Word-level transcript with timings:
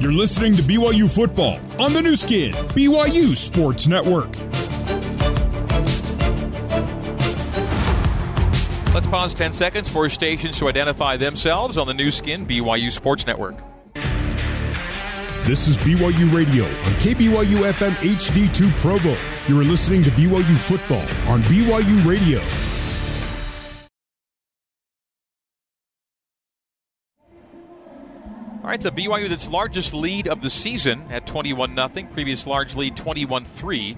You're 0.00 0.12
listening 0.12 0.54
to 0.54 0.62
BYU 0.62 1.14
football 1.14 1.60
on 1.78 1.92
the 1.92 2.00
Nu 2.00 2.16
Skin, 2.16 2.54
BYU 2.54 3.36
Sports 3.36 3.86
Network. 3.86 4.34
Let's 8.94 9.06
pause 9.08 9.34
10 9.34 9.52
seconds 9.52 9.90
for 9.90 10.08
stations 10.08 10.58
to 10.58 10.70
identify 10.70 11.18
themselves 11.18 11.76
on 11.76 11.86
the 11.86 11.92
Nu 11.92 12.10
Skin, 12.10 12.46
BYU 12.46 12.90
Sports 12.90 13.26
Network. 13.26 13.58
This 15.44 15.68
is 15.68 15.76
BYU 15.76 16.34
Radio 16.34 16.64
on 16.64 16.92
KBYU 17.02 17.70
FM 17.70 17.92
HD2 17.92 18.70
Provo. 18.78 19.14
You 19.48 19.60
are 19.60 19.64
listening 19.64 20.02
to 20.04 20.10
BYU 20.12 20.56
football 20.60 21.02
on 21.30 21.42
BYU 21.42 22.06
Radio. 22.06 22.40
All 28.70 28.72
right, 28.72 28.80
the 28.80 28.92
BYU 28.92 29.28
that's 29.28 29.48
largest 29.48 29.92
lead 29.92 30.28
of 30.28 30.42
the 30.42 30.48
season 30.48 31.02
at 31.10 31.26
21 31.26 31.74
0. 31.74 31.88
Previous 32.12 32.46
large 32.46 32.76
lead 32.76 32.96
21 32.96 33.44
3 33.44 33.96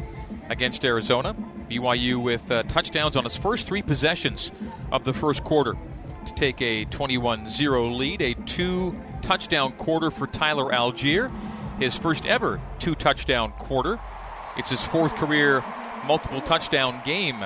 against 0.49 0.83
Arizona. 0.87 1.37
BYU 1.71 2.23
with 2.23 2.51
uh, 2.51 2.63
touchdowns 2.63 3.15
on 3.15 3.27
its 3.27 3.37
first 3.37 3.67
three 3.67 3.83
possessions 3.83 4.51
of 4.91 5.05
the 5.05 5.13
first 5.13 5.45
quarter 5.45 5.75
to 6.25 6.33
take 6.33 6.63
a 6.63 6.87
21 6.87 7.51
0 7.51 7.91
lead. 7.91 8.23
A 8.23 8.33
two 8.33 8.99
touchdown 9.21 9.73
quarter 9.73 10.11
for 10.11 10.27
Tyler 10.27 10.73
Allgeier, 10.73 11.31
his 11.79 11.99
first 11.99 12.25
ever 12.25 12.59
two 12.79 12.95
touchdown 12.95 13.53
quarter. 13.59 14.01
It's 14.57 14.71
his 14.71 14.83
fourth 14.83 15.15
career 15.17 15.63
multiple 16.07 16.41
touchdown 16.41 17.03
game. 17.05 17.45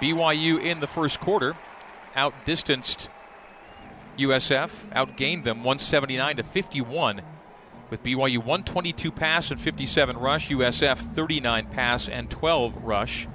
BYU 0.00 0.60
in 0.60 0.80
the 0.80 0.88
first 0.88 1.20
quarter 1.20 1.54
outdistanced 2.16 3.10
USF 4.18 4.70
outgained 4.94 5.44
them 5.44 5.58
179 5.58 6.36
to 6.36 6.42
51 6.42 7.22
with 7.90 8.02
BYU 8.02 8.38
122 8.38 9.10
pass 9.10 9.50
and 9.50 9.60
57 9.60 10.16
rush, 10.16 10.48
USF 10.48 10.98
39 11.14 11.66
pass 11.66 12.08
and 12.08 12.30
12 12.30 12.84
rush. 12.84 13.28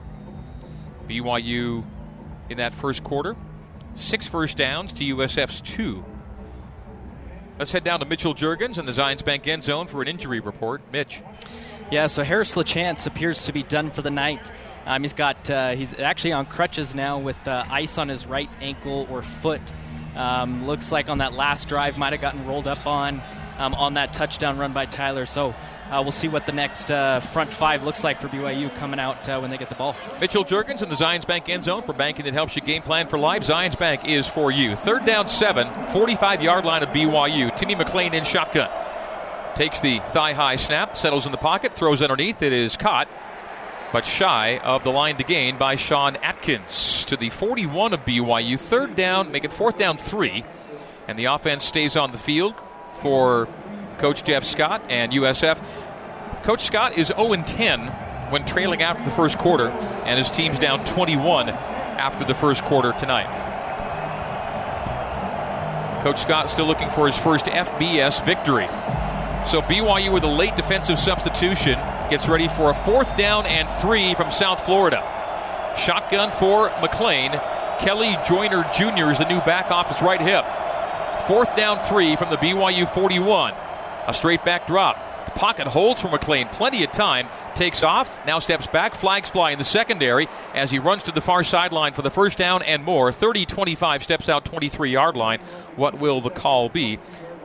BYU 1.07 1.83
in 2.49 2.57
that 2.57 2.73
first 2.73 3.03
quarter, 3.03 3.35
six 3.95 4.27
first 4.27 4.57
downs 4.57 4.93
to 4.93 5.15
USF's 5.15 5.61
two. 5.61 6.05
Let's 7.59 7.71
head 7.71 7.83
down 7.83 7.99
to 7.99 8.05
Mitchell 8.05 8.33
Juergens 8.33 8.79
in 8.79 8.85
the 8.85 8.91
Zions 8.91 9.23
Bank 9.23 9.47
end 9.47 9.63
zone 9.63 9.87
for 9.87 10.01
an 10.01 10.07
injury 10.07 10.39
report. 10.39 10.81
Mitch. 10.91 11.21
Yeah, 11.91 12.07
so 12.07 12.23
Harris 12.23 12.55
LaChance 12.55 13.05
appears 13.05 13.45
to 13.45 13.53
be 13.53 13.61
done 13.61 13.91
for 13.91 14.01
the 14.01 14.09
night. 14.09 14.51
Um, 14.85 15.03
he's 15.03 15.13
got 15.13 15.49
uh, 15.49 15.71
he's 15.71 15.97
actually 15.99 16.33
on 16.33 16.45
crutches 16.45 16.95
now 16.95 17.19
with 17.19 17.47
uh, 17.47 17.63
ice 17.69 17.97
on 17.97 18.09
his 18.09 18.25
right 18.25 18.49
ankle 18.61 19.07
or 19.09 19.21
foot. 19.21 19.61
Um, 20.15 20.67
looks 20.67 20.91
like 20.91 21.09
on 21.09 21.19
that 21.19 21.33
last 21.33 21.67
drive 21.67 21.97
might 21.97 22.13
have 22.13 22.21
gotten 22.21 22.45
rolled 22.45 22.67
up 22.67 22.85
on 22.85 23.21
um, 23.57 23.73
on 23.73 23.95
that 23.95 24.13
touchdown 24.13 24.57
run 24.57 24.73
by 24.73 24.85
Tyler. 24.85 25.25
So 25.25 25.55
uh, 25.89 26.01
we'll 26.01 26.11
see 26.11 26.27
what 26.27 26.45
the 26.45 26.51
next 26.51 26.89
uh, 26.89 27.19
front 27.19 27.53
five 27.53 27.83
looks 27.83 28.03
like 28.03 28.19
for 28.19 28.27
BYU 28.27 28.73
coming 28.75 28.99
out 28.99 29.27
uh, 29.27 29.39
when 29.39 29.51
they 29.51 29.57
get 29.57 29.69
the 29.69 29.75
ball. 29.75 29.95
Mitchell 30.19 30.45
Juergens 30.45 30.81
in 30.81 30.89
the 30.89 30.95
Zions 30.95 31.27
Bank 31.27 31.49
end 31.49 31.63
zone 31.63 31.83
for 31.83 31.93
banking 31.93 32.25
that 32.25 32.33
helps 32.33 32.55
you 32.55 32.61
game 32.61 32.81
plan 32.81 33.07
for 33.07 33.17
life. 33.17 33.43
Zions 33.43 33.77
Bank 33.77 34.07
is 34.07 34.27
for 34.27 34.51
you. 34.51 34.75
Third 34.75 35.05
down 35.05 35.27
seven, 35.27 35.67
45 35.89 36.41
yard 36.41 36.65
line 36.65 36.83
of 36.83 36.89
BYU. 36.89 37.55
Timmy 37.55 37.75
McLean 37.75 38.13
in 38.13 38.23
shotgun. 38.23 38.69
Takes 39.55 39.81
the 39.81 39.99
thigh 40.07 40.33
high 40.33 40.55
snap, 40.55 40.97
settles 40.97 41.27
in 41.27 41.31
the 41.31 41.37
pocket, 41.37 41.75
throws 41.75 42.01
underneath. 42.01 42.41
It 42.41 42.53
is 42.53 42.75
caught 42.75 43.07
but 43.93 44.07
shy 44.07 44.57
of 44.57 44.83
the 44.83 44.89
line 44.89 45.15
to 45.17 45.23
gain 45.23 45.55
by 45.55 45.75
Sean 45.75 46.15
Atkins 46.17 47.05
to 47.05 47.15
the 47.15 47.29
41 47.29 47.93
of 47.93 48.03
BYU. 48.03 48.59
Third 48.59 48.95
down, 48.95 49.31
make 49.31 49.45
it 49.45 49.53
fourth 49.53 49.77
down 49.77 49.97
three, 49.97 50.43
and 51.07 51.17
the 51.17 51.25
offense 51.25 51.63
stays 51.63 51.95
on 51.95 52.11
the 52.11 52.17
field 52.17 52.55
for 52.95 53.47
Coach 53.99 54.23
Jeff 54.23 54.43
Scott 54.43 54.81
and 54.89 55.11
USF. 55.11 55.63
Coach 56.41 56.61
Scott 56.61 56.97
is 56.97 57.07
0 57.07 57.35
10 57.35 57.87
when 58.31 58.43
trailing 58.45 58.81
after 58.81 59.05
the 59.05 59.11
first 59.11 59.37
quarter, 59.37 59.69
and 59.69 60.17
his 60.17 60.31
team's 60.31 60.57
down 60.57 60.83
21 60.85 61.49
after 61.49 62.25
the 62.25 62.33
first 62.33 62.63
quarter 62.63 62.93
tonight. 62.93 63.29
Coach 66.01 66.19
Scott 66.19 66.49
still 66.49 66.65
looking 66.65 66.89
for 66.89 67.05
his 67.05 67.17
first 67.17 67.45
FBS 67.45 68.25
victory. 68.25 68.67
So 69.45 69.61
BYU 69.61 70.13
with 70.13 70.23
a 70.23 70.27
late 70.27 70.55
defensive 70.55 70.97
substitution 70.97 71.73
gets 72.09 72.27
ready 72.29 72.47
for 72.47 72.71
a 72.71 72.73
fourth 72.73 73.15
down 73.17 73.45
and 73.45 73.69
three 73.81 74.15
from 74.15 74.31
South 74.31 74.65
Florida. 74.65 75.03
Shotgun 75.77 76.31
for 76.31 76.69
McLean. 76.79 77.31
Kelley 77.79 78.15
Joiner 78.25 78.63
Jr. 78.73 79.11
is 79.11 79.17
the 79.17 79.27
new 79.27 79.41
back 79.41 79.69
off 79.69 79.89
his 79.89 80.01
right 80.01 80.21
hip. 80.21 80.45
Fourth 81.27 81.55
down 81.55 81.79
three 81.79 82.15
from 82.15 82.29
the 82.29 82.37
BYU 82.37 82.87
41. 82.93 83.53
A 84.07 84.13
straight 84.13 84.45
back 84.45 84.65
drop. 84.65 85.25
The 85.25 85.31
pocket 85.31 85.67
holds 85.67 86.01
for 86.01 86.09
McLean. 86.09 86.47
Plenty 86.47 86.83
of 86.83 86.91
time. 86.91 87.27
Takes 87.55 87.83
off. 87.83 88.11
Now 88.25 88.39
steps 88.39 88.67
back. 88.67 88.95
Flags 88.95 89.29
fly 89.29 89.51
in 89.51 89.57
the 89.57 89.63
secondary 89.63 90.27
as 90.53 90.71
he 90.71 90.79
runs 90.79 91.03
to 91.03 91.11
the 91.11 91.21
far 91.21 91.43
sideline 91.43 91.93
for 91.93 92.01
the 92.01 92.09
first 92.09 92.37
down 92.37 92.61
and 92.63 92.83
more. 92.83 93.11
30 93.11 93.45
25 93.45 94.03
steps 94.03 94.29
out 94.29 94.45
23 94.45 94.91
yard 94.91 95.15
line. 95.15 95.39
What 95.75 95.99
will 95.99 96.21
the 96.21 96.29
call 96.29 96.69
be? 96.69 96.99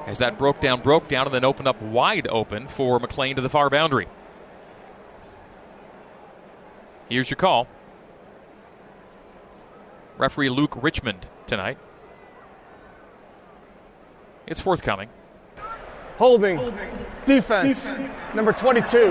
As 0.08 0.16
that 0.20 0.38
broke 0.38 0.58
down, 0.58 0.80
broke 0.80 1.06
down, 1.06 1.26
and 1.26 1.34
then 1.34 1.44
opened 1.44 1.68
up 1.68 1.82
wide 1.82 2.26
open 2.28 2.66
for 2.66 2.98
McLean 2.98 3.36
to 3.36 3.42
the 3.42 3.50
far 3.50 3.68
boundary. 3.68 4.08
Here's 7.10 7.28
your 7.28 7.36
call. 7.36 7.68
Referee 10.16 10.48
Luke 10.48 10.82
Richmond 10.82 11.26
tonight. 11.46 11.76
It's 14.46 14.62
forthcoming. 14.62 15.10
Holding. 16.16 16.58
Defense. 17.26 17.86
Number 18.34 18.54
22. 18.54 19.08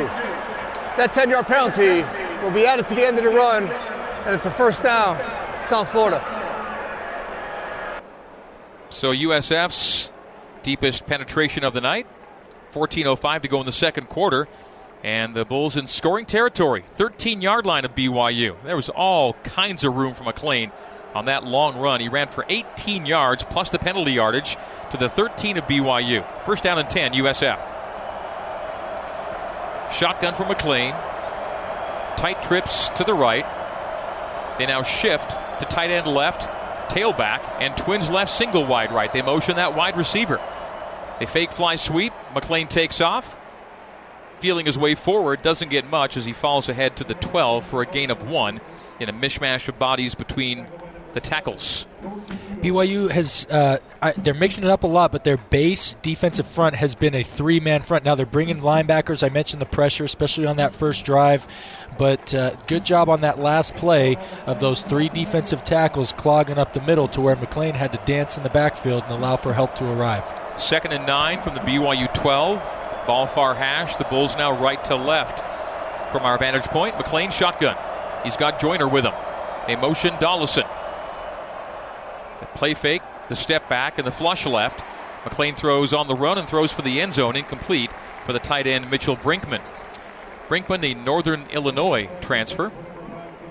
That 0.98 1.14
10 1.14 1.30
yard 1.30 1.46
penalty 1.46 2.02
will 2.42 2.52
be 2.52 2.66
added 2.66 2.88
to 2.88 2.96
the 2.96 3.06
end 3.06 3.20
of 3.20 3.24
the 3.24 3.30
run, 3.30 3.68
and 3.68 4.36
it's 4.36 4.48
a 4.48 4.52
first 4.52 4.82
down, 4.82 5.16
South 5.64 5.92
Florida. 5.92 6.24
So 8.90 9.12
USF's 9.12 10.12
deepest 10.68 11.06
penetration 11.06 11.64
of 11.64 11.74
the 11.74 11.80
night. 11.80 12.06
14.05 12.74 13.44
to 13.44 13.48
go 13.48 13.62
in 13.62 13.66
the 13.66 13.72
second 13.72 14.10
quarter. 14.10 14.50
And 15.02 15.34
the 15.34 15.46
Bulls 15.46 15.78
in 15.78 15.88
scoring 15.88 16.26
territory, 16.26 16.84
13 16.96 17.40
yard 17.40 17.66
line 17.66 17.86
of 17.86 17.96
BYU. 17.96 18.62
There 18.66 18.76
was 18.76 18.90
all 18.90 19.32
kinds 19.34 19.86
of 19.86 19.96
room 19.96 20.14
for 20.14 20.26
McLean 20.26 20.74
on 21.16 21.26
that 21.26 21.46
long 21.46 21.78
run. 21.78 22.02
He 22.02 22.10
ran 22.10 22.28
for 22.28 22.46
18 22.50 23.06
yards 23.06 23.46
plus 23.46 23.70
the 23.70 23.80
penalty 23.80 24.12
yardage 24.12 24.58
to 24.92 24.98
the 24.98 25.08
13 25.08 25.58
of 25.58 25.64
BYU. 25.64 26.26
First 26.44 26.64
down 26.64 26.80
and 26.80 26.90
10, 26.90 27.14
USF. 27.14 27.60
Shotgun 29.94 30.36
for 30.36 30.46
McLean. 30.46 30.92
Tight 32.18 32.44
trips 32.44 32.90
to 32.98 33.06
the 33.06 33.14
right. 33.14 33.46
They 34.58 34.66
now 34.66 34.84
shift 34.84 35.32
to 35.32 35.66
tight 35.70 35.92
end 35.92 36.08
left, 36.08 36.50
tailback, 36.90 37.42
and 37.60 37.76
twins 37.78 38.10
left 38.10 38.32
single 38.32 38.66
wide 38.66 38.92
right. 38.92 39.12
They 39.12 39.22
motion 39.22 39.56
that 39.58 39.76
wide 39.76 39.98
receiver. 39.98 40.42
They 41.20 41.26
fake 41.26 41.52
fly 41.52 41.76
sweep. 41.76 42.14
McLean 42.34 42.68
takes 42.68 43.02
off 43.02 43.38
feeling 44.40 44.66
his 44.66 44.78
way 44.78 44.96
forward, 44.96 45.42
doesn't 45.42 45.70
get 45.70 45.90
much 45.90 46.18
as 46.18 46.26
he 46.26 46.34
falls 46.34 46.70
ahead 46.70 46.96
to 46.98 47.04
the 47.04 47.16
12 47.16 47.66
for 47.66 47.82
a 47.82 47.86
gain 47.86 48.12
of 48.12 48.30
one 48.30 48.62
in 49.00 49.10
a 49.10 49.14
mishmash 49.14 49.68
of 49.68 49.80
bodies 49.80 50.16
between 50.16 50.68
the 51.14 51.22
tackles. 51.22 51.88
BYU 52.62 53.10
has, 53.10 53.48
uh, 53.50 53.80
I, 54.02 54.12
they're 54.12 54.34
mixing 54.34 54.64
it 54.64 54.70
up 54.70 54.84
a 54.84 54.88
lot, 54.88 55.12
but 55.12 55.24
their 55.24 55.38
base 55.38 55.96
defensive 56.02 56.48
front 56.48 56.76
has 56.76 56.96
been 56.96 57.16
a 57.16 57.24
three 57.24 57.60
man 57.60 57.82
front. 57.82 58.04
Now 58.04 58.16
they're 58.16 58.26
bringing 58.26 58.60
linebackers. 58.60 59.26
I 59.26 59.30
mentioned 59.30 59.62
the 59.62 59.66
pressure, 59.68 60.04
especially 60.04 60.46
on 60.46 60.58
that 60.58 60.76
first 60.76 61.06
drive, 61.06 61.48
but 61.98 62.34
uh, 62.34 62.56
good 62.68 62.86
job 62.86 63.10
on 63.10 63.22
that 63.22 63.40
last 63.40 63.76
play 63.76 64.18
of 64.46 64.60
those 64.60 64.82
three 64.82 65.10
defensive 65.10 65.64
tackles 65.64 66.14
clogging 66.14 66.58
up 66.58 66.74
the 66.74 66.82
middle 66.82 67.08
to 67.10 67.22
where 67.22 67.36
McLean 67.36 67.76
had 67.76 67.92
to 67.92 68.00
dance 68.06 68.38
in 68.38 68.44
the 68.44 68.50
backfield 68.50 69.04
and 69.04 69.14
allow 69.14 69.38
for 69.38 69.54
help 69.54 69.76
to 69.76 69.86
arrive. 69.86 70.24
Second 70.58 70.94
and 70.94 71.06
nine 71.06 71.42
from 71.42 71.54
the 71.54 71.62
BYU 71.62 72.14
12. 72.14 72.62
Ball 73.08 73.28
far 73.28 73.56
hash. 73.56 73.96
The 73.96 74.04
Bulls 74.06 74.36
now 74.36 74.52
right 74.52 74.84
to 74.86 74.96
left 74.96 75.40
from 76.12 76.24
our 76.24 76.38
vantage 76.38 76.66
point. 76.66 76.96
McClain 76.96 77.32
shotgun. 77.32 77.78
He's 78.24 78.38
got 78.38 78.60
Joiner 78.60 78.88
with 78.88 79.06
him. 79.06 79.14
A 79.68 79.76
motion 79.78 80.14
Dollison. 80.20 80.66
The 82.40 82.46
play 82.48 82.74
fake, 82.74 83.02
the 83.30 83.36
step 83.36 83.68
back, 83.70 83.98
and 83.98 84.06
the 84.06 84.12
flush 84.12 84.46
left. 84.46 84.84
McLean 85.24 85.56
throws 85.56 85.94
on 85.94 86.08
the 86.08 86.16
run 86.16 86.38
and 86.38 86.48
throws 86.48 86.72
for 86.72 86.82
the 86.82 87.02
end 87.02 87.14
zone, 87.14 87.36
incomplete 87.36 87.92
for 88.26 88.34
the 88.34 88.40
tight 88.40 88.68
end 88.68 88.90
Mitchell 88.92 89.18
Brinkman. 89.18 89.62
Brinkman, 90.48 90.82
the 90.82 90.96
Northern 90.96 91.46
Illinois 91.52 92.10
transfer, 92.22 92.72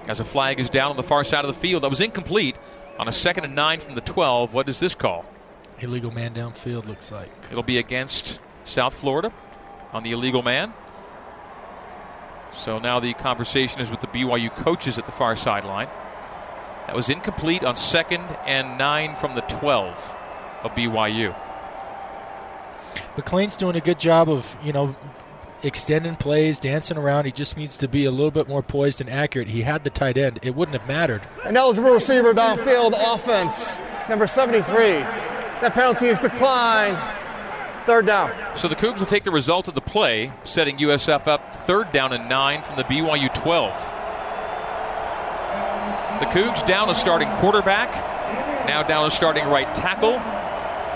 as 0.07 0.21
a 0.21 0.25
flag 0.25 0.61
is 0.61 0.71
down 0.71 0.91
on 0.91 0.97
the 0.97 1.03
far 1.03 1.25
side 1.25 1.45
of 1.45 1.55
the 1.55 1.61
field. 1.61 1.83
That 1.83 1.91
was 1.91 2.01
incomplete 2.01 2.57
on 2.99 3.09
a 3.09 3.13
second 3.13 3.45
and 3.45 3.55
nine 3.55 3.81
from 3.81 3.95
the 3.95 4.01
12. 4.01 4.55
What 4.55 4.67
does 4.67 4.81
this 4.81 4.95
call? 4.95 5.25
Illegal 5.81 6.11
man 6.11 6.35
downfield, 6.35 6.87
looks 6.87 7.13
like. 7.13 7.31
It'll 7.51 7.63
be 7.63 7.79
against 7.79 8.41
South 8.65 8.95
Florida 8.95 9.33
on 9.93 10.03
the 10.03 10.13
illegal 10.13 10.43
man. 10.43 10.73
So 12.53 12.79
now 12.79 13.01
the 13.01 13.13
conversation 13.15 13.81
is 13.81 13.91
with 13.91 14.01
the 14.01 14.07
BYU 14.07 14.55
coaches 14.57 14.99
at 14.99 15.05
the 15.05 15.13
far 15.13 15.37
sideline. 15.37 15.89
That 16.87 16.97
was 16.97 17.11
incomplete 17.11 17.63
on 17.65 17.77
second 17.77 18.23
and 18.47 18.79
nine 18.79 19.17
from 19.17 19.35
the 19.35 19.43
12 19.43 20.15
of 20.63 20.71
BYU. 20.73 21.37
McLean's 23.17 23.57
doing 23.57 23.77
a 23.77 23.81
good 23.81 23.99
job 23.99 24.31
of, 24.31 24.57
you 24.63 24.73
know, 24.73 24.97
extending 25.63 26.17
plays, 26.17 26.59
dancing 26.59 26.97
around. 26.97 27.25
He 27.25 27.33
just 27.33 27.57
needs 27.57 27.77
to 27.79 27.89
be 27.89 28.05
a 28.05 28.11
little 28.11 28.31
bit 28.31 28.49
more 28.49 28.63
poised 28.63 29.01
and 29.01 29.11
accurate. 29.11 29.49
He 29.49 29.63
had 29.63 29.85
the 29.85 29.91
tight 29.91 30.17
end. 30.17 30.39
It 30.43 30.55
wouldn't 30.55 30.79
have 30.79 30.89
mattered. 30.89 31.23
An 31.45 31.57
eligible 31.57 31.93
receiver 31.93 32.33
downfield 32.35 32.95
offense, 32.97 33.81
number 34.09 34.27
73. 34.27 35.01
That 35.61 35.73
penalty 35.75 36.09
is 36.09 36.19
declined. 36.19 36.99
Third 37.87 38.07
down. 38.07 38.33
So 38.57 38.67
the 38.69 38.75
Cougs 38.75 38.99
will 38.99 39.07
take 39.07 39.25
the 39.25 39.31
result 39.31 39.69
of 39.69 39.75
the 39.75 39.81
play, 39.81 40.33
setting 40.45 40.77
USF 40.79 41.29
up 41.29 41.55
third 41.55 41.93
down 41.93 42.13
and 42.13 42.29
nine 42.29 42.63
from 42.63 42.77
the 42.77 42.85
BYU 42.85 43.33
12. 43.33 43.73
The 46.21 46.27
Cougs 46.27 46.67
down 46.67 46.91
a 46.91 46.95
starting 46.95 47.29
quarterback, 47.37 47.93
now 48.67 48.83
down 48.83 49.07
a 49.07 49.11
starting 49.11 49.47
right 49.47 49.73
tackle. 49.75 50.21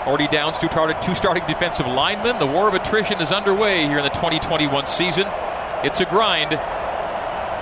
Already 0.05 0.27
down 0.27 0.53
two, 0.53 0.67
two 0.67 1.15
starting 1.15 1.45
defensive 1.45 1.85
linemen. 1.85 2.39
The 2.39 2.47
war 2.47 2.67
of 2.67 2.73
attrition 2.73 3.21
is 3.21 3.31
underway 3.31 3.83
here 3.83 3.99
in 3.99 4.03
the 4.03 4.09
2021 4.09 4.87
season. 4.87 5.27
It's 5.83 6.01
a 6.01 6.05
grind. 6.05 6.51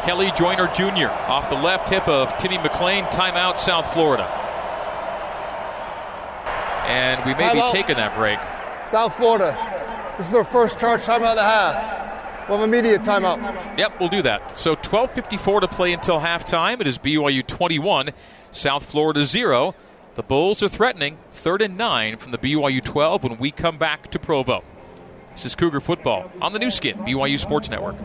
Kelley 0.06 0.31
Joiner 0.38 0.68
Jr. 0.68 1.09
off 1.30 1.50
the 1.50 1.56
left 1.56 1.89
hip 1.89 2.07
of 2.07 2.38
Timmy 2.38 2.57
McLean. 2.57 3.03
Timeout, 3.06 3.59
South 3.59 3.91
Florida. 3.91 4.24
And 6.88 7.24
we 7.25 7.33
may 7.36 7.53
be 7.53 7.62
taking 7.71 7.97
that 7.97 8.15
break. 8.15 8.39
South 8.89 9.15
Florida. 9.15 9.56
This 10.18 10.27
is 10.27 10.31
their 10.31 10.44
first 10.44 10.80
charge 10.80 11.01
timeout 11.01 11.31
of 11.31 11.35
the 11.35 11.44
half. 11.44 12.50
We'll 12.50 12.57
have 12.57 12.68
immediate 12.68 13.01
timeout. 13.01 13.77
Yep, 13.77 14.00
we'll 14.00 14.09
do 14.09 14.21
that. 14.24 14.57
So 14.57 14.75
12:54 14.75 15.62
to 15.62 15.68
play 15.68 15.94
until 15.94 16.19
halftime. 16.19 16.81
It 16.81 16.88
is 16.88 16.97
BYU 16.97 17.45
21, 17.45 18.09
South 18.51 18.85
Florida 18.85 19.25
0. 19.25 19.75
The 20.19 20.24
Bulls 20.24 20.62
are 20.62 20.68
threatening 20.68 21.18
third 21.31 21.62
and 21.62 21.77
nine 21.77 22.18
from 22.18 22.33
the 22.33 22.38
BYU 22.38 22.83
12 22.83 23.24
when 23.24 23.38
we 23.38 23.51
come 23.51 23.77
back 23.77 24.12
to 24.12 24.19
Provo. 24.19 24.66
This 25.31 25.45
is 25.45 25.56
Cougar 25.56 25.80
football 25.80 26.30
on 26.42 26.51
the 26.51 26.60
Nu 26.60 26.69
Skin, 26.69 26.98
BYU 26.98 27.39
Sports 27.39 27.69
Network. 27.69 27.95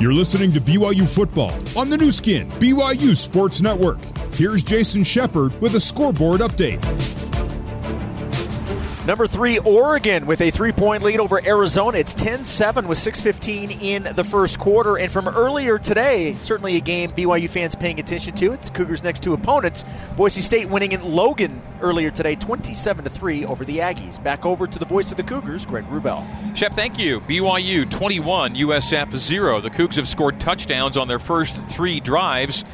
You're 0.00 0.12
listening 0.12 0.50
to 0.50 0.60
BYU 0.60 1.08
football 1.08 1.52
on 1.78 1.90
the 1.90 1.96
Nu 1.96 2.10
Skin, 2.10 2.50
BYU 2.58 3.16
Sports 3.16 3.62
Network. 3.62 4.00
Here's 4.34 4.64
Jason 4.64 5.04
Shepard 5.04 5.60
with 5.60 5.76
a 5.76 5.80
scoreboard 5.80 6.40
update. 6.40 6.82
Number 9.06 9.26
three, 9.26 9.58
Oregon 9.58 10.24
with 10.24 10.40
a 10.40 10.50
three 10.50 10.72
point 10.72 11.02
lead 11.02 11.20
over 11.20 11.38
Arizona. 11.46 11.98
It's 11.98 12.14
10 12.14 12.46
7 12.46 12.88
with 12.88 12.96
6.15 12.96 13.82
in 13.82 14.08
the 14.16 14.24
first 14.24 14.58
quarter. 14.58 14.96
And 14.96 15.12
from 15.12 15.28
earlier 15.28 15.78
today, 15.78 16.32
certainly 16.32 16.76
a 16.76 16.80
game 16.80 17.12
BYU 17.12 17.50
fans 17.50 17.74
paying 17.74 18.00
attention 18.00 18.34
to. 18.36 18.54
It's 18.54 18.70
Cougars' 18.70 19.02
next 19.02 19.22
two 19.22 19.34
opponents. 19.34 19.84
Boise 20.16 20.40
State 20.40 20.70
winning 20.70 20.92
in 20.92 21.02
Logan 21.02 21.60
earlier 21.82 22.10
today, 22.10 22.34
27 22.34 23.04
3 23.04 23.44
over 23.44 23.66
the 23.66 23.78
Aggies. 23.78 24.22
Back 24.22 24.46
over 24.46 24.66
to 24.66 24.78
the 24.78 24.86
voice 24.86 25.10
of 25.10 25.18
the 25.18 25.22
Cougars, 25.22 25.66
Greg 25.66 25.84
Wrubell. 25.90 26.24
Shep, 26.56 26.72
thank 26.72 26.98
you. 26.98 27.20
BYU 27.20 27.90
21, 27.90 28.54
USF 28.54 29.18
0. 29.18 29.60
The 29.60 29.68
Cougs 29.68 29.96
have 29.96 30.08
scored 30.08 30.40
touchdowns 30.40 30.96
on 30.96 31.08
their 31.08 31.18
first 31.18 31.60
three 31.60 32.00
drives. 32.00 32.64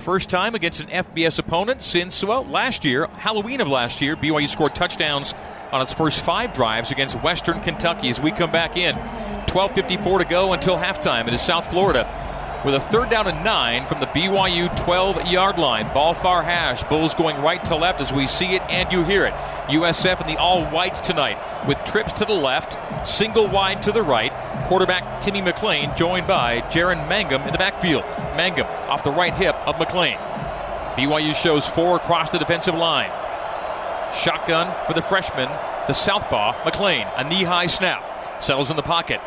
First 0.00 0.30
time 0.30 0.54
against 0.54 0.80
an 0.80 0.88
FBS 0.88 1.38
opponent 1.38 1.82
since, 1.82 2.24
well, 2.24 2.46
last 2.46 2.86
year, 2.86 3.06
Halloween 3.06 3.60
of 3.60 3.68
last 3.68 4.00
year. 4.00 4.16
BYU 4.16 4.48
scored 4.48 4.74
touchdowns 4.74 5.34
on 5.72 5.82
its 5.82 5.92
first 5.92 6.20
five 6.20 6.54
drives 6.54 6.90
against 6.90 7.22
Western 7.22 7.60
Kentucky 7.60 8.08
as 8.08 8.18
we 8.18 8.30
come 8.30 8.50
back 8.50 8.78
in. 8.78 8.94
12.54 8.94 10.20
to 10.20 10.24
go 10.24 10.54
until 10.54 10.78
halftime. 10.78 11.28
It 11.28 11.34
is 11.34 11.42
South 11.42 11.70
Florida 11.70 12.04
with 12.64 12.74
a 12.74 12.80
third 12.80 13.08
down 13.08 13.26
and 13.26 13.42
nine 13.42 13.86
from 13.86 14.00
the 14.00 14.06
BYU 14.06 14.74
12 14.84 15.26
yard 15.30 15.58
line. 15.58 15.92
Ball 15.94 16.14
far 16.14 16.42
hash. 16.42 16.82
Bulls 16.84 17.14
going 17.14 17.40
right 17.40 17.64
to 17.66 17.76
left 17.76 18.00
as 18.00 18.12
we 18.12 18.26
see 18.26 18.54
it 18.54 18.62
and 18.68 18.92
you 18.92 19.02
hear 19.04 19.24
it. 19.24 19.32
USF 19.68 20.20
in 20.20 20.26
the 20.26 20.38
all 20.38 20.66
whites 20.66 21.00
tonight 21.00 21.38
with 21.66 21.82
trips 21.84 22.12
to 22.14 22.24
the 22.24 22.34
left, 22.34 22.78
single 23.08 23.48
wide 23.48 23.82
to 23.84 23.92
the 23.92 24.02
right. 24.02 24.32
Quarterback 24.66 25.20
Timmy 25.20 25.40
McLean 25.40 25.94
joined 25.96 26.26
by 26.26 26.60
Jaren 26.62 27.08
Mangum 27.08 27.42
in 27.42 27.52
the 27.52 27.58
backfield. 27.58 28.04
Mangum 28.36 28.66
off 28.66 29.04
the 29.04 29.10
right 29.10 29.34
hip 29.34 29.56
of 29.66 29.78
McLean. 29.78 30.18
BYU 30.96 31.34
shows 31.34 31.66
four 31.66 31.96
across 31.96 32.30
the 32.30 32.38
defensive 32.38 32.74
line. 32.74 33.10
Shotgun 34.14 34.74
for 34.86 34.92
the 34.92 35.02
freshman, 35.02 35.48
the 35.86 35.94
southpaw, 35.94 36.64
McLean. 36.64 37.06
A 37.16 37.24
knee 37.28 37.44
high 37.44 37.68
snap. 37.68 38.42
Settles 38.42 38.70
in 38.70 38.76
the 38.76 38.82
pocket. 38.82 39.20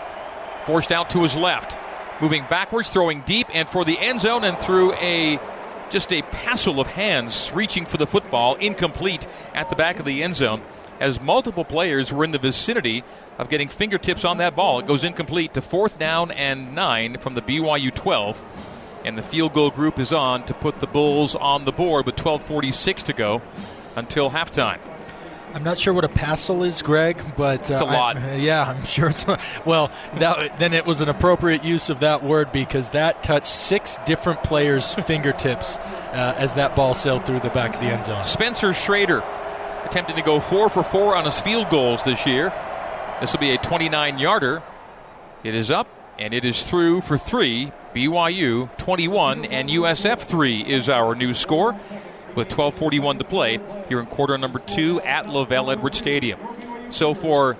Forced 0.65 0.91
out 0.91 1.09
to 1.11 1.23
his 1.23 1.35
left 1.35 1.77
moving 2.21 2.45
backwards, 2.49 2.89
throwing 2.89 3.21
deep, 3.21 3.47
and 3.53 3.69
for 3.69 3.85
the 3.85 3.97
end 3.99 4.21
zone 4.21 4.43
and 4.43 4.57
through 4.59 4.93
a 4.93 5.39
just 5.89 6.11
a 6.11 6.23
passel 6.23 6.79
of 6.79 6.87
hands 6.87 7.51
reaching 7.53 7.85
for 7.85 7.97
the 7.97 8.07
football, 8.07 8.55
incomplete 8.55 9.27
at 9.53 9.69
the 9.69 9.75
back 9.75 9.99
of 9.99 10.05
the 10.05 10.23
end 10.23 10.35
zone. 10.35 10.61
As 10.99 11.21
multiple 11.21 11.65
players 11.65 12.11
were 12.11 12.23
in 12.23 12.31
the 12.31 12.39
vicinity 12.39 13.03
of 13.37 13.49
getting 13.49 13.67
fingertips 13.67 14.25
on 14.25 14.37
that 14.37 14.55
ball, 14.55 14.79
it 14.79 14.87
goes 14.87 15.03
incomplete 15.03 15.53
to 15.53 15.61
fourth 15.61 15.99
down 15.99 16.31
and 16.31 16.73
nine 16.73 17.17
from 17.19 17.35
the 17.35 17.41
BYU 17.41 17.93
12. 17.93 18.43
And 19.05 19.17
the 19.17 19.21
field 19.21 19.53
goal 19.53 19.69
group 19.69 19.99
is 19.99 20.13
on 20.13 20.45
to 20.45 20.53
put 20.53 20.79
the 20.79 20.87
Bulls 20.87 21.35
on 21.35 21.65
the 21.65 21.71
board 21.71 22.05
with 22.05 22.15
12:46 22.15 23.03
to 23.03 23.13
go 23.13 23.41
until 23.95 24.31
halftime. 24.31 24.79
I'm 25.53 25.63
not 25.63 25.77
sure 25.77 25.93
what 25.93 26.03
a 26.03 26.09
passel 26.09 26.63
is, 26.63 26.81
Greg, 26.81 27.23
but 27.37 27.69
uh, 27.69 27.73
it's 27.73 27.81
a 27.81 27.85
lot. 27.85 28.17
I, 28.17 28.35
yeah, 28.37 28.63
I'm 28.63 28.83
sure 28.85 29.09
it's 29.09 29.23
a, 29.25 29.39
well. 29.65 29.91
That, 30.15 30.57
then 30.57 30.73
it 30.73 30.85
was 30.85 30.99
an 30.99 31.09
appropriate 31.09 31.63
use 31.63 31.91
of 31.91 31.99
that 31.99 32.23
word 32.23 32.51
because 32.51 32.89
that 32.91 33.21
touched 33.21 33.47
six 33.47 33.99
different 34.07 34.41
players' 34.41 34.93
fingertips 35.05 35.77
uh, 35.77 36.33
as 36.37 36.55
that 36.55 36.75
ball 36.75 36.95
sailed 36.95 37.27
through 37.27 37.41
the 37.41 37.49
back 37.49 37.75
of 37.75 37.81
the 37.81 37.87
end 37.87 38.03
zone. 38.03 38.23
Spencer 38.23 38.73
Schrader 38.73 39.23
attempting 39.85 40.15
to 40.15 40.23
go 40.23 40.39
four 40.39 40.69
for 40.69 40.83
four 40.83 41.15
on 41.15 41.25
his 41.25 41.39
field 41.39 41.69
goals 41.69 42.03
this 42.03 42.25
year. 42.25 42.51
This 43.21 43.31
will 43.31 43.39
be 43.39 43.51
a 43.51 43.57
29 43.57 44.17
yarder. 44.17 44.63
It 45.43 45.53
is 45.53 45.69
up 45.69 45.87
and 46.17 46.33
it 46.33 46.45
is 46.45 46.63
through 46.63 47.01
for 47.01 47.17
three. 47.17 47.71
BYU 47.93 48.75
21 48.77 49.45
and 49.45 49.69
USF 49.69 50.21
3 50.21 50.61
is 50.61 50.89
our 50.89 51.13
new 51.13 51.31
score 51.35 51.79
with 52.35 52.49
12:41 52.49 53.19
to 53.19 53.23
play 53.23 53.59
here 53.87 53.99
in 53.99 54.05
quarter 54.05 54.37
number 54.37 54.59
two 54.59 55.01
at 55.01 55.25
LaVell 55.25 55.71
Edwards 55.71 55.97
Stadium. 55.97 56.39
So 56.89 57.13
for 57.13 57.57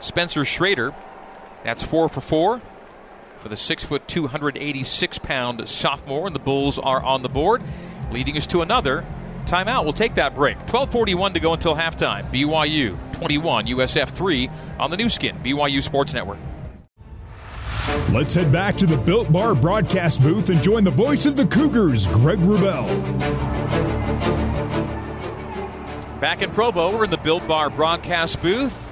Spencer 0.00 0.44
Schrader, 0.44 0.94
that's 1.64 1.82
four 1.82 2.08
for 2.08 2.20
four 2.20 2.60
for 3.38 3.48
the 3.48 3.56
six 3.56 3.84
foot 3.84 4.06
286 4.08 5.18
pound 5.18 5.68
sophomore, 5.68 6.26
and 6.26 6.34
the 6.34 6.40
Bulls 6.40 6.78
are 6.78 7.02
on 7.02 7.22
the 7.22 7.28
board, 7.28 7.62
leading 8.10 8.36
us 8.36 8.46
to 8.48 8.62
another 8.62 9.04
timeout. 9.46 9.84
We'll 9.84 9.92
take 9.92 10.16
that 10.16 10.34
break. 10.34 10.58
12:41 10.66 11.34
to 11.34 11.40
go 11.40 11.52
until 11.52 11.74
halftime. 11.74 12.30
BYU 12.30 12.98
21, 13.12 13.66
USF 13.66 14.10
3 14.10 14.50
on 14.78 14.90
the 14.90 14.96
Nu 14.96 15.08
Skin 15.08 15.36
BYU 15.42 15.82
Sports 15.82 16.12
Network. 16.12 16.38
Let's 18.12 18.34
head 18.34 18.50
back 18.50 18.76
to 18.76 18.86
the 18.86 18.96
Built 18.96 19.30
Bar 19.30 19.54
broadcast 19.54 20.22
booth 20.22 20.50
and 20.50 20.62
join 20.62 20.82
the 20.84 20.90
voice 20.90 21.26
of 21.26 21.36
the 21.36 21.46
Cougars, 21.46 22.06
Greg 22.06 22.38
Wrubell. 22.38 22.86
Back 26.20 26.42
in 26.42 26.50
Provo, 26.50 26.96
we're 26.96 27.04
in 27.04 27.10
the 27.10 27.16
Built 27.18 27.46
Bar 27.46 27.70
broadcast 27.70 28.42
booth. 28.42 28.90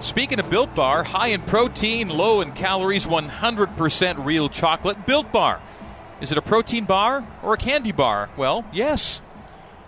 Speaking 0.00 0.38
of 0.38 0.50
Built 0.50 0.74
Bar, 0.74 1.02
high 1.02 1.28
in 1.28 1.42
protein, 1.42 2.08
low 2.08 2.42
in 2.42 2.52
calories, 2.52 3.06
100% 3.06 4.24
real 4.24 4.48
chocolate. 4.48 5.06
Built 5.06 5.32
Bar. 5.32 5.60
Is 6.20 6.30
it 6.30 6.38
a 6.38 6.42
protein 6.42 6.84
bar 6.84 7.26
or 7.42 7.54
a 7.54 7.56
candy 7.56 7.92
bar? 7.92 8.30
Well, 8.36 8.64
yes. 8.72 9.20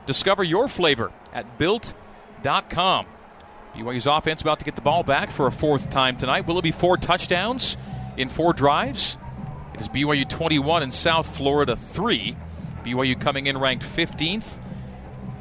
Discover 0.07 0.45
your 0.45 0.69
flavor 0.69 1.13
at 1.33 1.59
built.com. 1.59 3.07
BYU's 3.75 4.07
offense 4.07 4.41
about 4.41 4.59
to 4.59 4.65
get 4.65 4.75
the 4.75 4.83
ball 4.83 5.03
back 5.03 5.31
for 5.31 5.47
a 5.47 5.53
fourth 5.53 5.91
time 5.91 6.17
tonight. 6.17 6.47
Will 6.47 6.59
it 6.59 6.63
be 6.63 6.73
four 6.73 6.97
touchdowns? 6.97 7.77
In 8.17 8.29
four 8.29 8.53
drives. 8.53 9.19
It 9.75 9.81
is 9.81 9.89
BYU 9.89 10.29
21 10.29 10.83
and 10.83 10.93
South 10.93 11.37
Florida 11.37 11.77
3. 11.77 12.37
BYU 12.85 13.21
coming 13.21 13.47
in 13.47 13.59
ranked 13.59 13.85
15th, 13.85 14.59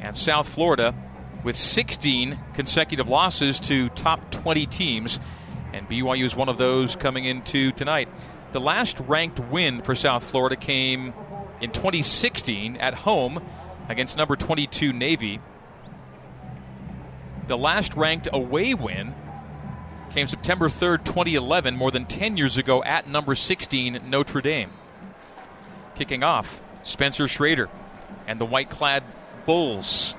and 0.00 0.16
South 0.16 0.48
Florida 0.48 0.94
with 1.44 1.56
16 1.56 2.38
consecutive 2.54 3.08
losses 3.08 3.60
to 3.60 3.88
top 3.90 4.30
20 4.30 4.66
teams. 4.66 5.20
And 5.72 5.88
BYU 5.88 6.24
is 6.24 6.34
one 6.34 6.48
of 6.48 6.58
those 6.58 6.96
coming 6.96 7.24
into 7.24 7.70
tonight. 7.72 8.08
The 8.52 8.60
last 8.60 8.98
ranked 9.00 9.38
win 9.38 9.82
for 9.82 9.94
South 9.94 10.24
Florida 10.24 10.56
came 10.56 11.14
in 11.60 11.70
2016 11.70 12.76
at 12.76 12.94
home 12.94 13.42
against 13.88 14.16
number 14.18 14.36
22 14.36 14.92
Navy. 14.92 15.40
The 17.46 17.56
last 17.56 17.94
ranked 17.94 18.28
away 18.32 18.74
win 18.74 19.14
came 20.10 20.26
September 20.26 20.68
3rd, 20.68 21.04
2011, 21.04 21.76
more 21.76 21.90
than 21.90 22.06
10 22.06 22.36
years 22.36 22.56
ago 22.56 22.82
at 22.84 23.08
number 23.08 23.34
16 23.34 24.02
Notre 24.08 24.40
Dame. 24.40 24.70
Kicking 25.94 26.22
off, 26.22 26.60
Spencer 26.82 27.28
Schrader 27.28 27.68
and 28.26 28.40
the 28.40 28.44
white 28.44 28.70
clad 28.70 29.02
Bulls. 29.44 30.14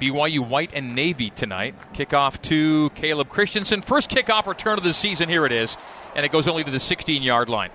BYU 0.00 0.46
white 0.46 0.70
and 0.74 0.94
navy 0.94 1.30
tonight. 1.30 1.74
Kickoff 1.92 2.40
to 2.42 2.90
Caleb 2.90 3.28
Christensen. 3.28 3.82
First 3.82 4.10
kickoff 4.10 4.46
return 4.46 4.78
of 4.78 4.84
the 4.84 4.92
season. 4.92 5.28
Here 5.28 5.44
it 5.44 5.52
is. 5.52 5.76
And 6.14 6.24
it 6.24 6.30
goes 6.30 6.46
only 6.46 6.62
to 6.64 6.70
the 6.70 6.80
16 6.80 7.22
yard 7.22 7.48
line. 7.48 7.70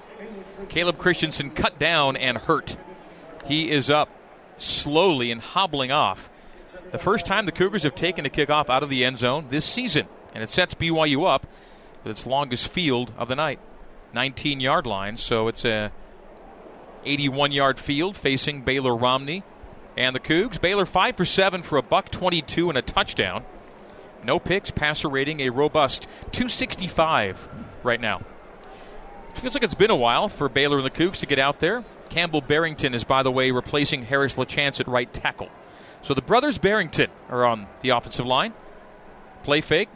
Caleb 0.69 0.97
Christensen 0.97 1.51
cut 1.51 1.77
down 1.77 2.15
and 2.15 2.37
hurt. 2.37 2.77
He 3.45 3.69
is 3.69 3.89
up 3.89 4.09
slowly 4.57 5.31
and 5.31 5.41
hobbling 5.41 5.91
off 5.91 6.29
The 6.91 6.99
first 6.99 7.25
time 7.25 7.45
the 7.45 7.51
Cougars 7.51 7.83
have 7.83 7.95
taken 7.95 8.25
a 8.25 8.29
kickoff 8.29 8.69
out 8.69 8.83
of 8.83 8.89
the 8.89 9.03
end 9.03 9.17
zone 9.17 9.47
this 9.49 9.65
season, 9.65 10.07
and 10.33 10.43
it 10.43 10.49
sets 10.49 10.73
BYU 10.73 11.27
up 11.27 11.47
with 12.03 12.11
its 12.11 12.25
longest 12.25 12.67
field 12.67 13.11
of 13.17 13.27
the 13.27 13.35
night, 13.35 13.59
19 14.13 14.59
yard 14.59 14.85
line. 14.85 15.17
So 15.17 15.47
it's 15.47 15.63
a 15.65 15.91
81 17.05 17.51
yard 17.51 17.79
field 17.79 18.17
facing 18.17 18.61
Baylor 18.61 18.95
Romney 18.95 19.43
and 19.95 20.15
the 20.15 20.19
Cougs. 20.19 20.59
Baylor 20.59 20.85
5 20.85 21.17
for 21.17 21.25
7 21.25 21.61
for 21.63 21.77
a 21.77 21.83
buck 21.83 22.09
22 22.09 22.69
and 22.69 22.77
a 22.77 22.81
touchdown. 22.81 23.43
No 24.23 24.39
picks, 24.39 24.71
passer 24.71 25.09
rating 25.09 25.41
a 25.41 25.49
robust 25.49 26.03
265 26.31 27.47
right 27.83 27.99
now. 27.99 28.21
Feels 29.35 29.55
like 29.55 29.63
it's 29.63 29.73
been 29.73 29.91
a 29.91 29.95
while 29.95 30.29
for 30.29 30.47
Baylor 30.47 30.77
and 30.77 30.85
the 30.85 30.91
Cougs 30.91 31.19
to 31.19 31.25
get 31.25 31.39
out 31.39 31.59
there. 31.59 31.83
Campbell 32.09 32.41
Barrington 32.41 32.93
is, 32.93 33.03
by 33.03 33.23
the 33.23 33.31
way, 33.31 33.51
replacing 33.51 34.03
Harris 34.03 34.35
LaChance 34.35 34.79
at 34.79 34.87
right 34.87 35.11
tackle. 35.11 35.49
So 36.03 36.13
the 36.13 36.21
brothers 36.21 36.57
Barrington 36.57 37.09
are 37.29 37.43
on 37.43 37.67
the 37.81 37.89
offensive 37.89 38.25
line. 38.25 38.53
Play 39.43 39.61
fake. 39.61 39.89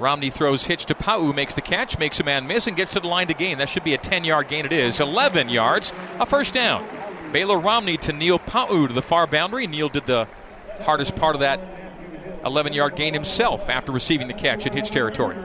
Romney 0.00 0.30
throws 0.30 0.64
hitch 0.64 0.86
to 0.86 0.94
Pau, 0.94 1.32
makes 1.32 1.54
the 1.54 1.60
catch, 1.60 1.98
makes 1.98 2.18
a 2.20 2.24
man 2.24 2.46
miss, 2.46 2.66
and 2.66 2.76
gets 2.76 2.92
to 2.92 3.00
the 3.00 3.06
line 3.06 3.28
to 3.28 3.34
gain. 3.34 3.58
That 3.58 3.68
should 3.68 3.84
be 3.84 3.94
a 3.94 3.98
10 3.98 4.24
yard 4.24 4.48
gain. 4.48 4.64
It 4.64 4.72
is 4.72 4.98
11 4.98 5.48
yards, 5.48 5.92
a 6.18 6.26
first 6.26 6.54
down. 6.54 6.88
Baylor 7.32 7.58
Romney 7.58 7.96
to 7.98 8.12
Neil 8.12 8.38
Pau 8.38 8.86
to 8.86 8.92
the 8.92 9.02
far 9.02 9.26
boundary. 9.26 9.66
Neil 9.66 9.88
did 9.88 10.06
the 10.06 10.26
hardest 10.82 11.14
part 11.14 11.36
of 11.36 11.40
that 11.40 11.60
11 12.44 12.72
yard 12.72 12.96
gain 12.96 13.14
himself 13.14 13.68
after 13.68 13.92
receiving 13.92 14.26
the 14.26 14.34
catch 14.34 14.66
in 14.66 14.72
hitch 14.72 14.90
territory. 14.90 15.36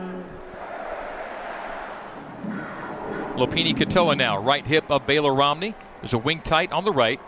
Lopini 3.36 3.76
Katoa 3.76 4.18
now, 4.18 4.38
right 4.38 4.66
hip 4.66 4.86
of 4.90 5.06
Baylor 5.06 5.34
Romney. 5.34 5.76
There's 6.00 6.14
a 6.14 6.18
wing 6.18 6.40
tight 6.40 6.72
on 6.72 6.86
the 6.86 6.94
right, 6.94 7.20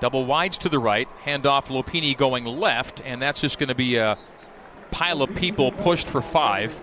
double 0.00 0.24
wides 0.24 0.56
to 0.58 0.70
the 0.70 0.78
right, 0.78 1.08
handoff 1.26 1.66
Lopini 1.66 2.16
going 2.16 2.44
left, 2.44 3.02
and 3.04 3.20
that's 3.20 3.42
just 3.42 3.58
going 3.58 3.68
to 3.68 3.74
be 3.74 3.96
a 3.96 4.16
pile 4.92 5.22
of 5.22 5.34
people 5.34 5.72
pushed 5.72 6.06
for 6.06 6.22
five. 6.22 6.80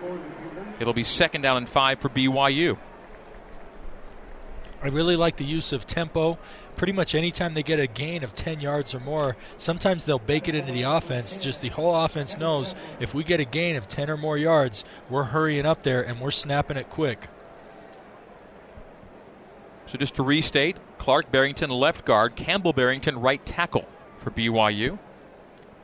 It'll 0.78 0.92
be 0.92 1.04
second 1.04 1.42
down 1.42 1.56
and 1.56 1.68
five 1.68 2.00
for 2.00 2.10
BYU. 2.10 2.76
I 4.82 4.88
really 4.88 5.16
like 5.16 5.36
the 5.36 5.44
use 5.44 5.72
of 5.72 5.86
tempo. 5.86 6.38
Pretty 6.76 6.92
much 6.92 7.14
anytime 7.14 7.52
they 7.52 7.62
get 7.62 7.78
a 7.78 7.86
gain 7.86 8.24
of 8.24 8.34
10 8.34 8.60
yards 8.60 8.94
or 8.94 9.00
more, 9.00 9.36
sometimes 9.58 10.04
they'll 10.04 10.18
bake 10.18 10.48
it 10.48 10.54
into 10.54 10.72
the 10.72 10.82
offense. 10.82 11.36
Just 11.36 11.60
the 11.60 11.68
whole 11.68 11.94
offense 11.94 12.38
knows 12.38 12.74
if 12.98 13.12
we 13.12 13.22
get 13.22 13.40
a 13.40 13.44
gain 13.44 13.76
of 13.76 13.88
10 13.88 14.08
or 14.08 14.16
more 14.16 14.38
yards, 14.38 14.84
we're 15.10 15.24
hurrying 15.24 15.66
up 15.66 15.82
there 15.82 16.02
and 16.02 16.20
we're 16.20 16.30
snapping 16.30 16.78
it 16.78 16.88
quick. 16.88 17.28
So 19.84 19.98
just 19.98 20.14
to 20.14 20.22
restate, 20.22 20.76
Clark 20.98 21.30
Barrington 21.30 21.68
left 21.68 22.04
guard, 22.06 22.36
Campbell 22.36 22.72
Barrington 22.72 23.18
right 23.20 23.44
tackle 23.44 23.86
for 24.22 24.30
BYU. 24.30 24.98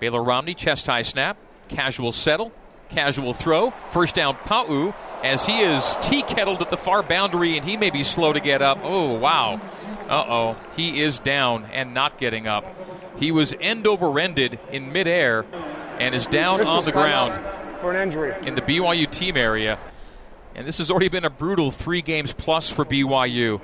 Baylor 0.00 0.23
Romney 0.23 0.54
chest 0.54 0.87
high 0.87 1.02
snap, 1.02 1.37
casual 1.68 2.12
settle, 2.12 2.52
casual 2.88 3.32
throw, 3.32 3.70
first 3.90 4.14
down 4.14 4.37
Pau 4.44 4.94
as 5.23 5.44
he 5.44 5.61
is 5.61 5.96
tea 6.02 6.23
kettled 6.23 6.62
at 6.62 6.70
the 6.70 6.76
far 6.76 7.02
boundary 7.02 7.56
and 7.56 7.66
he 7.66 7.76
may 7.76 7.90
be 7.90 8.02
slow 8.02 8.32
to 8.32 8.40
get 8.40 8.62
up. 8.62 8.78
Oh 8.82 9.14
wow, 9.14 9.61
uh 10.08 10.25
oh, 10.28 10.56
he 10.76 11.00
is 11.00 11.18
down 11.18 11.64
and 11.73 11.94
not 11.94 12.18
getting 12.18 12.46
up. 12.46 12.64
He 13.18 13.32
was 13.32 13.54
end 13.61 13.87
over 13.87 14.18
ended 14.18 14.58
in 14.70 14.92
midair 14.92 15.44
and 15.99 16.14
is 16.14 16.26
down 16.26 16.58
This 16.58 16.68
on 16.68 16.80
is 16.80 16.87
the 16.87 16.92
ground 16.92 17.42
for 17.80 17.90
an 17.92 17.96
injury. 17.96 18.35
in 18.46 18.54
the 18.54 18.62
BYU 18.62 19.11
team 19.11 19.37
area. 19.37 19.78
And 20.54 20.66
this 20.66 20.78
has 20.78 20.90
already 20.90 21.08
been 21.08 21.25
a 21.25 21.30
brutal 21.30 21.70
three 21.70 22.00
games 22.00 22.32
plus 22.32 22.70
for 22.70 22.85
BYU, 22.85 23.61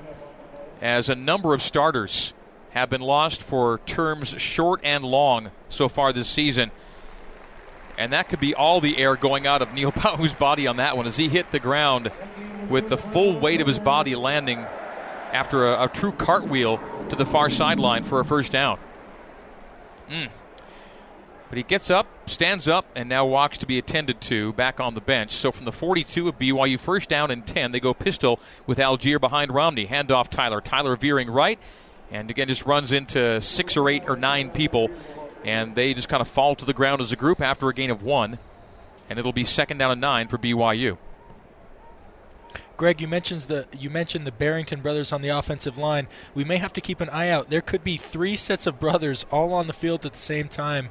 as 0.83 1.09
a 1.09 1.15
number 1.15 1.55
of 1.55 1.63
starters 1.63 2.35
have 2.71 2.91
been 2.91 3.01
lost 3.01 3.43
for 3.43 3.79
terms 3.87 4.29
short 4.41 4.81
and 4.83 5.05
long 5.05 5.51
so 5.69 5.89
far 5.89 6.13
this 6.13 6.29
season. 6.29 6.71
And 7.99 8.13
that 8.13 8.29
could 8.29 8.41
be 8.41 8.55
all 8.55 8.81
the 8.81 8.99
air 8.99 9.17
going 9.17 9.47
out 9.47 9.63
of 9.63 9.73
Neil 9.75 9.93
Pau's 9.93 10.35
body 10.35 10.67
on 10.67 10.77
that 10.77 10.97
one 10.97 11.07
as 11.07 11.17
he 11.17 11.29
hit 11.29 11.51
the 11.51 11.61
ground 11.61 12.11
with 12.69 12.89
the 12.89 12.97
full 12.97 13.39
weight 13.39 13.61
of 13.61 13.67
his 13.67 13.79
body 13.79 14.15
landing 14.15 14.65
after 15.33 15.67
a, 15.67 15.85
a 15.85 15.89
true 15.89 16.13
cartwheel 16.13 16.81
to 17.09 17.17
the 17.17 17.27
far 17.27 17.51
sideline 17.51 18.05
for 18.05 18.21
a 18.21 18.25
first 18.25 18.53
down. 18.53 18.79
Mm. 20.09 20.29
But 21.49 21.59
he 21.59 21.65
gets 21.65 21.91
up, 21.91 22.07
stands 22.27 22.67
up, 22.67 22.87
and 22.95 23.11
now 23.11 23.27
walks 23.27 23.59
to 23.59 23.67
be 23.67 23.77
attended 23.77 24.23
to 24.23 24.55
back 24.55 24.81
on 24.81 24.95
the 24.95 25.03
bench. 25.03 25.33
So 25.33 25.53
from 25.53 25.67
the 25.67 25.73
42 25.73 26.29
of 26.29 26.39
BYU, 26.39 26.81
first 26.81 27.11
down 27.11 27.31
and 27.31 27.47
10, 27.47 27.73
they 27.73 27.81
go 27.81 27.93
pistol 27.93 28.41
with 28.67 28.79
Allgeier 28.79 29.21
behind 29.21 29.53
Romney. 29.53 29.87
Handoff 29.87 30.29
Tyler. 30.29 30.63
Tyler 30.63 30.97
veering 30.97 31.29
right, 31.29 31.59
and 32.11 32.31
again 32.31 32.49
just 32.49 32.65
runs 32.65 32.91
into 32.91 33.39
six 33.43 33.77
or 33.77 33.91
eight 33.91 34.05
or 34.09 34.17
nine 34.17 34.49
people, 34.49 34.91
and 35.45 35.75
they 35.75 35.95
just 35.95 36.09
kind 36.09 36.21
of 36.21 36.29
fall 36.29 36.55
to 36.57 36.65
the 36.65 36.73
ground 36.73 37.01
as 37.01 37.13
a 37.13 37.17
group 37.17 37.41
after 37.41 37.69
a 37.69 37.75
gain 37.75 37.91
of 37.91 38.03
one. 38.03 38.39
And 39.09 39.19
it'll 39.19 39.33
be 39.33 39.45
second 39.45 39.79
down 39.79 39.91
and 39.91 40.01
nine 40.01 40.29
for 40.29 40.39
BYU. 40.39 40.97
Greg, 42.77 43.01
you 43.01 43.07
mentioned 43.07 43.43
the 43.43 43.67
you 43.79 43.91
mentioned 43.91 44.27
the 44.27 44.33
Barrington 44.33 44.81
brothers 44.81 45.13
on 45.13 45.23
the 45.23 45.29
offensive 45.29 45.77
line. 45.77 46.09
We 46.35 46.45
may 46.45 46.57
have 46.57 46.73
to 46.73 46.81
keep 46.81 47.01
an 47.01 47.11
eye 47.11 47.29
out. 47.29 47.51
There 47.51 47.61
could 47.61 47.85
be 47.85 47.97
three 47.97 48.35
sets 48.37 48.67
of 48.67 48.81
brothers 48.81 49.25
all 49.31 49.53
on 49.53 49.67
the 49.67 49.73
field 49.73 50.07
at 50.07 50.13
the 50.13 50.19
same 50.19 50.49
time, 50.49 50.91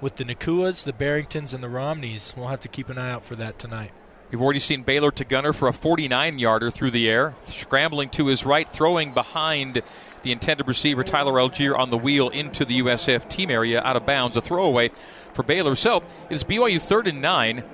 with 0.00 0.16
the 0.16 0.24
Nacuas, 0.24 0.84
the 0.84 0.92
Barringtons, 0.92 1.54
and 1.54 1.62
the 1.62 1.68
Romneys. 1.68 2.34
We'll 2.36 2.48
have 2.48 2.60
to 2.62 2.68
keep 2.68 2.88
an 2.88 2.98
eye 2.98 3.10
out 3.10 3.24
for 3.24 3.36
that 3.36 3.58
tonight. 3.58 3.92
We've 4.30 4.42
already 4.42 4.60
seen 4.60 4.82
Baylor 4.82 5.10
to 5.12 5.24
Gunner 5.24 5.52
for 5.52 5.68
a 5.68 5.72
49 5.72 6.38
yarder 6.38 6.70
through 6.70 6.90
the 6.90 7.08
air, 7.08 7.34
scrambling 7.46 8.10
to 8.10 8.26
his 8.26 8.44
right, 8.44 8.70
throwing 8.70 9.14
behind 9.14 9.82
the 10.22 10.32
intended 10.32 10.66
receiver 10.66 11.04
Tyler 11.04 11.34
Allgeier 11.34 11.78
on 11.78 11.90
the 11.90 11.98
wheel 11.98 12.28
into 12.28 12.64
the 12.64 12.80
USF 12.80 13.28
team 13.28 13.50
area 13.50 13.80
out 13.82 13.96
of 13.96 14.06
bounds, 14.06 14.36
a 14.36 14.40
throwaway 14.40 14.90
for 15.32 15.42
Baylor. 15.42 15.74
So 15.74 16.02
it's 16.30 16.44
BYU 16.44 16.80
third 16.80 17.06
and 17.06 17.22
nine, 17.22 17.64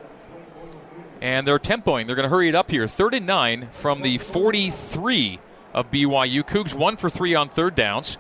and 1.20 1.46
they're 1.46 1.58
tempoing. 1.58 2.06
They're 2.06 2.16
going 2.16 2.28
to 2.28 2.34
hurry 2.34 2.48
it 2.48 2.54
up 2.54 2.70
here. 2.70 2.86
Third 2.86 3.14
and 3.14 3.26
nine 3.26 3.68
from 3.80 4.02
the 4.02 4.18
43 4.18 5.40
of 5.72 5.90
BYU. 5.90 6.42
Cougs 6.42 6.74
one 6.74 6.96
for 6.96 7.10
three 7.10 7.34
on 7.34 7.48
third 7.48 7.74
downs. 7.74 8.18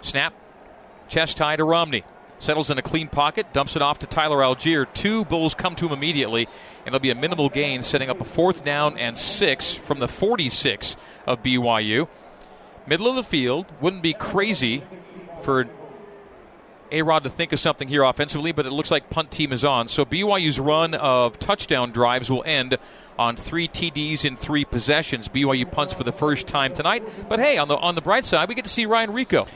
Snap, 0.00 0.34
chest 1.08 1.38
high 1.38 1.56
to 1.56 1.64
Romney. 1.64 2.04
Settles 2.42 2.70
in 2.70 2.78
a 2.78 2.82
clean 2.82 3.06
pocket, 3.06 3.52
dumps 3.52 3.76
it 3.76 3.82
off 3.82 4.00
to 4.00 4.06
Tyler 4.08 4.38
Allgeier. 4.38 4.92
Two 4.92 5.24
Bulls 5.24 5.54
come 5.54 5.76
to 5.76 5.86
him 5.86 5.92
immediately, 5.92 6.48
and 6.80 6.88
it'll 6.88 6.98
be 6.98 7.10
a 7.10 7.14
minimal 7.14 7.48
gain, 7.48 7.84
setting 7.84 8.10
up 8.10 8.20
a 8.20 8.24
fourth 8.24 8.64
down 8.64 8.98
and 8.98 9.16
six 9.16 9.76
from 9.76 10.00
the 10.00 10.08
46 10.08 10.96
of 11.24 11.40
BYU. 11.44 12.08
Middle 12.86 13.08
of 13.08 13.16
the 13.16 13.22
field. 13.22 13.66
Wouldn't 13.80 14.02
be 14.02 14.12
crazy 14.12 14.82
for 15.42 15.68
A 16.90 17.02
Rod 17.02 17.24
to 17.24 17.30
think 17.30 17.52
of 17.52 17.60
something 17.60 17.88
here 17.88 18.02
offensively, 18.02 18.52
but 18.52 18.66
it 18.66 18.72
looks 18.72 18.90
like 18.90 19.10
punt 19.10 19.30
team 19.30 19.52
is 19.52 19.64
on. 19.64 19.88
So 19.88 20.04
BYU's 20.04 20.58
run 20.58 20.94
of 20.94 21.38
touchdown 21.38 21.92
drives 21.92 22.30
will 22.30 22.42
end 22.44 22.78
on 23.18 23.36
three 23.36 23.68
TDs 23.68 24.24
in 24.24 24.36
three 24.36 24.64
possessions. 24.64 25.28
BYU 25.28 25.70
punts 25.70 25.92
for 25.92 26.04
the 26.04 26.12
first 26.12 26.46
time 26.46 26.74
tonight. 26.74 27.02
But 27.28 27.38
hey, 27.38 27.58
on 27.58 27.68
the 27.68 27.76
on 27.76 27.94
the 27.94 28.02
bright 28.02 28.24
side, 28.24 28.48
we 28.48 28.54
get 28.54 28.64
to 28.64 28.70
see 28.70 28.86
Ryan 28.86 29.10
Rehkow. 29.10 29.48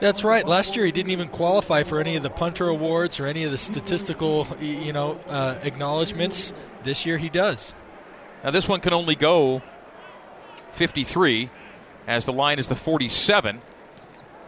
That's 0.00 0.24
right. 0.24 0.46
Last 0.46 0.76
year 0.76 0.86
he 0.86 0.92
didn't 0.92 1.10
even 1.10 1.28
qualify 1.28 1.82
for 1.82 2.00
any 2.00 2.16
of 2.16 2.22
the 2.22 2.30
punter 2.30 2.68
awards 2.68 3.20
or 3.20 3.26
any 3.26 3.44
of 3.44 3.50
the 3.50 3.58
statistical, 3.58 4.46
you 4.58 4.94
know, 4.94 5.20
uh, 5.28 5.58
acknowledgments. 5.62 6.54
This 6.84 7.04
year 7.04 7.18
he 7.18 7.28
does. 7.28 7.74
Now 8.42 8.50
this 8.50 8.66
one 8.66 8.80
can 8.80 8.94
only 8.94 9.14
go 9.14 9.62
53 10.72 11.50
as 12.06 12.24
the 12.24 12.32
line 12.32 12.58
is 12.58 12.68
the 12.68 12.76
47. 12.76 13.60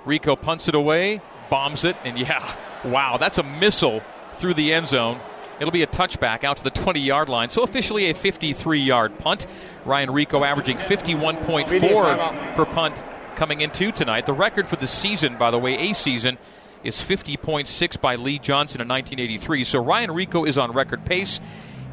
Rehkow 0.05 0.41
punts 0.41 0.69
it 0.69 0.75
away, 0.75 1.21
bombs 1.51 1.85
it, 1.85 1.97
and 2.05 2.19
yeah, 2.19 2.57
wow, 2.85 3.17
that's 3.19 3.39
a 3.39 3.43
missile 3.43 4.03
through 4.35 4.55
the 4.55 4.73
end 4.73 4.89
zone. 4.89 5.21
It'll 5.61 5.73
be 5.73 5.83
a 5.83 5.87
touchback 5.87 6.43
out 6.45 6.57
to 6.57 6.65
the 6.65 6.71
20 6.71 7.01
yard 7.01 7.29
line. 7.29 7.49
So 7.49 7.63
officially 7.63 8.11
a 8.11 8.15
53 8.15 8.81
yard 8.81 9.19
punt. 9.19 9.47
Ryan 9.85 10.09
Rehkow 10.09 10.45
averaging 10.47 10.79
51.4 10.79 12.57
per 12.57 12.65
punt 12.65 13.03
coming 13.37 13.61
into 13.61 13.93
tonight. 13.93 14.27
The 14.27 14.33
record 14.33 14.67
for 14.67 14.77
the 14.77 14.89
season, 14.89 15.39
by 15.39 15.51
the 15.51 15.59
way, 15.59 15.91
a 15.91 15.93
season, 15.93 16.39
is 16.83 16.99
50.6 16.99 18.01
by 18.01 18.17
Lee 18.17 18.39
Johnson 18.39 18.81
in 18.81 18.89
1983. 18.89 19.65
So 19.65 19.79
Ryan 19.79 20.11
Rehkow 20.11 20.49
is 20.49 20.59
on 20.59 20.73
record 20.73 21.05
pace, 21.05 21.41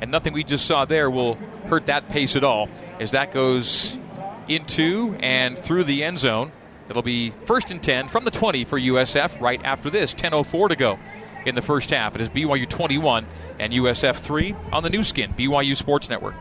and 0.02 0.10
nothing 0.10 0.34
we 0.34 0.44
just 0.44 0.66
saw 0.66 0.86
there 0.86 1.10
will 1.10 1.36
hurt 1.68 1.86
that 1.86 2.10
pace 2.10 2.36
at 2.36 2.44
all 2.44 2.70
as 3.00 3.12
that 3.12 3.32
goes 3.32 3.98
into 4.50 5.16
and 5.20 5.58
through 5.58 5.86
the 5.86 6.04
end 6.04 6.20
zone. 6.20 6.52
It'll 6.90 7.02
be 7.02 7.32
first 7.46 7.72
and 7.72 7.82
10 7.82 8.08
from 8.08 8.26
the 8.26 8.32
20 8.32 8.66
for 8.66 8.80
USF 8.80 9.40
right 9.40 9.62
after 9.64 9.90
this. 9.90 10.14
10.04 10.16 10.70
to 10.70 10.76
go 10.76 11.00
in 11.46 11.56
the 11.56 11.62
first 11.62 11.92
half. 11.92 12.16
It 12.16 12.22
is 12.22 12.30
BYU 12.30 12.68
21 12.68 13.26
and 13.60 13.74
USF 13.74 14.18
3 14.18 14.56
on 14.72 14.84
the 14.84 14.90
Nu 14.90 15.04
Skin, 15.04 15.34
BYU 15.34 15.76
Sports 15.76 16.10
Network. 16.10 16.36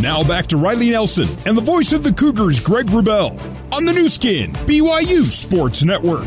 Now 0.00 0.24
back 0.24 0.46
to 0.48 0.56
Riley 0.56 0.90
Nelson 0.90 1.28
and 1.46 1.56
the 1.56 1.62
voice 1.62 1.92
of 1.92 2.02
the 2.02 2.12
Cougars, 2.12 2.58
Greg 2.58 2.86
Wrubell, 2.86 3.38
on 3.72 3.84
the 3.84 3.92
Nu 3.92 4.08
Skin, 4.08 4.52
BYU 4.52 5.24
Sports 5.24 5.84
Network. 5.84 6.26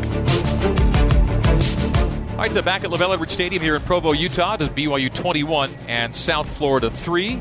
All 2.34 2.40
right, 2.40 2.54
so 2.54 2.62
back 2.62 2.84
at 2.84 2.92
LaVell 2.92 3.14
Edwards 3.14 3.32
Stadium 3.32 3.62
here 3.62 3.76
in 3.76 3.82
Provo, 3.82 4.12
Utah. 4.12 4.56
It 4.56 4.62
is 4.62 4.70
BYU 4.70 5.12
21 5.14 5.70
and 5.88 6.14
South 6.14 6.50
Florida 6.58 6.90
3. 6.90 7.40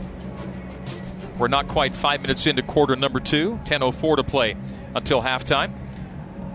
We're 1.38 1.48
not 1.48 1.68
quite 1.68 1.94
five 1.94 2.22
minutes 2.22 2.46
into 2.46 2.62
quarter 2.62 2.96
number 2.96 3.20
two. 3.20 3.58
10.04 3.64 4.16
to 4.16 4.24
play 4.24 4.56
until 4.94 5.22
halftime. 5.22 5.72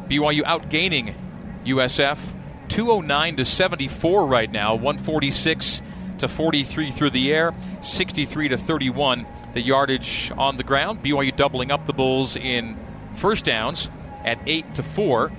BYU 0.07 0.43
outgaining 0.43 1.15
USF 1.65 2.19
209 2.69 3.37
to 3.37 3.45
74 3.45 4.27
right 4.27 4.51
now, 4.51 4.75
146 4.75 5.81
to 6.19 6.27
43 6.27 6.91
through 6.91 7.09
the 7.09 7.31
air, 7.31 7.53
63 7.81 8.49
to 8.49 8.57
31 8.57 9.25
the 9.53 9.61
yardage 9.61 10.31
on 10.37 10.57
the 10.57 10.63
ground. 10.63 11.03
BYU 11.03 11.35
doubling 11.35 11.71
up 11.71 11.87
the 11.87 11.93
Bulls 11.93 12.35
in 12.35 12.77
first 13.15 13.45
downs 13.45 13.89
at 14.23 14.39
8 14.45 14.75
to 14.75 14.83
4. 14.83 15.31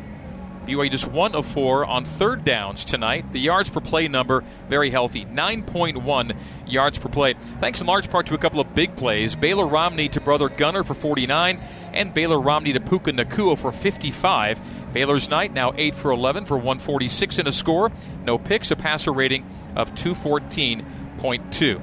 BYU 0.68 0.90
just 0.90 1.08
one 1.08 1.34
of 1.34 1.46
four 1.46 1.86
on 1.86 2.04
third 2.04 2.44
downs 2.44 2.84
tonight. 2.84 3.32
The 3.32 3.40
yards 3.40 3.70
per 3.70 3.80
play 3.80 4.06
number 4.06 4.44
very 4.68 4.90
healthy, 4.90 5.24
9.1 5.24 6.36
yards 6.66 6.98
per 6.98 7.08
play. 7.08 7.36
Thanks 7.58 7.80
in 7.80 7.86
large 7.86 8.10
part 8.10 8.26
to 8.26 8.34
a 8.34 8.38
couple 8.38 8.60
of 8.60 8.74
big 8.74 8.94
plays. 8.94 9.34
Baylor 9.34 9.66
Romney 9.66 10.10
to 10.10 10.20
brother 10.20 10.50
Gunner 10.50 10.84
for 10.84 10.92
49, 10.92 11.58
and 11.94 12.12
Baylor 12.12 12.38
Romney 12.38 12.74
to 12.74 12.80
Puka 12.80 13.12
Nacua 13.12 13.58
for 13.58 13.72
55. 13.72 14.92
Baylor's 14.92 15.30
night 15.30 15.54
now 15.54 15.72
8 15.74 15.94
for 15.94 16.10
11 16.10 16.44
for 16.44 16.58
146 16.58 17.38
in 17.38 17.46
a 17.46 17.52
score. 17.52 17.90
No 18.24 18.36
picks, 18.36 18.70
a 18.70 18.76
passer 18.76 19.10
rating 19.12 19.46
of 19.74 19.94
214.2. 19.94 21.82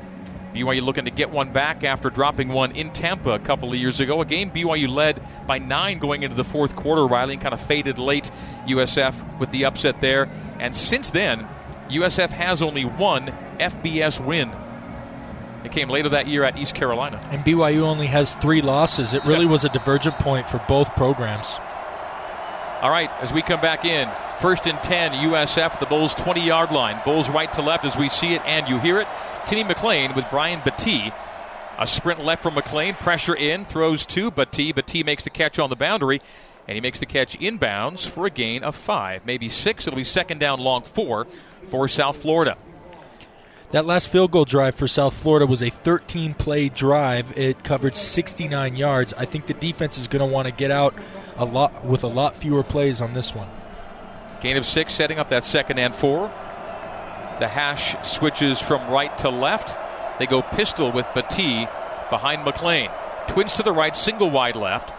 BYU 0.56 0.82
looking 0.82 1.04
to 1.04 1.12
get 1.12 1.32
one 1.32 1.52
back 1.52 1.84
after 1.84 2.10
dropping 2.10 2.48
one 2.48 2.72
in 2.72 2.92
Tampa 2.92 3.32
a 3.32 3.40
couple 3.40 3.74
of 3.74 3.76
years 3.76 4.00
ago. 4.00 4.22
A 4.22 4.26
game 4.26 4.50
BYU 4.52 4.88
led 4.88 5.22
by 5.46 5.60
nine 5.60 6.00
going 6.00 6.24
into 6.24 6.36
the 6.36 6.46
fourth 6.46 6.78
quarter. 6.78 7.06
Riley 7.06 7.36
kind 7.36 7.54
of 7.54 7.60
faded 7.60 8.00
late. 8.00 8.32
USF 8.66 9.38
with 9.38 9.52
the 9.52 9.66
upset 9.66 10.00
there. 10.00 10.30
And 10.60 10.74
since 10.74 11.10
then, 11.10 11.46
USF 11.90 12.30
has 12.30 12.62
only 12.62 12.86
one 12.86 13.28
FBS 13.60 14.24
win. 14.24 14.50
It 15.66 15.72
came 15.72 15.90
later 15.90 16.10
that 16.10 16.28
year 16.28 16.44
at 16.44 16.58
East 16.58 16.74
Carolina. 16.74 17.20
And 17.32 17.44
BYU 17.44 17.82
only 17.82 18.08
has 18.08 18.36
three 18.36 18.62
losses. 18.62 19.14
It 19.14 19.26
really 19.26 19.46
was 19.46 19.66
a 19.66 19.70
divergent 19.70 20.18
point 20.20 20.48
for 20.48 20.64
both 20.70 20.96
programs. 20.96 21.54
All 22.82 22.92
right, 22.92 23.10
as 23.20 23.34
we 23.34 23.42
come 23.42 23.60
back 23.62 23.84
in, 23.84 24.08
first 24.42 24.68
and 24.68 24.78
10, 24.84 25.14
USF 25.14 25.80
the 25.80 25.86
Bulls 25.86 26.14
20 26.16 26.46
yard 26.46 26.72
line. 26.72 27.02
Bulls 27.04 27.30
right 27.30 27.52
to 27.54 27.62
left 27.62 27.84
as 27.84 27.98
we 27.98 28.10
see 28.10 28.36
it 28.36 28.42
and 28.46 28.70
you 28.70 28.80
hear 28.80 29.02
it. 29.02 29.08
Timmy 29.46 29.64
McLean 29.64 30.16
with 30.16 30.26
Brian 30.30 30.60
Battie. 30.62 31.14
A 31.78 31.86
sprint 31.86 32.24
left 32.24 32.42
from 32.42 32.56
McLean, 32.56 32.96
pressure 32.96 33.36
in, 33.36 33.66
throws 33.66 34.06
to 34.08 34.32
Battie. 34.32 34.74
Battie 34.74 35.06
makes 35.06 35.24
the 35.24 35.30
catch 35.30 35.60
on 35.60 35.70
the 35.70 35.76
boundary, 35.76 36.22
and 36.68 36.76
he 36.76 36.82
makes 36.82 37.00
the 37.00 37.06
catch 37.06 37.38
inbounds 37.40 38.08
for 38.08 38.26
a 38.26 38.30
gain 38.30 38.64
of 38.64 38.76
five, 38.76 39.26
maybe 39.26 39.50
six. 39.50 39.86
It'll 39.86 39.98
be 39.98 40.04
second 40.04 40.40
down, 40.40 40.60
long 40.60 40.84
four 40.84 41.28
for 41.70 41.88
South 41.88 42.18
Florida. 42.18 42.58
That 43.70 43.86
last 43.86 44.08
field 44.08 44.32
goal 44.32 44.46
drive 44.46 44.76
for 44.76 44.88
South 44.88 45.14
Florida 45.14 45.46
was 45.46 45.62
a 45.62 45.70
13 45.70 46.34
play 46.34 46.70
drive. 46.70 47.38
It 47.38 47.64
covered 47.64 47.96
69 47.96 48.76
yards. 48.76 49.14
I 49.14 49.26
think 49.26 49.48
the 49.48 49.54
defense 49.54 49.98
is 49.98 50.08
going 50.08 50.28
to 50.28 50.34
want 50.34 50.48
to 50.48 50.54
get 50.54 50.72
out 50.72 50.96
a 51.36 51.46
lot 51.46 51.84
with 51.84 52.04
a 52.04 52.08
lot 52.08 52.38
fewer 52.38 52.64
plays 52.64 53.02
on 53.02 53.14
this 53.14 53.36
one. 53.36 53.50
Gain 54.42 54.58
of 54.58 54.66
six, 54.66 54.94
setting 54.94 55.20
up 55.20 55.30
that 55.30 55.44
second 55.44 55.80
and 55.80 55.94
four. 55.94 56.32
The 57.40 57.48
hash 57.48 57.96
switches 58.08 58.62
from 58.62 58.90
right 58.90 59.16
to 59.20 59.30
left. 59.30 59.78
They 60.20 60.26
go 60.26 60.42
pistol 60.42 60.92
with 60.92 61.06
Battie 61.08 61.70
behind 62.10 62.46
McLean. 62.46 62.90
Twins 63.28 63.54
to 63.54 63.64
the 63.64 63.72
right, 63.72 63.96
single 63.96 64.30
wide 64.30 64.56
left. 64.56 64.94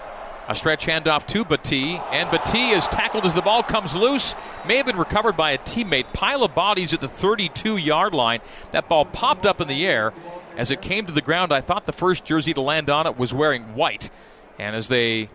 A 0.48 0.54
stretch 0.54 0.86
handoff 0.86 1.26
to 1.28 1.44
Battie, 1.44 2.00
and 2.12 2.28
Battie 2.28 2.76
is 2.76 2.86
tackled 2.86 3.26
as 3.26 3.34
the 3.34 3.42
ball 3.42 3.62
comes 3.62 3.96
loose. 3.96 4.36
May 4.66 4.76
have 4.76 4.86
been 4.86 4.96
recovered 4.96 5.36
by 5.36 5.52
a 5.52 5.58
teammate. 5.58 6.12
Pile 6.12 6.44
of 6.44 6.54
bodies 6.54 6.92
at 6.92 7.00
the 7.00 7.08
32 7.08 7.78
yard 7.78 8.14
line. 8.14 8.40
That 8.70 8.88
ball 8.88 9.06
popped 9.06 9.44
up 9.46 9.60
in 9.60 9.66
the 9.66 9.86
air. 9.86 10.12
As 10.56 10.70
it 10.70 10.80
came 10.80 11.06
to 11.06 11.12
the 11.12 11.22
ground, 11.22 11.52
I 11.52 11.60
thought 11.60 11.86
the 11.86 11.92
first 11.92 12.24
jersey 12.24 12.54
to 12.54 12.60
land 12.60 12.90
on 12.90 13.06
it 13.06 13.18
was 13.18 13.34
wearing 13.34 13.74
white. 13.74 14.10
And 14.58 14.76
as 14.76 14.88
they 14.88 15.30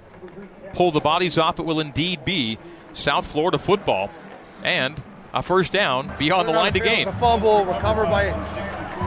pull 0.74 0.92
the 0.92 1.02
bodies 1.02 1.38
off, 1.38 1.60
it 1.60 1.66
will 1.66 1.80
indeed 1.80 2.24
be 2.24 2.58
South 2.94 3.26
Florida 3.28 3.60
football. 3.60 4.10
And 4.64 5.02
a 5.34 5.42
first 5.42 5.72
down 5.72 6.14
beyond 6.18 6.48
the 6.48 6.54
line 6.54 6.74
to 6.74 6.80
gain. 6.80 7.06
The 7.06 7.14
fumble 7.14 7.66
recovered 7.66 8.06
by 8.06 8.32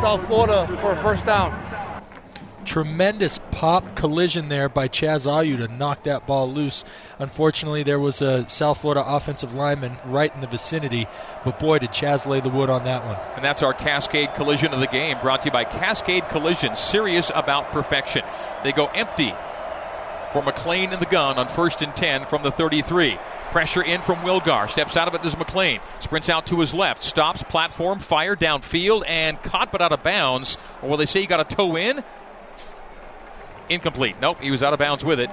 South 0.01 0.27
Florida 0.27 0.67
for 0.81 0.93
a 0.93 0.97
first 0.97 1.27
down. 1.27 1.61
Tremendous 2.65 3.39
pop 3.51 3.95
collision 3.95 4.49
there 4.49 4.71
by 4.71 4.89
Chaz 4.89 5.27
Ayu 5.27 5.59
to 5.59 5.69
knock 5.69 6.05
that 6.05 6.27
ball 6.27 6.51
loose. 6.51 6.83
Unfortunately, 7.19 7.83
there 7.83 8.01
was 8.01 8.23
a 8.23 8.49
South 8.49 8.81
Florida 8.81 9.05
offensive 9.07 9.53
lineman 9.53 9.99
right 10.07 10.35
in 10.35 10.41
the 10.41 10.47
vicinity, 10.47 11.07
but 11.45 11.59
boy, 11.59 11.79
did 11.79 11.91
Chaz 11.91 12.27
lay 12.27 12.41
the 12.41 12.49
wood 12.49 12.71
on 12.71 12.85
that 12.85 13.05
one. 13.05 13.19
And 13.37 13.45
that's 13.45 13.63
our 13.63 13.75
Cascade 13.75 14.35
collision 14.35 14.73
of 14.73 14.81
the 14.81 14.87
game, 14.87 15.19
brought 15.21 15.43
to 15.43 15.49
you 15.49 15.53
by 15.53 15.65
Cascade 15.65 16.31
Collision, 16.31 16.75
serious 16.75 17.31
about 17.35 17.71
perfection. 17.71 18.23
They 18.63 18.73
go 18.73 18.87
empty 18.87 19.35
for 20.35 20.43
McLean 20.43 20.93
in 20.93 20.99
the 20.99 21.07
gun 21.07 21.39
on 21.39 21.47
first 21.47 21.81
and 21.81 21.95
10 21.95 22.27
from 22.27 22.43
the 22.43 22.51
33. 22.51 23.17
Pressure 23.53 23.83
in 23.83 24.03
from 24.03 24.17
Wilgar. 24.17 24.69
Steps 24.69 24.97
out 24.97 25.07
of 25.07 25.15
it 25.15 25.25
as 25.25 25.39
McLean. 25.39 25.79
Sprints 26.01 26.29
out 26.29 26.47
to 26.47 26.59
his 26.59 26.75
left. 26.75 27.05
Stops, 27.05 27.45
platform, 27.45 28.01
fire 28.01 28.35
downfield, 28.35 29.05
and 29.07 29.41
caught 29.45 29.71
but 29.71 29.81
out 29.81 29.93
of 29.93 30.03
bounds. 30.03 30.59
Or 30.83 30.89
will 30.89 30.97
they 30.97 31.07
say 31.07 31.21
he 31.21 31.29
got 31.29 31.39
a 31.39 31.45
toe 31.45 31.77
in? 31.77 32.03
Incomplete. 33.69 34.17
Nope, 34.21 34.41
he 34.41 34.51
was 34.51 34.65
out 34.65 34.73
of 34.73 34.81
bounds 34.81 35.05
with 35.05 35.21
it. 35.21 35.31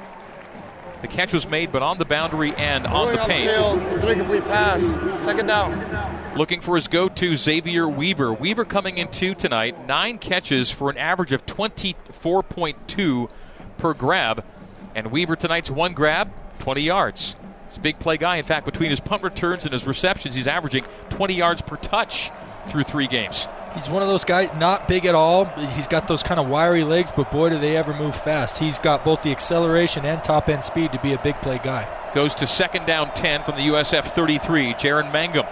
The 1.01 1.07
catch 1.07 1.33
was 1.33 1.49
made, 1.49 1.71
but 1.71 1.81
on 1.81 1.97
the 1.97 2.05
boundary 2.05 2.53
and 2.53 2.85
on 2.85 3.11
the 3.11 3.17
paint. 3.17 3.49
It's 3.49 4.03
an 4.03 4.07
incomplete 4.07 4.43
pass. 4.43 4.83
Second 5.19 5.47
down. 5.47 6.37
Looking 6.37 6.61
for 6.61 6.75
his 6.75 6.87
go 6.87 7.09
to 7.09 7.35
Xavier 7.35 7.87
Weaver. 7.87 8.31
Weaver 8.33 8.65
coming 8.65 8.99
in 8.99 9.07
two 9.07 9.33
tonight. 9.33 9.87
Nine 9.87 10.19
catches 10.19 10.69
for 10.69 10.91
an 10.91 10.99
average 10.99 11.31
of 11.31 11.43
24.2 11.47 13.31
per 13.79 13.95
grab. 13.95 14.45
And 14.95 15.11
Weaver 15.11 15.35
tonight's 15.35 15.69
one 15.69 15.93
grab, 15.93 16.31
20 16.59 16.81
yards. 16.81 17.35
He's 17.69 17.77
a 17.77 17.81
big 17.81 17.99
play 17.99 18.17
guy. 18.17 18.37
In 18.37 18.43
fact, 18.43 18.65
between 18.65 18.89
his 18.89 18.99
punt 18.99 19.23
returns 19.23 19.63
and 19.63 19.73
his 19.73 19.87
receptions, 19.87 20.35
he's 20.35 20.47
averaging 20.47 20.85
20 21.11 21.33
yards 21.33 21.61
per 21.61 21.77
touch 21.77 22.31
through 22.67 22.83
three 22.83 23.07
games. 23.07 23.47
He's 23.73 23.89
one 23.89 24.01
of 24.01 24.09
those 24.09 24.25
guys, 24.25 24.49
not 24.57 24.89
big 24.89 25.05
at 25.05 25.15
all. 25.15 25.45
He's 25.45 25.87
got 25.87 26.09
those 26.09 26.23
kind 26.23 26.39
of 26.39 26.49
wiry 26.49 26.83
legs, 26.83 27.09
but 27.15 27.31
boy, 27.31 27.49
do 27.49 27.59
they 27.59 27.77
ever 27.77 27.93
move 27.93 28.15
fast. 28.15 28.57
He's 28.57 28.77
got 28.79 29.05
both 29.05 29.21
the 29.21 29.31
acceleration 29.31 30.03
and 30.05 30.21
top 30.21 30.49
end 30.49 30.65
speed 30.65 30.91
to 30.91 30.99
be 30.99 31.13
a 31.13 31.17
big 31.17 31.35
play 31.41 31.59
guy. 31.63 31.87
Goes 32.13 32.35
to 32.35 32.47
second 32.47 32.85
down 32.85 33.13
10 33.13 33.43
from 33.43 33.55
the 33.55 33.61
USF 33.61 34.11
33. 34.11 34.73
Jaren 34.73 35.13
Mangum. 35.13 35.45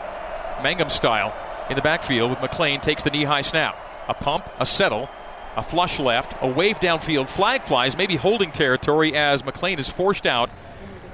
Mangum 0.62 0.90
style 0.90 1.34
in 1.70 1.78
the 1.78 1.82
backfield 1.82 2.32
with 2.32 2.40
McClain 2.40 2.82
takes 2.82 3.04
the 3.04 3.10
knee 3.10 3.24
high 3.24 3.42
snap. 3.42 3.78
A 4.10 4.14
pump, 4.14 4.50
a 4.60 4.66
settle, 4.66 5.08
a 5.56 5.64
flush 5.64 6.00
left, 6.00 6.36
a 6.42 6.48
wave 6.48 6.80
downfield, 6.80 7.28
flag 7.30 7.64
flies, 7.64 7.98
maybe 7.98 8.16
holding 8.16 8.52
territory 8.52 9.16
as 9.16 9.44
McLean 9.44 9.80
is 9.80 9.90
forced 9.90 10.26
out 10.28 10.50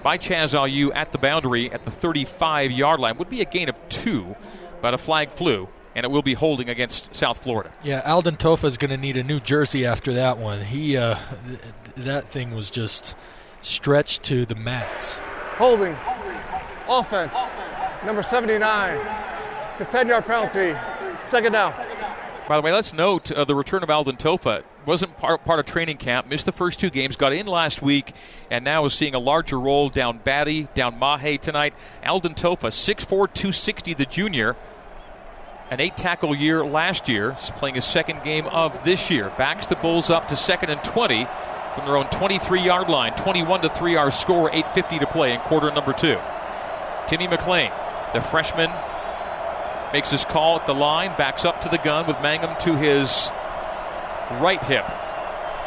by 0.04 0.18
Chaz 0.18 0.54
Ayu 0.54 0.92
at 0.96 1.12
the 1.12 1.18
boundary 1.18 1.72
at 1.72 1.84
the 1.86 1.92
35 1.92 2.72
yard 2.72 3.00
line. 3.00 3.18
Would 3.18 3.30
be 3.30 3.42
a 3.42 3.46
gain 3.46 3.70
of 3.70 3.76
two, 3.90 4.36
but 4.82 4.94
a 4.94 4.98
flag 4.98 5.32
flew, 5.32 5.68
and 5.96 6.04
it 6.04 6.10
will 6.10 6.22
be 6.22 6.34
holding 6.34 6.70
against 6.70 7.16
South 7.16 7.42
Florida. 7.42 7.72
Yeah, 7.84 8.02
Alden 8.06 8.38
Tofa 8.38 8.68
is 8.68 8.78
going 8.78 8.92
to 8.92 8.98
need 8.98 9.18
a 9.18 9.24
new 9.24 9.40
jersey 9.40 9.86
after 9.86 10.14
that 10.14 10.38
one. 10.38 10.62
He 10.62 10.96
uh, 10.98 11.18
th- 11.48 11.60
that 11.96 12.30
thing 12.30 12.54
was 12.54 12.70
just 12.70 13.16
stretched 13.62 14.22
to 14.24 14.46
the 14.46 14.56
max. 14.56 15.20
Holding, 15.58 15.96
offense, 16.88 17.36
number 18.06 18.22
79. 18.22 19.00
It's 19.72 19.82
a 19.82 19.86
10 19.86 20.08
yard 20.08 20.26
penalty. 20.26 20.78
Second 21.24 21.54
down. 21.54 21.74
By 22.48 22.58
the 22.58 22.62
way, 22.62 22.72
let's 22.72 22.94
note 22.94 23.32
uh, 23.32 23.44
the 23.44 23.56
return 23.56 23.82
of 23.82 23.90
Alden 23.90 24.18
Tofa 24.18 24.64
wasn't 24.86 25.18
part, 25.18 25.44
part 25.46 25.60
of 25.60 25.66
training 25.66 25.98
camp, 25.98 26.28
missed 26.28 26.46
the 26.46 26.52
first 26.52 26.80
two 26.80 26.92
games, 26.92 27.16
got 27.16 27.34
in 27.34 27.48
last 27.48 27.82
week, 27.82 28.14
and 28.52 28.64
now 28.64 28.86
is 28.86 28.94
seeing 28.94 29.16
a 29.16 29.20
larger 29.20 29.60
role 29.60 29.90
down 29.90 30.20
Batty, 30.24 30.68
down 30.76 31.00
Mahe 31.00 31.40
tonight. 31.42 31.74
Alden 32.06 32.36
Tofa, 32.36 32.68
6'4, 32.68 33.08
260, 33.08 33.96
the 33.96 34.06
junior, 34.06 34.56
an 35.72 35.82
eight 35.82 35.98
tackle 35.98 36.36
year 36.36 36.64
last 36.64 37.10
year. 37.10 37.34
He's 37.34 37.50
playing 37.50 37.76
his 37.76 37.86
second 37.86 38.24
game 38.24 38.46
of 38.46 38.84
this 38.84 39.10
year. 39.10 39.32
Backs 39.40 39.66
the 39.66 39.76
Bulls 39.76 40.12
up 40.12 40.28
to 40.28 40.36
second 40.36 40.70
and 40.70 40.84
20 40.84 41.26
from 41.74 41.86
their 41.86 41.98
own 41.98 42.08
23 42.12 42.62
yard 42.62 42.90
line. 42.90 43.16
21 43.16 43.62
to 43.62 43.70
3 43.70 43.96
our 43.96 44.12
score, 44.12 44.52
8.50 44.52 45.00
to 45.00 45.08
play 45.08 45.34
in 45.34 45.40
quarter 45.42 45.72
number 45.72 45.94
two. 45.94 46.20
Timmy 47.08 47.28
McLean, 47.28 47.72
the 48.14 48.22
freshman 48.22 48.70
makes 49.96 50.12
his 50.12 50.26
call 50.26 50.60
at 50.60 50.68
the 50.68 50.74
line, 50.74 51.16
backs 51.18 51.46
up 51.46 51.62
to 51.62 51.70
the 51.70 51.78
gun 51.78 52.06
with 52.06 52.20
Mangum 52.20 52.54
to 52.60 52.76
his 52.76 53.32
right 54.42 54.62
hip. 54.64 54.84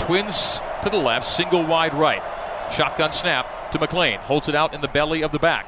Twins 0.01 0.61
to 0.83 0.91
the 0.91 0.99
left, 0.99 1.27
single 1.27 1.65
wide 1.65 1.95
right. 1.95 2.23
Shotgun 2.71 3.13
snap 3.13 3.73
to 3.73 3.79
McLean. 3.79 4.19
Holds 4.19 4.47
it 4.51 4.55
out 4.55 4.75
in 4.75 4.83
the 4.83 4.89
belly 4.89 5.23
of 5.23 5.33
the 5.33 5.39
back. 5.39 5.67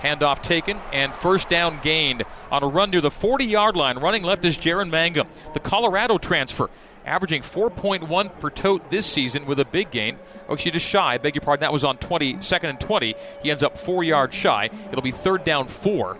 Handoff 0.00 0.40
taken 0.40 0.80
and 0.94 1.14
first 1.14 1.50
down 1.50 1.78
gained 1.82 2.22
on 2.50 2.62
a 2.62 2.66
run 2.66 2.90
near 2.90 3.02
the 3.02 3.10
40 3.10 3.44
yard 3.44 3.76
line. 3.76 3.98
Running 3.98 4.22
left 4.22 4.46
is 4.46 4.56
Jaren 4.56 4.88
Mangum, 4.88 5.28
the 5.52 5.60
Colorado 5.60 6.16
transfer, 6.16 6.70
averaging 7.04 7.42
4.1 7.42 8.40
per 8.40 8.48
tote 8.48 8.90
this 8.90 9.04
season 9.04 9.44
with 9.44 9.60
a 9.60 9.66
big 9.66 9.90
gain. 9.90 10.16
Oh, 10.48 10.54
actually, 10.54 10.70
just 10.70 10.86
shy. 10.86 11.18
Beg 11.18 11.34
your 11.34 11.42
pardon. 11.42 11.60
That 11.60 11.72
was 11.74 11.84
on 11.84 11.98
20, 11.98 12.40
second 12.40 12.70
and 12.70 12.80
20. 12.80 13.14
He 13.42 13.50
ends 13.50 13.62
up 13.62 13.76
four 13.76 14.02
yards 14.02 14.34
shy. 14.34 14.70
It'll 14.88 15.02
be 15.02 15.10
third 15.10 15.44
down 15.44 15.68
four 15.68 16.16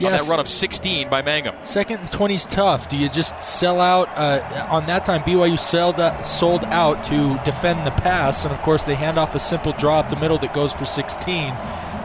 yes. 0.00 0.20
on 0.20 0.26
that 0.26 0.30
run 0.30 0.40
of 0.40 0.48
16 0.48 1.08
by 1.08 1.22
Mangum. 1.22 1.54
Second 1.62 2.00
and 2.00 2.10
20 2.12 2.34
is 2.34 2.44
tough. 2.46 2.88
Do 2.88 2.96
you 2.96 3.08
just 3.08 3.38
sell 3.40 3.80
out? 3.80 4.08
Uh, 4.16 4.66
on 4.70 4.86
that 4.86 5.04
time, 5.04 5.22
BYU 5.22 5.58
sold 5.58 6.00
out, 6.00 6.26
sold 6.26 6.64
out 6.64 7.04
to 7.04 7.40
defend 7.44 7.86
the 7.86 7.90
pass, 7.92 8.44
and 8.44 8.52
of 8.54 8.60
course, 8.62 8.82
they 8.84 8.94
hand 8.94 9.18
off 9.18 9.34
a 9.34 9.38
simple 9.38 9.72
draw 9.72 10.00
up 10.00 10.10
the 10.10 10.16
middle 10.16 10.38
that 10.38 10.52
goes 10.54 10.72
for 10.72 10.84
16. 10.84 11.50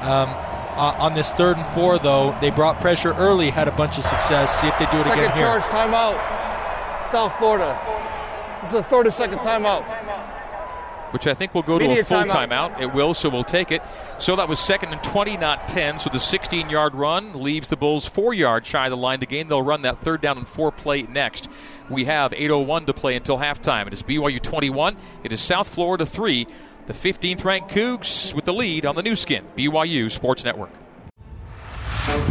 Um, 0.01 0.29
Uh, 0.71 0.95
on 0.99 1.13
this 1.15 1.31
third 1.33 1.57
and 1.57 1.67
four, 1.75 1.99
though, 1.99 2.33
they 2.39 2.49
brought 2.49 2.79
pressure 2.79 3.11
early, 3.15 3.49
had 3.51 3.67
a 3.67 3.71
bunch 3.73 3.97
of 3.97 4.05
success. 4.05 4.57
See 4.61 4.67
if 4.69 4.79
they 4.79 4.85
do 4.85 4.97
it 4.99 5.03
Second 5.03 5.19
again 5.25 5.35
here. 5.35 5.45
charge 5.45 5.63
timeout. 5.63 6.15
South 7.11 7.35
Florida. 7.37 7.77
This 8.61 8.71
is 8.71 8.79
the 8.81 8.83
32nd 8.95 9.39
timeout. 9.43 9.83
Which 11.11 11.27
I 11.27 11.33
think 11.33 11.53
will 11.53 11.61
go 11.61 11.77
to 11.77 11.85
a 11.85 12.03
full 12.03 12.19
timeout. 12.19 12.49
timeout. 12.49 12.81
It 12.81 12.93
will, 12.93 13.13
so 13.13 13.29
we'll 13.29 13.43
take 13.43 13.71
it. 13.71 13.81
So 14.17 14.35
that 14.37 14.47
was 14.47 14.59
second 14.59 14.93
and 14.93 15.03
20, 15.03 15.37
not 15.37 15.67
10. 15.67 15.99
So 15.99 16.09
the 16.09 16.19
16 16.19 16.69
yard 16.69 16.95
run 16.95 17.41
leaves 17.41 17.67
the 17.67 17.75
Bulls 17.77 18.05
four 18.05 18.33
yards 18.33 18.67
shy 18.67 18.85
of 18.85 18.91
the 18.91 18.97
line 18.97 19.19
to 19.19 19.25
gain. 19.25 19.47
They'll 19.49 19.61
run 19.61 19.81
that 19.81 20.01
third 20.01 20.21
down 20.21 20.37
and 20.37 20.47
four 20.47 20.71
play 20.71 21.03
next. 21.03 21.49
We 21.89 22.05
have 22.05 22.31
8.01 22.31 22.85
to 22.85 22.93
play 22.93 23.15
until 23.15 23.37
halftime. 23.37 23.87
It 23.87 23.93
is 23.93 24.03
BYU 24.03 24.41
21. 24.41 24.95
It 25.23 25.33
is 25.33 25.41
South 25.41 25.67
Florida 25.67 26.05
3. 26.05 26.47
The 26.87 26.93
15th 26.93 27.43
ranked 27.43 27.69
Cougs 27.69 28.33
with 28.33 28.45
the 28.45 28.53
lead 28.53 28.85
on 28.85 28.95
the 28.95 29.03
Nu 29.03 29.15
Skin, 29.15 29.45
BYU 29.57 30.09
Sports 30.09 30.43
Network. 30.43 30.71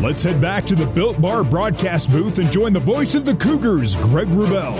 Let's 0.00 0.22
head 0.22 0.40
back 0.40 0.64
to 0.64 0.74
the 0.74 0.86
Built 0.86 1.20
Bar 1.20 1.44
broadcast 1.44 2.10
booth 2.10 2.38
and 2.38 2.50
join 2.50 2.72
the 2.72 2.80
voice 2.80 3.14
of 3.14 3.24
the 3.24 3.34
Cougars, 3.34 3.96
Greg 3.96 4.28
Wrubell. 4.28 4.76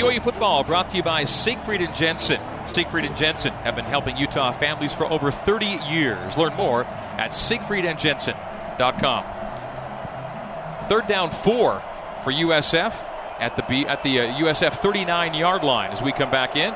BYU 0.00 0.22
football 0.24 0.64
brought 0.64 0.88
to 0.88 0.96
you 0.96 1.02
by 1.02 1.24
Siegfried 1.24 1.82
and 1.82 1.94
Jensen. 1.94 2.40
Siegfried 2.66 3.04
and 3.04 3.14
Jensen 3.18 3.52
have 3.52 3.76
been 3.76 3.84
helping 3.84 4.16
Utah 4.16 4.50
families 4.50 4.94
for 4.94 5.04
over 5.04 5.30
30 5.30 5.66
years. 5.90 6.38
Learn 6.38 6.54
more 6.54 6.84
at 6.84 7.32
siegfriedandjensen.com. 7.32 9.24
Third 10.88 11.06
down 11.06 11.30
four 11.30 11.82
for 12.24 12.32
USF 12.32 12.94
at 13.38 13.56
the 13.56 13.62
B, 13.68 13.84
at 13.86 14.02
the 14.02 14.20
uh, 14.20 14.38
USF 14.38 14.72
39 14.72 15.34
yard 15.34 15.62
line 15.64 15.90
as 15.90 16.00
we 16.00 16.12
come 16.12 16.30
back 16.30 16.56
in. 16.56 16.74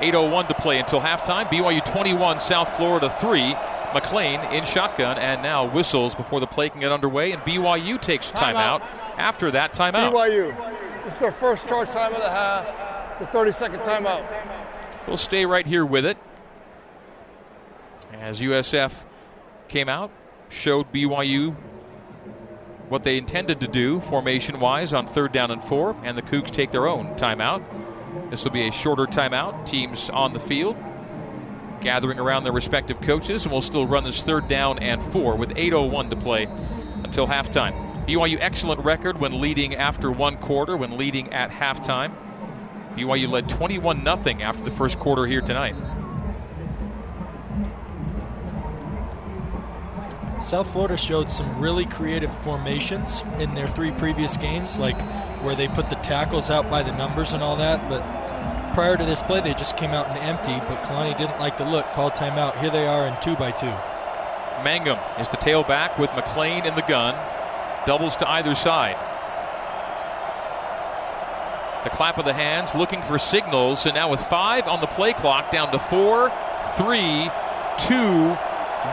8:01 0.00 0.48
to 0.48 0.54
play 0.54 0.80
until 0.80 1.00
halftime. 1.00 1.46
BYU 1.46 1.84
21, 1.84 2.40
South 2.40 2.76
Florida 2.76 3.08
3. 3.20 3.54
McLean 3.94 4.40
in 4.52 4.64
shotgun 4.64 5.18
and 5.18 5.40
now 5.40 5.70
whistles 5.70 6.16
before 6.16 6.40
the 6.40 6.46
play 6.48 6.68
can 6.68 6.80
get 6.80 6.90
underway, 6.90 7.30
and 7.30 7.40
BYU 7.42 8.00
takes 8.02 8.32
Timeout. 8.32 8.80
timeout. 8.80 8.82
After 9.16 9.52
that 9.52 9.72
timeout, 9.72 10.12
BYU. 10.12 10.85
This 11.06 11.14
is 11.14 11.20
their 11.20 11.30
first 11.30 11.68
charge 11.68 11.88
time 11.90 12.14
of 12.14 12.20
the 12.20 12.28
half. 12.28 12.66
The 13.20 13.26
32nd 13.26 13.84
timeout. 13.84 14.26
We'll 15.06 15.16
stay 15.16 15.46
right 15.46 15.64
here 15.64 15.86
with 15.86 16.04
it. 16.04 16.18
As 18.12 18.40
USF 18.40 18.92
came 19.68 19.88
out, 19.88 20.10
showed 20.48 20.92
BYU 20.92 21.54
what 22.88 23.04
they 23.04 23.18
intended 23.18 23.60
to 23.60 23.68
do 23.68 24.00
formation 24.00 24.58
wise 24.58 24.92
on 24.92 25.06
third 25.06 25.30
down 25.30 25.52
and 25.52 25.62
four, 25.62 25.94
and 26.02 26.18
the 26.18 26.22
Cougs 26.22 26.50
take 26.50 26.72
their 26.72 26.88
own 26.88 27.14
timeout. 27.14 27.62
This 28.30 28.42
will 28.42 28.50
be 28.50 28.66
a 28.66 28.72
shorter 28.72 29.06
timeout. 29.06 29.64
Teams 29.64 30.10
on 30.10 30.32
the 30.32 30.40
field 30.40 30.76
gathering 31.80 32.18
around 32.18 32.42
their 32.42 32.52
respective 32.52 33.00
coaches, 33.00 33.44
and 33.44 33.52
we'll 33.52 33.62
still 33.62 33.86
run 33.86 34.02
this 34.02 34.24
third 34.24 34.48
down 34.48 34.80
and 34.80 35.00
four 35.12 35.36
with 35.36 35.50
8.01 35.50 36.10
to 36.10 36.16
play 36.16 36.48
until 37.04 37.28
halftime. 37.28 37.85
BYU 38.06 38.38
excellent 38.40 38.84
record 38.84 39.18
when 39.18 39.40
leading 39.40 39.74
after 39.74 40.12
one 40.12 40.36
quarter, 40.36 40.76
when 40.76 40.96
leading 40.96 41.32
at 41.32 41.50
halftime. 41.50 42.14
BYU 42.94 43.28
led 43.28 43.48
21 43.48 44.04
0 44.04 44.40
after 44.40 44.62
the 44.62 44.70
first 44.70 45.00
quarter 45.00 45.26
here 45.26 45.40
tonight. 45.40 45.74
South 50.40 50.70
Florida 50.70 50.96
showed 50.96 51.28
some 51.28 51.58
really 51.58 51.84
creative 51.86 52.32
formations 52.44 53.24
in 53.40 53.54
their 53.54 53.66
three 53.66 53.90
previous 53.90 54.36
games, 54.36 54.78
like 54.78 55.00
where 55.42 55.56
they 55.56 55.66
put 55.66 55.90
the 55.90 55.96
tackles 55.96 56.48
out 56.48 56.70
by 56.70 56.84
the 56.84 56.92
numbers 56.92 57.32
and 57.32 57.42
all 57.42 57.56
that. 57.56 57.88
But 57.88 58.02
prior 58.74 58.96
to 58.96 59.04
this 59.04 59.20
play, 59.22 59.40
they 59.40 59.54
just 59.54 59.76
came 59.76 59.90
out 59.90 60.06
and 60.08 60.18
empty. 60.18 60.56
But 60.68 60.84
Kalani 60.84 61.18
didn't 61.18 61.40
like 61.40 61.58
the 61.58 61.64
look, 61.64 61.86
called 61.92 62.12
timeout. 62.12 62.60
Here 62.60 62.70
they 62.70 62.86
are 62.86 63.08
in 63.08 63.20
two 63.20 63.34
by 63.34 63.50
two. 63.50 63.74
Mangum 64.62 64.98
is 65.20 65.28
the 65.28 65.36
tailback 65.36 65.98
with 65.98 66.10
McLean 66.14 66.64
in 66.64 66.76
the 66.76 66.82
gun. 66.82 67.35
Doubles 67.86 68.16
to 68.16 68.28
either 68.28 68.54
side. 68.54 68.96
The 71.84 71.90
clap 71.90 72.18
of 72.18 72.24
the 72.24 72.32
hands, 72.32 72.74
looking 72.74 73.00
for 73.02 73.16
signals, 73.16 73.86
and 73.86 73.94
now 73.94 74.10
with 74.10 74.20
five 74.20 74.66
on 74.66 74.80
the 74.80 74.88
play 74.88 75.12
clock, 75.12 75.52
down 75.52 75.70
to 75.70 75.78
four, 75.78 76.32
three, 76.76 77.30
two, 77.78 78.36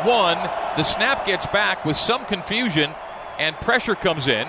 one. 0.04 0.38
The 0.78 0.84
snap 0.84 1.26
gets 1.26 1.48
back 1.48 1.86
with 1.86 1.98
some 1.98 2.26
confusion, 2.26 2.94
and 3.40 3.56
pressure 3.56 3.96
comes 3.96 4.28
in. 4.28 4.48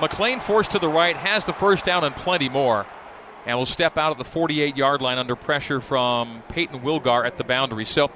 McLean 0.00 0.40
forced 0.40 0.70
to 0.70 0.78
the 0.78 0.88
right, 0.88 1.16
has 1.16 1.44
the 1.44 1.52
first 1.52 1.84
down 1.84 2.04
and 2.04 2.14
plenty 2.14 2.48
more, 2.48 2.86
and 3.44 3.58
will 3.58 3.66
step 3.66 3.98
out 3.98 4.12
of 4.12 4.18
the 4.18 4.24
48 4.24 4.76
yard 4.76 5.02
line 5.02 5.18
under 5.18 5.36
pressure 5.36 5.80
from 5.80 6.42
Payton 6.48 6.80
Wilgar 6.80 7.26
at 7.26 7.36
the 7.36 7.44
boundary. 7.44 7.84
So 7.84 8.10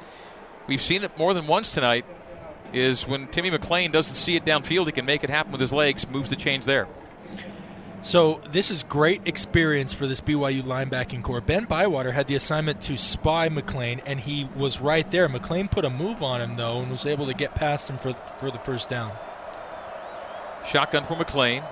we've 0.66 0.82
seen 0.82 1.04
it 1.04 1.18
more 1.18 1.34
than 1.34 1.46
once 1.46 1.72
tonight. 1.72 2.06
Is 2.72 3.06
when 3.06 3.28
Timmy 3.28 3.50
McLean 3.50 3.90
doesn't 3.90 4.14
see 4.14 4.37
it 4.37 4.44
downfield, 4.44 4.87
he 4.87 4.92
can 4.92 5.04
make 5.04 5.24
it 5.24 5.30
happen 5.30 5.52
with 5.52 5.61
his 5.61 5.72
legs, 5.72 6.08
moves 6.08 6.30
the 6.30 6.37
chains 6.37 6.64
there. 6.64 6.88
So 8.02 8.40
this 8.50 8.72
is 8.72 8.82
great 8.82 9.22
experience 9.26 9.92
for 9.92 10.08
this 10.08 10.20
BYU 10.20 10.62
linebacking 10.62 11.22
corps. 11.22 11.40
Ben 11.40 11.66
Bywater 11.66 12.11
had 12.11 12.26
the 12.26 12.35
assignment 12.35 12.82
to 12.82 12.96
spy 12.96 13.48
McLean, 13.48 14.00
and 14.06 14.18
he 14.18 14.48
was 14.56 14.80
right 14.80 15.08
there. 15.12 15.28
McLean 15.28 15.68
put 15.68 15.85
a 15.85 15.90
move 15.90 16.20
on 16.20 16.40
him 16.40 16.56
though, 16.56 16.80
and 16.80 16.90
was 16.90 17.06
able 17.06 17.26
to 17.26 17.35
get 17.35 17.54
past 17.54 17.88
him 17.88 17.98
for 17.98 18.14
for 18.38 18.50
the 18.50 18.58
first 18.58 18.88
down. 18.88 19.12
Shotgun 20.66 21.04
for 21.04 21.16
McLean. 21.16 21.62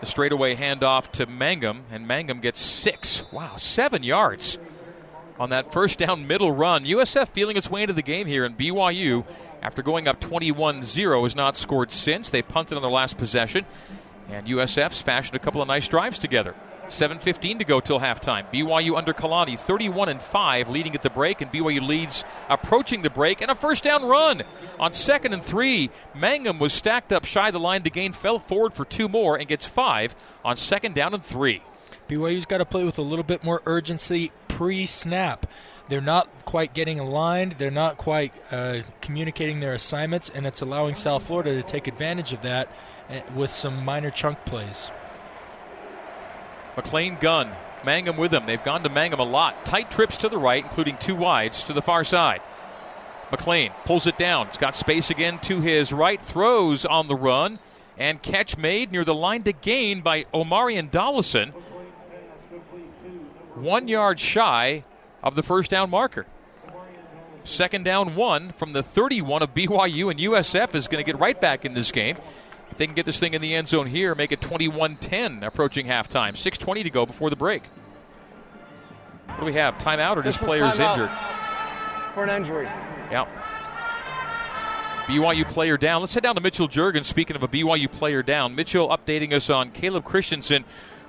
The 0.00 0.06
straightaway 0.06 0.54
handoff 0.54 1.10
to 1.12 1.26
Mangum, 1.26 1.84
and 1.90 2.06
Mangum 2.06 2.40
gets 2.40 2.60
six. 2.60 3.24
Wow, 3.32 3.56
seven 3.56 4.02
yards 4.02 4.58
on 5.38 5.50
that 5.50 5.72
first 5.72 5.98
down 5.98 6.26
middle 6.26 6.52
run. 6.52 6.84
USF 6.84 7.28
feeling 7.28 7.56
its 7.56 7.70
way 7.70 7.82
into 7.82 7.94
the 7.94 8.02
game 8.02 8.26
here, 8.26 8.44
and 8.44 8.56
BYU, 8.56 9.24
after 9.64 9.82
going 9.82 10.06
up 10.06 10.20
21 10.20 10.84
0, 10.84 11.24
has 11.24 11.34
not 11.34 11.56
scored 11.56 11.90
since. 11.90 12.28
They 12.28 12.42
punted 12.42 12.76
on 12.76 12.82
their 12.82 12.90
last 12.90 13.16
possession, 13.16 13.64
and 14.28 14.46
USF's 14.46 15.00
fashioned 15.00 15.34
a 15.34 15.38
couple 15.38 15.62
of 15.62 15.68
nice 15.68 15.88
drives 15.88 16.18
together. 16.18 16.54
7.15 16.88 17.60
to 17.60 17.64
go 17.64 17.80
till 17.80 17.98
halftime. 17.98 18.44
BYU 18.52 18.96
under 18.96 19.14
Kalani, 19.14 19.58
31 19.58 20.10
and 20.10 20.22
5, 20.22 20.68
leading 20.68 20.94
at 20.94 21.02
the 21.02 21.08
break, 21.08 21.40
and 21.40 21.50
BYU 21.50 21.80
leads 21.80 22.24
approaching 22.50 23.00
the 23.00 23.08
break, 23.08 23.40
and 23.40 23.50
a 23.50 23.54
first 23.54 23.84
down 23.84 24.04
run 24.04 24.42
on 24.78 24.92
second 24.92 25.32
and 25.32 25.42
three. 25.42 25.90
Mangum 26.14 26.58
was 26.58 26.74
stacked 26.74 27.10
up 27.10 27.24
shy 27.24 27.50
the 27.50 27.58
line 27.58 27.82
to 27.84 27.90
gain, 27.90 28.12
fell 28.12 28.38
forward 28.38 28.74
for 28.74 28.84
two 28.84 29.08
more, 29.08 29.36
and 29.36 29.48
gets 29.48 29.64
five 29.64 30.14
on 30.44 30.58
second 30.58 30.94
down 30.94 31.14
and 31.14 31.24
three. 31.24 31.62
BYU's 32.08 32.44
got 32.44 32.58
to 32.58 32.66
play 32.66 32.84
with 32.84 32.98
a 32.98 33.02
little 33.02 33.24
bit 33.24 33.42
more 33.42 33.62
urgency 33.64 34.30
pre 34.46 34.84
snap. 34.84 35.46
They're 35.88 36.00
not 36.00 36.28
quite 36.44 36.72
getting 36.72 36.98
aligned. 36.98 37.56
They're 37.58 37.70
not 37.70 37.98
quite 37.98 38.32
uh, 38.50 38.80
communicating 39.00 39.60
their 39.60 39.74
assignments, 39.74 40.30
and 40.30 40.46
it's 40.46 40.62
allowing 40.62 40.94
South 40.94 41.24
Florida 41.24 41.54
to 41.54 41.62
take 41.62 41.86
advantage 41.86 42.32
of 42.32 42.42
that 42.42 42.68
uh, 43.10 43.20
with 43.34 43.50
some 43.50 43.84
minor 43.84 44.10
chunk 44.10 44.42
plays. 44.46 44.90
McLean 46.76 47.16
gun. 47.20 47.50
Mangum 47.84 48.16
with 48.16 48.32
him. 48.32 48.46
They've 48.46 48.62
gone 48.62 48.82
to 48.82 48.88
Mangum 48.88 49.20
a 49.20 49.24
lot. 49.24 49.66
Tight 49.66 49.90
trips 49.90 50.16
to 50.18 50.30
the 50.30 50.38
right, 50.38 50.64
including 50.64 50.96
two 50.96 51.14
wides 51.14 51.64
to 51.64 51.74
the 51.74 51.82
far 51.82 52.02
side. 52.02 52.40
McLean 53.30 53.72
pulls 53.84 54.06
it 54.06 54.16
down. 54.16 54.46
He's 54.46 54.56
got 54.56 54.74
space 54.74 55.10
again 55.10 55.38
to 55.40 55.60
his 55.60 55.92
right. 55.92 56.20
Throws 56.20 56.86
on 56.86 57.08
the 57.08 57.16
run. 57.16 57.58
And 57.98 58.20
catch 58.22 58.56
made 58.56 58.90
near 58.90 59.04
the 59.04 59.14
line 59.14 59.44
to 59.44 59.52
gain 59.52 60.00
by 60.00 60.24
Omarion 60.34 60.90
Dollison. 60.90 61.50
One 63.54 63.86
yard 63.86 64.18
shy 64.18 64.84
of 65.24 65.34
the 65.34 65.42
first 65.42 65.70
down 65.70 65.90
marker. 65.90 66.26
Second 67.42 67.84
down 67.84 68.14
one 68.14 68.52
from 68.52 68.72
the 68.72 68.82
31 68.82 69.42
of 69.42 69.54
BYU, 69.54 70.10
and 70.10 70.20
USF 70.20 70.74
is 70.74 70.86
going 70.86 71.04
to 71.04 71.10
get 71.10 71.18
right 71.18 71.38
back 71.38 71.64
in 71.64 71.74
this 71.74 71.90
game. 71.90 72.16
If 72.70 72.78
they 72.78 72.86
can 72.86 72.94
get 72.94 73.06
this 73.06 73.18
thing 73.18 73.34
in 73.34 73.42
the 73.42 73.54
end 73.54 73.68
zone 73.68 73.86
here, 73.86 74.14
make 74.14 74.32
it 74.32 74.40
21 74.40 74.96
10 74.96 75.42
approaching 75.42 75.86
halftime. 75.86 76.32
6.20 76.32 76.84
to 76.84 76.90
go 76.90 77.04
before 77.04 77.30
the 77.30 77.36
break. 77.36 77.64
What 79.26 79.40
do 79.40 79.46
we 79.46 79.54
have? 79.54 79.78
Timeout 79.78 80.16
or 80.16 80.22
This 80.22 80.36
just 80.36 80.44
players 80.44 80.78
injured? 80.78 81.10
For 82.14 82.24
an 82.24 82.30
injury. 82.30 82.66
Yeah. 83.10 83.26
BYU 85.06 85.46
player 85.48 85.76
down. 85.76 86.00
Let's 86.00 86.14
head 86.14 86.22
down 86.22 86.34
to 86.36 86.40
Mitchell 86.40 86.68
Juergens. 86.68 87.04
Speaking 87.04 87.36
of 87.36 87.42
a 87.42 87.48
BYU 87.48 87.90
player 87.90 88.22
down, 88.22 88.54
Mitchell 88.54 88.88
updating 88.88 89.32
us 89.32 89.50
on 89.50 89.70
Caleb 89.70 90.04
Christensen, 90.04 90.64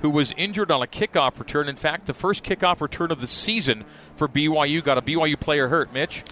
who 0.05 0.09
was 0.11 0.31
injured 0.37 0.69
on 0.69 0.83
a 0.83 0.85
kickoff 0.85 1.39
return. 1.39 1.67
In 1.67 1.75
fact, 1.75 2.05
the 2.05 2.13
first 2.13 2.43
kickoff 2.43 2.79
return 2.79 3.09
of 3.09 3.21
the 3.21 3.25
season 3.27 3.85
for 4.17 4.27
BYU 4.27 4.83
got 4.83 4.99
a 4.99 5.01
BYU 5.01 5.39
player 5.39 5.67
hurt. 5.67 5.91
Mitch. 5.93 6.23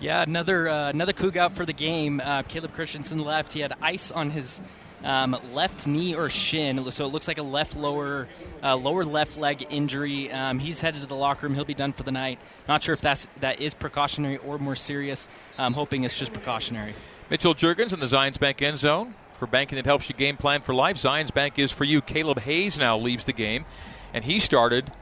Yeah, 0.00 0.22
another 0.22 0.66
uh, 0.66 0.88
another 0.88 1.12
Coug 1.12 1.36
out 1.36 1.54
for 1.54 1.66
the 1.66 1.74
game. 1.74 2.22
Uh, 2.24 2.42
Caleb 2.44 2.72
Christensen 2.72 3.18
left. 3.18 3.52
He 3.52 3.60
had 3.60 3.74
ice 3.82 4.10
on 4.10 4.30
his 4.30 4.62
um, 5.04 5.36
left 5.52 5.86
knee 5.86 6.14
or 6.14 6.30
shin, 6.30 6.90
so 6.90 7.04
it 7.04 7.08
looks 7.08 7.28
like 7.28 7.36
a 7.36 7.42
left 7.42 7.76
lower 7.76 8.28
uh, 8.62 8.74
lower 8.76 9.04
left 9.04 9.36
leg 9.36 9.66
injury. 9.68 10.32
Um, 10.32 10.58
he's 10.58 10.80
headed 10.80 11.02
to 11.02 11.06
the 11.06 11.14
locker 11.14 11.46
room. 11.46 11.54
He'll 11.54 11.66
be 11.66 11.74
done 11.74 11.92
for 11.92 12.04
the 12.04 12.12
night. 12.12 12.38
Not 12.66 12.82
sure 12.82 12.94
if 12.94 13.02
that's 13.02 13.26
that 13.40 13.60
is 13.60 13.74
precautionary 13.74 14.38
or 14.38 14.56
more 14.56 14.76
serious. 14.76 15.28
I'm 15.58 15.74
hoping 15.74 16.04
it's 16.04 16.18
just 16.18 16.32
precautionary. 16.32 16.94
Mitchell 17.28 17.54
Juergens 17.54 17.92
in 17.92 18.00
the 18.00 18.06
Zions 18.06 18.40
Bank 18.40 18.62
end 18.62 18.78
zone. 18.78 19.14
For 19.38 19.46
banking 19.46 19.76
that 19.76 19.86
helps 19.86 20.08
you 20.08 20.16
game 20.16 20.36
plan 20.36 20.62
for 20.62 20.74
life, 20.74 20.96
Zions 20.96 21.32
Bank 21.32 21.58
is 21.58 21.70
for 21.70 21.84
you. 21.84 22.00
Caleb 22.00 22.40
Hayes 22.40 22.76
now 22.78 22.98
leaves 22.98 23.24
the 23.24 23.32
game, 23.32 23.64
and 24.12 24.24
he 24.24 24.40
started 24.40 24.92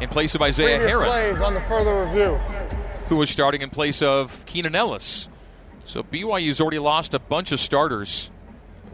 in 0.00 0.08
place 0.08 0.34
of 0.34 0.42
Isaiah 0.42 0.78
Previous 0.78 0.90
Heron. 0.90 1.08
plays 1.08 1.40
on 1.40 1.54
the 1.54 1.60
further 1.62 2.04
review. 2.04 2.34
who 3.08 3.16
was 3.16 3.30
starting 3.30 3.62
in 3.62 3.70
place 3.70 4.02
of 4.02 4.44
Keenan 4.46 4.74
Ellis. 4.74 5.28
So 5.84 6.02
BYU's 6.02 6.60
already 6.60 6.80
lost 6.80 7.14
a 7.14 7.20
bunch 7.20 7.52
of 7.52 7.60
starters, 7.60 8.28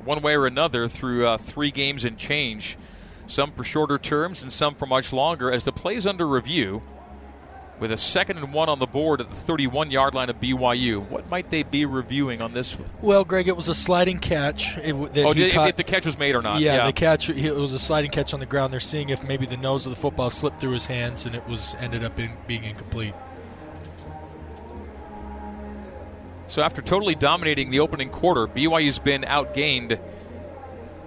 one 0.04 0.20
way 0.20 0.36
or 0.36 0.46
another, 0.46 0.88
through 0.88 1.26
uh, 1.26 1.38
three 1.38 1.70
games 1.70 2.04
and 2.04 2.18
change. 2.18 2.76
Some 3.26 3.52
for 3.52 3.64
shorter 3.64 3.98
terms 3.98 4.42
and 4.42 4.52
some 4.52 4.74
for 4.74 4.84
much 4.84 5.10
longer. 5.10 5.50
As 5.50 5.64
the 5.64 5.72
play's 5.72 6.06
under 6.06 6.28
review, 6.28 6.82
with 7.82 7.90
a 7.90 7.98
second 7.98 8.38
and 8.38 8.52
one 8.52 8.68
on 8.68 8.78
the 8.78 8.86
board 8.86 9.20
at 9.20 9.28
the 9.28 9.34
31 9.34 9.90
yard 9.90 10.14
line 10.14 10.30
of 10.30 10.38
BYU. 10.38 11.06
What 11.08 11.28
might 11.28 11.50
they 11.50 11.64
be 11.64 11.84
reviewing 11.84 12.40
on 12.40 12.54
this 12.54 12.78
one? 12.78 12.88
Well, 13.02 13.24
Greg, 13.24 13.48
it 13.48 13.56
was 13.56 13.66
a 13.66 13.74
sliding 13.74 14.20
catch. 14.20 14.78
It, 14.78 14.94
oh, 14.94 15.34
did, 15.34 15.52
caught, 15.52 15.68
if 15.68 15.76
the 15.76 15.82
catch 15.82 16.06
was 16.06 16.16
made 16.16 16.36
or 16.36 16.42
not? 16.42 16.60
Yeah, 16.60 16.76
yeah, 16.76 16.86
the 16.86 16.92
catch. 16.92 17.28
It 17.28 17.56
was 17.56 17.74
a 17.74 17.80
sliding 17.80 18.12
catch 18.12 18.32
on 18.32 18.38
the 18.38 18.46
ground. 18.46 18.72
They're 18.72 18.78
seeing 18.78 19.08
if 19.08 19.24
maybe 19.24 19.46
the 19.46 19.56
nose 19.56 19.84
of 19.84 19.90
the 19.90 19.96
football 19.96 20.30
slipped 20.30 20.60
through 20.60 20.74
his 20.74 20.86
hands 20.86 21.26
and 21.26 21.34
it 21.34 21.44
was 21.48 21.74
ended 21.80 22.04
up 22.04 22.16
in, 22.20 22.30
being 22.46 22.62
incomplete. 22.62 23.14
So 26.46 26.62
after 26.62 26.82
totally 26.82 27.16
dominating 27.16 27.70
the 27.70 27.80
opening 27.80 28.10
quarter, 28.10 28.46
BYU's 28.46 29.00
been 29.00 29.22
outgained 29.22 30.00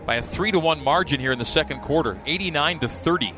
by 0.05 0.15
a 0.15 0.21
three 0.21 0.51
to 0.51 0.59
one 0.59 0.83
margin 0.83 1.21
here 1.21 1.31
in 1.31 1.39
the 1.39 1.45
second 1.45 1.79
quarter, 1.79 2.19
89 2.25 2.79
to 2.79 2.89
30. 2.89 3.33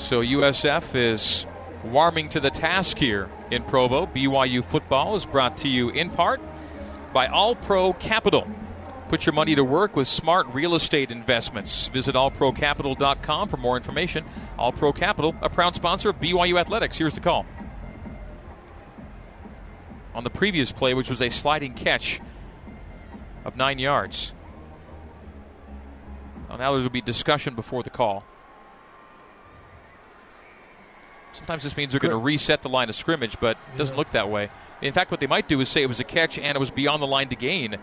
So 0.00 0.22
USF 0.22 0.94
is 0.94 1.46
warming 1.84 2.30
to 2.30 2.40
the 2.40 2.50
task 2.50 2.96
here 2.96 3.30
in 3.50 3.62
Provo. 3.62 4.06
BYU 4.06 4.64
football 4.64 5.14
is 5.14 5.26
brought 5.26 5.58
to 5.58 5.68
you 5.68 5.90
in 5.90 6.08
part 6.08 6.40
by 7.12 7.26
All 7.26 7.54
Pro 7.54 7.92
Capital. 7.92 8.48
Put 9.10 9.26
your 9.26 9.34
money 9.34 9.54
to 9.54 9.62
work 9.62 9.96
with 9.96 10.08
smart 10.08 10.46
real 10.54 10.74
estate 10.74 11.10
investments. 11.10 11.88
Visit 11.88 12.14
allprocapital.com 12.14 13.50
for 13.50 13.56
more 13.58 13.76
information. 13.76 14.24
All 14.58 14.72
Pro 14.72 14.92
Capital, 14.92 15.36
a 15.42 15.50
proud 15.50 15.74
sponsor 15.74 16.08
of 16.08 16.18
BYU 16.18 16.58
Athletics. 16.58 16.96
Here's 16.96 17.14
the 17.14 17.20
call. 17.20 17.44
On 20.14 20.24
the 20.24 20.30
previous 20.30 20.72
play, 20.72 20.94
which 20.94 21.10
was 21.10 21.20
a 21.20 21.28
sliding 21.28 21.74
catch 21.74 22.20
of 23.44 23.54
nine 23.54 23.78
yards. 23.78 24.32
Well, 26.48 26.56
now 26.56 26.72
there 26.72 26.82
will 26.82 26.88
be 26.88 27.02
discussion 27.02 27.54
before 27.54 27.82
the 27.82 27.90
call. 27.90 28.24
Sometimes 31.32 31.62
this 31.62 31.76
means 31.76 31.92
they're 31.92 32.00
going 32.00 32.10
to 32.10 32.16
reset 32.16 32.62
the 32.62 32.68
line 32.68 32.88
of 32.88 32.94
scrimmage, 32.94 33.38
but 33.40 33.56
it 33.72 33.78
doesn't 33.78 33.94
yeah. 33.94 33.98
look 33.98 34.10
that 34.12 34.30
way. 34.30 34.50
In 34.82 34.92
fact, 34.92 35.10
what 35.10 35.20
they 35.20 35.26
might 35.26 35.48
do 35.48 35.60
is 35.60 35.68
say 35.68 35.82
it 35.82 35.88
was 35.88 36.00
a 36.00 36.04
catch 36.04 36.38
and 36.38 36.56
it 36.56 36.58
was 36.58 36.70
beyond 36.70 37.02
the 37.02 37.06
line 37.06 37.28
to 37.28 37.36
gain. 37.36 37.76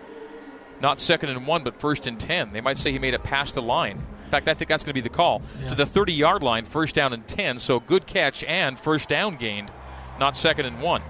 Not 0.81 0.99
second 0.99 1.29
and 1.29 1.47
one, 1.47 1.63
but 1.63 1.79
first 1.79 2.07
and 2.07 2.19
10. 2.19 2.53
They 2.53 2.61
might 2.61 2.77
say 2.77 2.91
he 2.91 2.99
made 2.99 3.13
it 3.13 3.23
past 3.23 3.55
the 3.55 3.61
line. 3.61 4.03
In 4.25 4.31
fact, 4.31 4.47
I 4.47 4.53
think 4.53 4.69
that's 4.69 4.83
going 4.83 4.91
to 4.91 4.93
be 4.93 5.01
the 5.01 5.09
call. 5.09 5.41
Yeah. 5.61 5.69
To 5.69 5.75
the 5.75 5.85
30 5.85 6.13
yard 6.13 6.43
line, 6.43 6.65
first 6.65 6.93
down 6.95 7.13
and 7.13 7.27
10. 7.27 7.59
So 7.59 7.79
good 7.79 8.05
catch 8.05 8.43
and 8.43 8.79
first 8.79 9.09
down 9.09 9.37
gained, 9.37 9.71
not 10.19 10.35
second 10.35 10.65
and 10.65 10.81
one. 10.81 11.01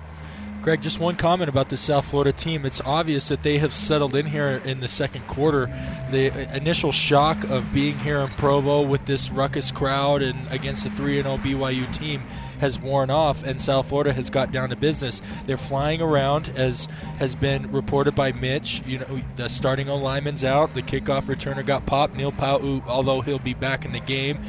Greg, 0.61 0.81
just 0.81 0.99
one 0.99 1.15
comment 1.15 1.49
about 1.49 1.69
the 1.69 1.77
South 1.77 2.05
Florida 2.05 2.33
team. 2.33 2.65
It's 2.65 2.81
obvious 2.81 3.29
that 3.29 3.43
they 3.43 3.57
have 3.59 3.73
settled 3.73 4.15
in 4.15 4.25
here 4.25 4.61
in 4.65 4.81
the 4.81 4.87
second 4.87 5.25
quarter. 5.27 5.67
The 6.11 6.55
initial 6.55 6.91
shock 6.91 7.41
of 7.45 7.73
being 7.73 7.97
here 7.99 8.19
in 8.19 8.29
Provo 8.31 8.81
with 8.81 9.05
this 9.05 9.29
ruckus 9.29 9.71
crowd 9.71 10.21
and 10.21 10.47
against 10.51 10.83
the 10.83 10.89
3 10.89 11.21
0 11.21 11.37
BYU 11.37 11.93
team 11.93 12.21
has 12.59 12.79
worn 12.79 13.09
off, 13.09 13.43
and 13.43 13.61
South 13.61 13.87
Florida 13.87 14.13
has 14.13 14.29
got 14.29 14.51
down 14.51 14.69
to 14.69 14.75
business. 14.75 15.21
They're 15.45 15.57
flying 15.57 16.01
around, 16.01 16.49
as 16.55 16.87
has 17.19 17.35
been 17.35 17.71
reported 17.71 18.15
by 18.15 18.31
Mitch. 18.31 18.81
You 18.85 18.99
know, 18.99 19.21
the 19.35 19.47
starting 19.47 19.89
O 19.89 19.95
lineman's 19.97 20.43
out, 20.43 20.73
the 20.73 20.81
kickoff 20.81 21.23
returner 21.23 21.65
got 21.65 21.85
popped. 21.85 22.15
Neil 22.15 22.31
Pau, 22.31 22.81
although 22.87 23.21
he'll 23.21 23.39
be 23.39 23.53
back 23.53 23.85
in 23.85 23.91
the 23.91 23.99
game, 23.99 24.43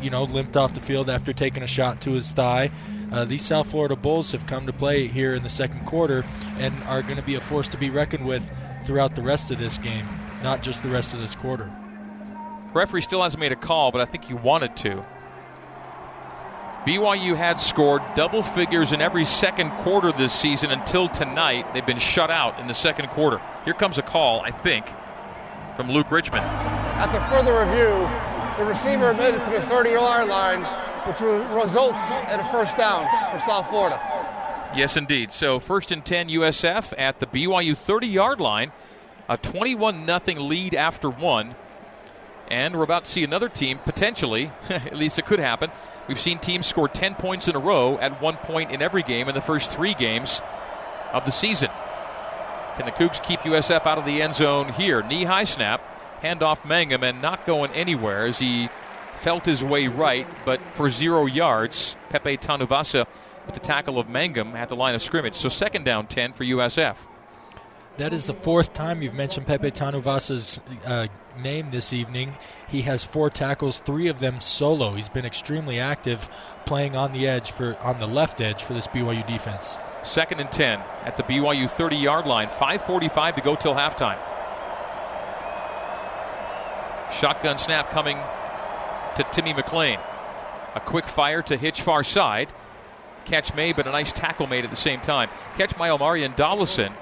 you 0.00 0.10
know, 0.10 0.24
limped 0.24 0.56
off 0.56 0.74
the 0.74 0.80
field 0.80 1.10
after 1.10 1.32
taking 1.32 1.62
a 1.62 1.66
shot 1.66 2.00
to 2.02 2.12
his 2.12 2.30
thigh. 2.32 2.70
Uh, 3.14 3.24
these 3.24 3.42
South 3.42 3.70
Florida 3.70 3.94
Bulls 3.94 4.32
have 4.32 4.44
come 4.48 4.66
to 4.66 4.72
play 4.72 5.06
here 5.06 5.36
in 5.36 5.44
the 5.44 5.48
second 5.48 5.86
quarter 5.86 6.24
and 6.58 6.74
are 6.82 7.00
going 7.00 7.14
to 7.14 7.22
be 7.22 7.36
a 7.36 7.40
force 7.40 7.68
to 7.68 7.76
be 7.76 7.88
reckoned 7.88 8.26
with 8.26 8.42
throughout 8.84 9.14
the 9.14 9.22
rest 9.22 9.52
of 9.52 9.58
this 9.60 9.78
game, 9.78 10.04
not 10.42 10.64
just 10.64 10.82
the 10.82 10.88
rest 10.88 11.14
of 11.14 11.20
this 11.20 11.36
quarter. 11.36 11.70
referee 12.72 13.02
still 13.02 13.22
hasn't 13.22 13.38
made 13.38 13.52
a 13.52 13.56
call, 13.56 13.92
but 13.92 14.00
I 14.00 14.04
think 14.04 14.24
he 14.24 14.34
wanted 14.34 14.76
to. 14.78 15.06
BYU 16.88 17.36
had 17.36 17.60
scored 17.60 18.02
double 18.16 18.42
figures 18.42 18.92
in 18.92 19.00
every 19.00 19.24
second 19.24 19.70
quarter 19.84 20.10
this 20.10 20.32
season 20.32 20.72
until 20.72 21.08
tonight. 21.08 21.72
They've 21.72 21.86
been 21.86 21.98
shut 21.98 22.32
out 22.32 22.58
in 22.58 22.66
the 22.66 22.74
second 22.74 23.10
quarter. 23.10 23.40
Here 23.64 23.74
comes 23.74 23.96
a 23.96 24.02
call, 24.02 24.40
I 24.40 24.50
think, 24.50 24.86
from 25.76 25.88
Luke 25.88 26.10
Richmond. 26.10 26.44
After 26.44 27.20
further 27.32 27.64
review, 27.64 28.08
the 28.58 28.68
receiver 28.68 29.14
made 29.14 29.34
it 29.36 29.44
to 29.44 29.50
the 29.50 29.62
30 29.62 29.90
yard 29.90 30.26
line 30.26 30.83
which 31.06 31.20
results 31.20 32.10
in 32.32 32.40
a 32.40 32.48
first 32.50 32.76
down 32.76 33.06
for 33.32 33.38
South 33.38 33.68
Florida. 33.68 34.00
Yes, 34.76 34.96
indeed. 34.96 35.32
So 35.32 35.60
first 35.60 35.92
and 35.92 36.04
10 36.04 36.28
USF 36.28 36.92
at 36.98 37.20
the 37.20 37.26
BYU 37.26 37.76
30 37.76 38.06
yard 38.06 38.40
line. 38.40 38.72
A 39.28 39.38
21 39.38 40.06
0 40.06 40.40
lead 40.42 40.74
after 40.74 41.08
one. 41.08 41.54
And 42.48 42.76
we're 42.76 42.82
about 42.84 43.04
to 43.04 43.10
see 43.10 43.24
another 43.24 43.48
team, 43.48 43.78
potentially, 43.78 44.52
at 44.68 44.96
least 44.96 45.18
it 45.18 45.24
could 45.24 45.38
happen. 45.38 45.70
We've 46.08 46.20
seen 46.20 46.38
teams 46.38 46.66
score 46.66 46.88
10 46.88 47.14
points 47.14 47.48
in 47.48 47.56
a 47.56 47.58
row 47.58 47.98
at 47.98 48.20
one 48.20 48.36
point 48.36 48.70
in 48.70 48.82
every 48.82 49.02
game 49.02 49.28
in 49.28 49.34
the 49.34 49.40
first 49.40 49.72
three 49.72 49.94
games 49.94 50.42
of 51.12 51.24
the 51.24 51.30
season. 51.30 51.70
Can 52.76 52.86
the 52.86 52.92
Cougs 52.92 53.22
keep 53.22 53.40
USF 53.40 53.86
out 53.86 53.98
of 53.98 54.04
the 54.04 54.20
end 54.20 54.34
zone 54.34 54.72
here? 54.72 55.02
Knee 55.02 55.24
high 55.24 55.44
snap, 55.44 55.80
handoff 56.22 56.64
Mangum, 56.64 57.02
and 57.02 57.22
not 57.22 57.46
going 57.46 57.70
anywhere 57.70 58.26
as 58.26 58.38
he 58.38 58.68
felt 59.24 59.46
his 59.46 59.64
way 59.64 59.86
right, 59.86 60.26
but 60.44 60.60
for 60.74 60.90
zero 60.90 61.24
yards, 61.24 61.96
Pepe 62.10 62.36
Tanuvasa 62.36 63.06
with 63.46 63.54
the 63.54 63.60
tackle 63.60 63.98
of 63.98 64.06
Mangum 64.06 64.54
at 64.54 64.68
the 64.68 64.76
line 64.76 64.94
of 64.94 65.00
scrimmage. 65.00 65.34
So 65.34 65.48
second 65.48 65.84
down 65.84 66.08
10 66.08 66.34
for 66.34 66.44
USF. 66.44 66.96
That 67.96 68.12
is 68.12 68.26
the 68.26 68.34
fourth 68.34 68.74
time 68.74 69.00
you've 69.00 69.14
mentioned 69.14 69.46
Pepe 69.46 69.70
Tanuvasa's 69.70 70.60
uh, 70.84 71.06
name 71.40 71.70
this 71.70 71.94
evening. 71.94 72.36
He 72.68 72.82
has 72.82 73.02
four 73.02 73.30
tackles, 73.30 73.78
three 73.78 74.08
of 74.08 74.20
them 74.20 74.42
solo. 74.42 74.94
He's 74.94 75.08
been 75.08 75.24
extremely 75.24 75.80
active, 75.80 76.28
playing 76.66 76.94
on 76.94 77.12
the 77.12 77.26
edge 77.26 77.50
for 77.50 77.78
on 77.78 77.98
the 78.00 78.06
left 78.06 78.42
edge 78.42 78.62
for 78.62 78.74
this 78.74 78.88
BYU 78.88 79.26
defense. 79.26 79.78
Second 80.02 80.40
and 80.40 80.52
ten 80.52 80.80
at 81.04 81.16
the 81.16 81.22
BYU 81.22 81.64
30-yard 81.64 82.26
line. 82.26 82.48
5:45 82.48 83.36
to 83.36 83.40
go 83.40 83.54
till 83.54 83.74
halftime. 83.74 84.18
Shotgun 87.10 87.56
snap 87.56 87.90
coming 87.90 88.18
to 89.16 89.24
Timmy 89.32 89.52
McLean. 89.52 89.98
A 90.74 90.80
quick 90.80 91.06
fire 91.06 91.42
to 91.42 91.56
Hitch 91.56 91.82
far 91.82 92.02
side. 92.02 92.48
Catch 93.24 93.54
made, 93.54 93.76
but 93.76 93.86
a 93.86 93.90
nice 93.90 94.12
tackle 94.12 94.46
made 94.46 94.64
at 94.64 94.70
the 94.70 94.76
same 94.76 95.00
time. 95.00 95.30
Catch 95.56 95.76
by 95.78 95.88
Omarion 95.88 96.36
Dollison. 96.36 96.92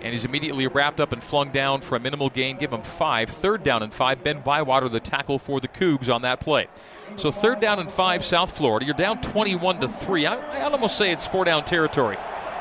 And 0.00 0.12
he's 0.12 0.24
immediately 0.24 0.66
wrapped 0.66 1.00
up 1.00 1.12
and 1.12 1.22
flung 1.22 1.50
down 1.50 1.80
for 1.80 1.96
a 1.96 2.00
minimal 2.00 2.28
gain. 2.28 2.56
Give 2.58 2.72
him 2.72 2.82
five. 2.82 3.30
Third 3.30 3.62
down 3.62 3.82
and 3.82 3.92
five. 3.92 4.22
Ben 4.22 4.40
Bywater, 4.40 4.88
the 4.88 5.00
tackle 5.00 5.38
for 5.38 5.60
the 5.60 5.68
Cougs 5.68 6.14
on 6.14 6.22
that 6.22 6.40
play. 6.40 6.68
So 7.16 7.30
third 7.30 7.60
down 7.60 7.78
and 7.78 7.90
five, 7.90 8.24
South 8.24 8.56
Florida. 8.56 8.84
You're 8.84 8.94
down 8.94 9.20
21 9.20 9.80
to 9.80 9.88
three. 9.88 10.26
I, 10.26 10.66
I'd 10.66 10.72
almost 10.72 10.98
say 10.98 11.10
it's 11.10 11.26
four 11.26 11.44
down 11.44 11.64
territory 11.64 12.18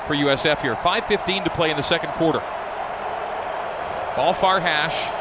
for 0.07 0.15
USF 0.15 0.61
here. 0.61 0.75
5:15 0.75 1.43
to 1.43 1.49
play 1.49 1.69
in 1.69 1.77
the 1.77 1.83
second 1.83 2.11
quarter. 2.13 2.39
Ball 4.15 4.33
far 4.33 4.59
hash. 4.59 5.11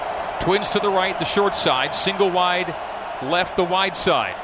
Twins 0.42 0.68
to 0.70 0.81
the 0.81 0.90
right, 0.90 1.18
the 1.18 1.25
short 1.25 1.55
side. 1.55 1.94
Single 1.94 2.31
wide 2.31 2.75
left 3.24 3.56
the 3.56 3.64
wide 3.64 3.96
side. 3.96 4.37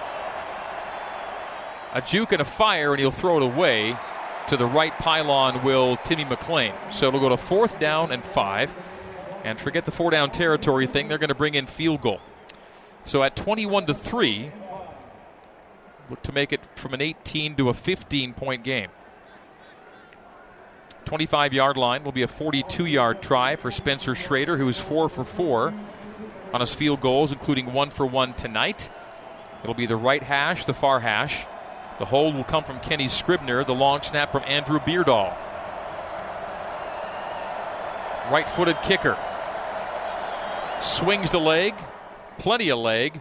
A 1.94 2.02
juke 2.02 2.32
and 2.32 2.42
a 2.42 2.44
fire, 2.44 2.92
and 2.92 3.00
he'll 3.00 3.10
throw 3.10 3.38
it 3.38 3.42
away. 3.42 3.96
To 4.48 4.56
the 4.56 4.66
right 4.66 4.92
pylon 4.92 5.62
will 5.62 5.96
Timmy 5.98 6.24
McLean. 6.24 6.72
So 6.90 7.08
it'll 7.08 7.20
go 7.20 7.28
to 7.28 7.36
fourth 7.36 7.78
down 7.78 8.12
and 8.12 8.24
five. 8.24 8.74
And 9.44 9.58
forget 9.58 9.84
the 9.84 9.90
four 9.90 10.10
down 10.10 10.30
territory 10.30 10.86
thing, 10.86 11.08
they're 11.08 11.18
going 11.18 11.28
to 11.28 11.34
bring 11.34 11.54
in 11.54 11.66
field 11.66 12.00
goal. 12.00 12.20
So 13.04 13.22
at 13.22 13.36
21 13.36 13.86
to 13.86 13.94
3, 13.94 14.52
look 16.10 16.22
to 16.22 16.32
make 16.32 16.52
it 16.52 16.60
from 16.74 16.94
an 16.94 17.00
18 17.00 17.56
to 17.56 17.68
a 17.68 17.74
15 17.74 18.34
point 18.34 18.64
game. 18.64 18.88
25 21.04 21.54
yard 21.54 21.78
line 21.78 22.04
will 22.04 22.12
be 22.12 22.22
a 22.22 22.28
42 22.28 22.84
yard 22.84 23.22
try 23.22 23.56
for 23.56 23.70
Spencer 23.70 24.14
Schrader, 24.14 24.58
who 24.58 24.68
is 24.68 24.78
4 24.78 25.08
for 25.08 25.24
4 25.24 25.72
on 26.52 26.61
his 26.61 26.74
field 26.74 27.00
goals, 27.00 27.32
including 27.32 27.72
one 27.72 27.90
for 27.90 28.06
one 28.06 28.34
tonight. 28.34 28.90
It'll 29.62 29.74
be 29.74 29.87
the 29.87 29.96
right 29.96 30.22
hash, 30.22 30.64
the 30.64 30.74
far 30.74 31.00
hash. 31.00 31.46
The 31.98 32.04
hold 32.04 32.37
will 32.37 32.44
come 32.44 32.64
from 32.64 32.78
Kenny 32.80 33.08
Scribner, 33.08 33.64
the 33.64 33.74
long 33.74 34.02
snap 34.02 34.30
from 34.30 34.44
Andrew 34.46 34.78
Beardall. 34.78 35.37
Right 38.30 38.48
footed 38.50 38.76
kicker. 38.82 39.16
Swings 40.80 41.32
the 41.32 41.40
leg, 41.40 41.74
plenty 42.38 42.68
of 42.68 42.78
leg, 42.78 43.20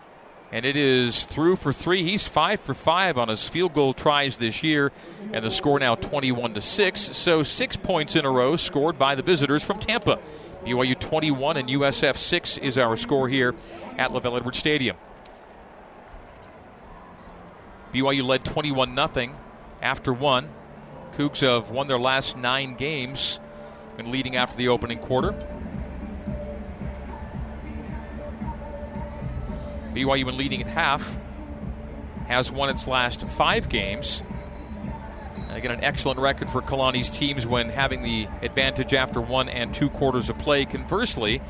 and 0.52 0.64
it 0.64 0.78
is 0.78 1.26
through 1.26 1.56
for 1.56 1.74
three. 1.74 2.04
He's 2.04 2.28
five 2.28 2.62
for 2.62 2.74
five 2.74 3.18
on 3.18 3.30
his 3.30 3.48
field 3.48 3.74
goal 3.74 3.94
tries 3.94 4.38
this 4.38 4.64
year, 4.64 4.92
and 5.34 5.44
the 5.44 5.50
score 5.50 5.80
now 5.80 5.96
21 5.96 6.54
to 6.54 6.62
6. 6.62 7.02
So 7.18 7.44
six 7.44 7.76
points 7.76 8.16
in 8.16 8.26
a 8.26 8.32
row 8.32 8.56
scored 8.56 9.00
by 9.00 9.16
the 9.16 9.24
visitors 9.24 9.64
from 9.64 9.80
Tampa. 9.80 10.20
BYU 10.68 11.00
21 11.00 11.56
and 11.56 11.70
USF 11.70 12.18
6 12.18 12.58
is 12.58 12.78
our 12.78 12.98
score 12.98 13.30
here 13.30 13.56
at 13.98 14.12
LaVell 14.12 14.36
Edwards 14.36 14.58
Stadium. 14.58 14.98
BYU 17.94 18.26
led 18.26 18.44
21 18.44 18.94
0 18.94 19.34
after 19.82 20.12
one. 20.12 20.50
Cougs 21.14 21.40
have 21.40 21.72
won 21.72 21.88
their 21.88 21.98
last 21.98 22.36
nine 22.36 22.76
games 22.76 23.40
and 23.98 24.10
leading 24.10 24.36
after 24.36 24.58
the 24.58 24.68
opening 24.68 25.00
quarter. 25.00 25.32
BYU 29.94 30.26
been 30.26 30.36
leading 30.36 30.62
at 30.62 30.68
half, 30.68 31.18
has 32.28 32.52
won 32.52 32.70
its 32.70 32.88
last 32.88 33.22
five 33.30 33.70
games. 33.70 34.22
Again, 35.50 35.72
an 35.72 35.84
excellent 35.84 36.20
record 36.20 36.50
for 36.50 36.62
Kalani's 36.62 37.10
teams 37.10 37.48
when 37.48 37.70
having 37.70 38.02
the 38.02 38.28
advantage 38.42 38.94
after 38.94 39.22
one 39.22 39.50
and 39.50 39.74
two 39.74 39.90
quarters 39.90 40.30
of 40.30 40.38
play. 40.38 40.66
Conversely, 40.66 41.42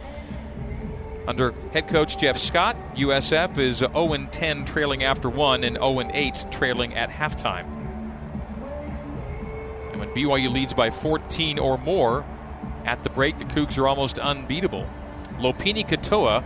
under 1.27 1.53
head 1.73 1.87
coach 1.89 2.17
Jeff 2.17 2.37
Scott, 2.37 2.77
USF 2.95 3.57
is 3.57 3.77
0 3.77 4.27
10 4.31 4.65
trailing 4.65 5.03
after 5.03 5.29
one 5.29 5.63
and 5.63 5.75
0 5.75 6.09
8 6.13 6.45
trailing 6.51 6.95
at 6.95 7.09
halftime. 7.09 7.65
And 9.91 9.99
when 9.99 10.09
BYU 10.09 10.51
leads 10.51 10.73
by 10.73 10.89
14 10.89 11.59
or 11.59 11.77
more 11.77 12.25
at 12.85 13.03
the 13.03 13.09
break, 13.09 13.37
the 13.39 13.45
Cougs 13.45 13.77
are 13.77 13.87
almost 13.87 14.19
unbeatable. 14.19 14.87
Lopini 15.39 15.85
Katoa, 15.85 16.43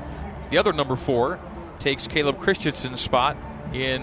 the 0.49 0.57
other 0.57 0.73
number 0.73 0.95
four, 0.95 1.39
takes 1.79 2.07
Caleb 2.07 2.39
Christensen's 2.39 2.99
spot 2.99 3.37
in 3.73 4.01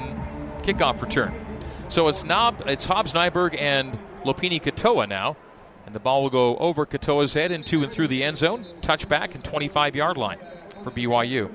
kickoff 0.62 1.02
return. 1.02 1.47
So 1.88 2.08
it's 2.08 2.22
it's 2.66 2.84
Hobbs 2.84 3.14
Nyberg 3.14 3.58
and 3.58 3.98
Lopini 4.22 4.62
Katoa 4.62 5.08
now. 5.08 5.36
And 5.86 5.94
the 5.94 6.00
ball 6.00 6.22
will 6.22 6.30
go 6.30 6.56
over 6.58 6.84
Katoa's 6.84 7.32
head 7.32 7.50
into 7.50 7.82
and 7.82 7.90
through 7.90 8.08
the 8.08 8.22
end 8.22 8.36
zone, 8.36 8.66
touchback 8.82 9.34
and 9.34 9.42
25 9.42 9.96
yard 9.96 10.18
line 10.18 10.38
for 10.84 10.90
BYU. 10.90 11.50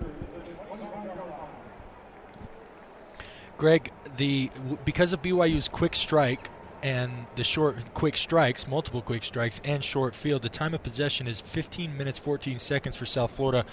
Greg, 3.58 3.91
the 4.17 4.50
because 4.84 5.13
of 5.13 5.22
BYU's 5.22 5.67
quick 5.67 5.93
strike, 5.96 6.50
and 6.84 7.26
the 7.36 7.46
short 7.46 7.93
quick 7.93 8.17
strikes, 8.17 8.67
multiple 8.67 9.02
quick 9.02 9.24
strikes, 9.24 9.62
and 9.63 9.82
short 9.84 10.13
field. 10.13 10.41
The 10.41 10.50
time 10.50 10.74
of 10.74 10.84
possession 10.84 11.28
is 11.28 11.39
15 11.39 11.98
minutes 11.98 12.19
14 12.19 12.60
seconds 12.60 12.98
for 12.98 13.06
South 13.06 13.32
Florida, 13.32 13.65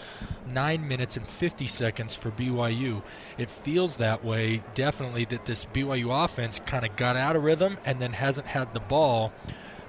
9 0.47 0.87
minutes 0.87 1.17
and 1.17 1.29
50 1.29 1.67
seconds 1.67 2.15
for 2.15 2.31
BYU. 2.31 3.03
It 3.37 3.51
feels 3.51 3.97
that 3.97 4.25
way, 4.25 4.63
definitely, 4.77 5.25
that 5.27 5.45
this 5.45 5.65
BYU 5.65 6.25
offense 6.25 6.61
kind 6.65 6.87
of 6.87 6.95
got 6.95 7.17
out 7.17 7.35
of 7.35 7.43
rhythm 7.43 7.79
and 7.85 8.01
then 8.01 8.13
hasn't 8.13 8.47
had 8.47 8.73
the 8.75 8.81
ball 8.81 9.33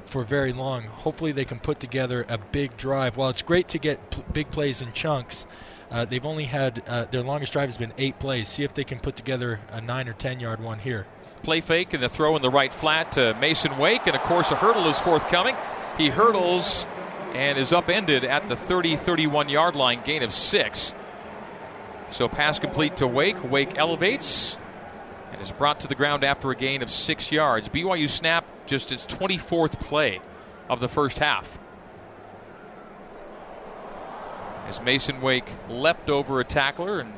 for 0.08 0.24
very 0.24 0.52
long. 0.52 0.86
Hopefully, 0.86 1.32
they 1.32 1.46
can 1.46 1.60
put 1.60 1.80
together 1.80 2.26
a 2.28 2.40
big 2.40 2.76
drive. 2.76 3.18
While 3.18 3.30
it's 3.30 3.44
great 3.44 3.68
to 3.70 3.78
get 3.78 4.10
p- 4.10 4.24
big 4.34 4.50
plays 4.50 4.82
in 4.82 4.94
chunks, 4.94 5.46
uh, 5.92 6.06
they've 6.06 6.26
only 6.26 6.46
had 6.46 6.82
uh, 6.88 7.06
their 7.06 7.22
longest 7.22 7.54
drive 7.54 7.70
has 7.70 7.78
been 7.78 7.94
eight 8.00 8.18
plays. 8.18 8.50
See 8.50 8.64
if 8.64 8.74
they 8.74 8.84
can 8.84 9.00
put 9.00 9.16
together 9.16 9.60
a 9.70 9.80
nine 9.80 10.08
or 10.08 10.14
ten 10.14 10.40
yard 10.40 10.60
one 10.60 10.80
here. 10.80 11.06
Play 11.44 11.62
fake 11.62 11.94
and 11.94 12.04
the 12.04 12.10
throw 12.10 12.36
in 12.36 12.42
the 12.42 12.50
right 12.50 12.74
flat 12.74 13.14
to 13.14 13.34
Mason 13.36 13.78
Wake. 13.78 14.06
And 14.06 14.16
of 14.16 14.22
course, 14.24 14.52
a 14.52 14.56
hurdle 14.56 14.88
is 14.88 15.00
forthcoming. 15.00 15.56
He 15.98 16.10
hurdles 16.10 16.86
and 17.34 17.58
is 17.58 17.72
upended 17.72 18.24
at 18.24 18.48
the 18.50 18.56
30 18.56 18.96
31 18.96 19.50
yard 19.50 19.76
line, 19.76 20.02
gain 20.04 20.24
of 20.24 20.34
six. 20.34 20.94
So 22.12 22.28
pass 22.28 22.60
complete 22.60 22.98
to 22.98 23.08
Wake. 23.08 23.44
Wake 23.50 23.78
elevates 23.78 24.58
and 25.32 25.42
is 25.42 25.52
brought 25.52 25.80
to 25.80 25.88
the 25.88 25.96
ground 25.96 26.24
after 26.24 26.52
a 26.52 26.56
gain 26.56 26.82
of 26.84 26.92
six 26.92 27.32
yards. 27.32 27.70
BYU 27.70 28.10
snap 28.10 28.46
just 28.66 28.92
its 28.92 29.06
24th 29.06 29.80
play 29.80 30.20
of 30.70 30.80
the 30.80 30.90
first 30.90 31.20
half. 31.20 31.58
As 34.68 34.82
Mason 34.82 35.22
Wake 35.22 35.50
leapt 35.70 36.10
over 36.10 36.40
a 36.40 36.44
tackler 36.46 37.00
and 37.00 37.14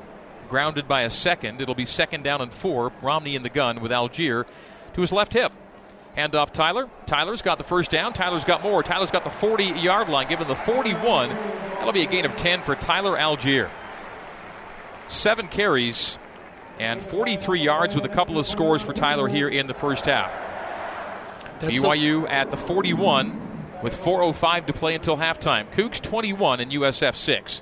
grounded 0.49 0.87
by 0.87 1.01
a 1.01 1.09
second. 1.09 1.61
It'll 1.61 1.75
be 1.75 1.85
second 1.85 2.23
down 2.23 2.41
and 2.41 2.53
four. 2.53 2.91
Romney 3.01 3.35
in 3.35 3.43
the 3.43 3.49
gun 3.49 3.81
with 3.81 3.91
Allgeier 3.91 4.45
to 4.93 5.01
his 5.01 5.11
left 5.11 5.33
hip. 5.33 5.51
Hand 6.15 6.35
off 6.35 6.53
Tyler. 6.53 6.89
Tyler's 7.05 7.41
got 7.41 7.57
the 7.57 7.63
first 7.63 7.89
down. 7.89 8.13
Tyler's 8.13 8.43
got 8.43 8.61
more. 8.61 8.83
Tyler's 8.83 9.11
got 9.11 9.23
the 9.23 9.31
40 9.31 9.63
yard 9.63 10.09
line, 10.09 10.27
given 10.27 10.47
the 10.47 10.55
41. 10.55 11.29
That'll 11.29 11.91
be 11.91 12.03
a 12.03 12.07
gain 12.07 12.25
of 12.25 12.35
10 12.37 12.61
for 12.61 12.75
Tyler 12.75 13.17
Allgeier. 13.17 13.69
Seven 15.07 15.47
carries 15.47 16.17
and 16.79 17.01
43 17.01 17.61
yards 17.61 17.95
with 17.95 18.05
a 18.05 18.09
couple 18.09 18.37
of 18.39 18.45
scores 18.45 18.81
for 18.81 18.93
Tyler 18.93 19.27
here 19.27 19.49
in 19.49 19.67
the 19.67 19.73
first 19.73 20.05
half. 20.05 20.31
That's 21.59 21.75
BYU 21.75 22.29
at 22.29 22.51
the 22.51 22.57
41 22.57 23.79
with 23.83 23.95
4.05 23.95 24.67
to 24.67 24.73
play 24.73 24.95
until 24.95 25.17
halftime. 25.17 25.69
Cougs 25.71 26.01
21 26.01 26.59
and 26.59 26.71
USF 26.71 27.15
6 27.15 27.61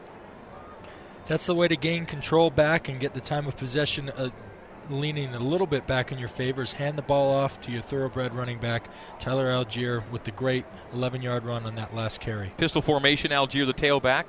that's 1.32 1.46
the 1.46 1.56
way 1.56 1.66
to 1.66 1.78
gain 1.78 2.06
control 2.06 2.50
back 2.50 2.90
and 2.90 3.00
get 3.00 3.14
the 3.14 3.22
time 3.22 3.48
of 3.48 3.56
possession 3.56 4.10
uh, 4.10 4.30
leaning 4.90 5.34
a 5.34 5.40
little 5.40 5.66
bit 5.66 5.88
back 5.88 6.12
in 6.12 6.20
your 6.20 6.28
favors. 6.28 6.74
Hand 6.74 6.98
the 6.98 7.02
ball 7.02 7.34
off 7.34 7.62
to 7.62 7.72
your 7.72 7.82
thoroughbred 7.82 8.36
running 8.36 8.60
back, 8.60 8.90
Tyler 9.18 9.46
Allgeier, 9.46 10.04
with 10.12 10.26
the 10.26 10.32
great 10.32 10.66
11 10.92 11.22
yard 11.22 11.46
run 11.46 11.66
on 11.66 11.76
that 11.76 11.96
last 11.96 12.20
carry. 12.20 12.52
Pistol 12.58 12.82
formation, 12.82 13.32
Allgeier 13.32 13.66
the 13.66 13.74
tailback. 13.74 14.26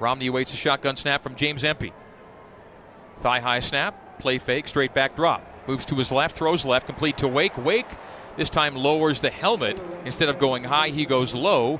Romney 0.00 0.26
awaits 0.26 0.52
a 0.52 0.56
shotgun 0.56 0.96
snap 0.96 1.22
from 1.22 1.36
James 1.36 1.62
Empey. 1.62 1.92
Thigh 3.18 3.38
high 3.38 3.60
snap, 3.60 4.18
play 4.18 4.38
fake, 4.38 4.66
straight 4.66 4.92
back 4.92 5.14
drop. 5.14 5.46
Moves 5.68 5.86
to 5.86 5.94
his 5.94 6.10
left, 6.10 6.36
throws 6.36 6.64
left, 6.64 6.86
complete 6.86 7.18
to 7.18 7.28
Wake. 7.28 7.56
Wake 7.56 7.86
this 8.36 8.50
time 8.50 8.74
lowers 8.74 9.20
the 9.20 9.30
helmet. 9.30 9.80
Instead 10.04 10.28
of 10.28 10.40
going 10.40 10.64
high, 10.64 10.88
he 10.88 11.06
goes 11.06 11.36
low. 11.36 11.78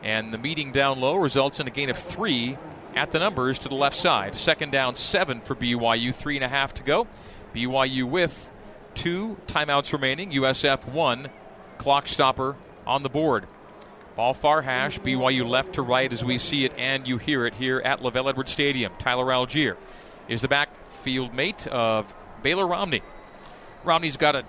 And 0.00 0.32
the 0.32 0.38
meeting 0.38 0.70
down 0.70 1.00
low 1.00 1.16
results 1.16 1.58
in 1.58 1.66
a 1.66 1.70
gain 1.70 1.90
of 1.90 1.98
three 1.98 2.56
at 2.94 3.12
the 3.12 3.18
numbers 3.18 3.58
to 3.60 3.68
the 3.68 3.74
left 3.74 3.96
side. 3.96 4.34
Second 4.34 4.72
down, 4.72 4.94
seven 4.94 5.40
for 5.40 5.54
BYU, 5.54 6.14
three 6.14 6.36
and 6.36 6.44
a 6.44 6.48
half 6.48 6.74
to 6.74 6.82
go. 6.82 7.06
BYU 7.54 8.04
with 8.04 8.50
two 8.94 9.36
timeouts 9.46 9.92
remaining, 9.92 10.32
USF 10.32 10.86
one, 10.86 11.30
clock 11.78 12.08
stopper 12.08 12.56
on 12.86 13.02
the 13.02 13.08
board. 13.08 13.46
Ball 14.16 14.34
far 14.34 14.62
hash, 14.62 14.98
BYU 14.98 15.48
left 15.48 15.74
to 15.74 15.82
right 15.82 16.12
as 16.12 16.24
we 16.24 16.38
see 16.38 16.64
it 16.64 16.72
and 16.76 17.06
you 17.06 17.18
hear 17.18 17.46
it 17.46 17.54
here 17.54 17.80
at 17.84 18.00
LaVell 18.00 18.28
Edwards 18.28 18.50
Stadium. 18.50 18.92
Tyler 18.98 19.26
Allgeier 19.26 19.76
is 20.26 20.42
the 20.42 20.48
backfield 20.48 21.32
mate 21.32 21.66
of 21.68 22.12
Baylor 22.42 22.66
Romney. 22.66 23.02
Romney's 23.84 24.16
got 24.16 24.34
a 24.34 24.44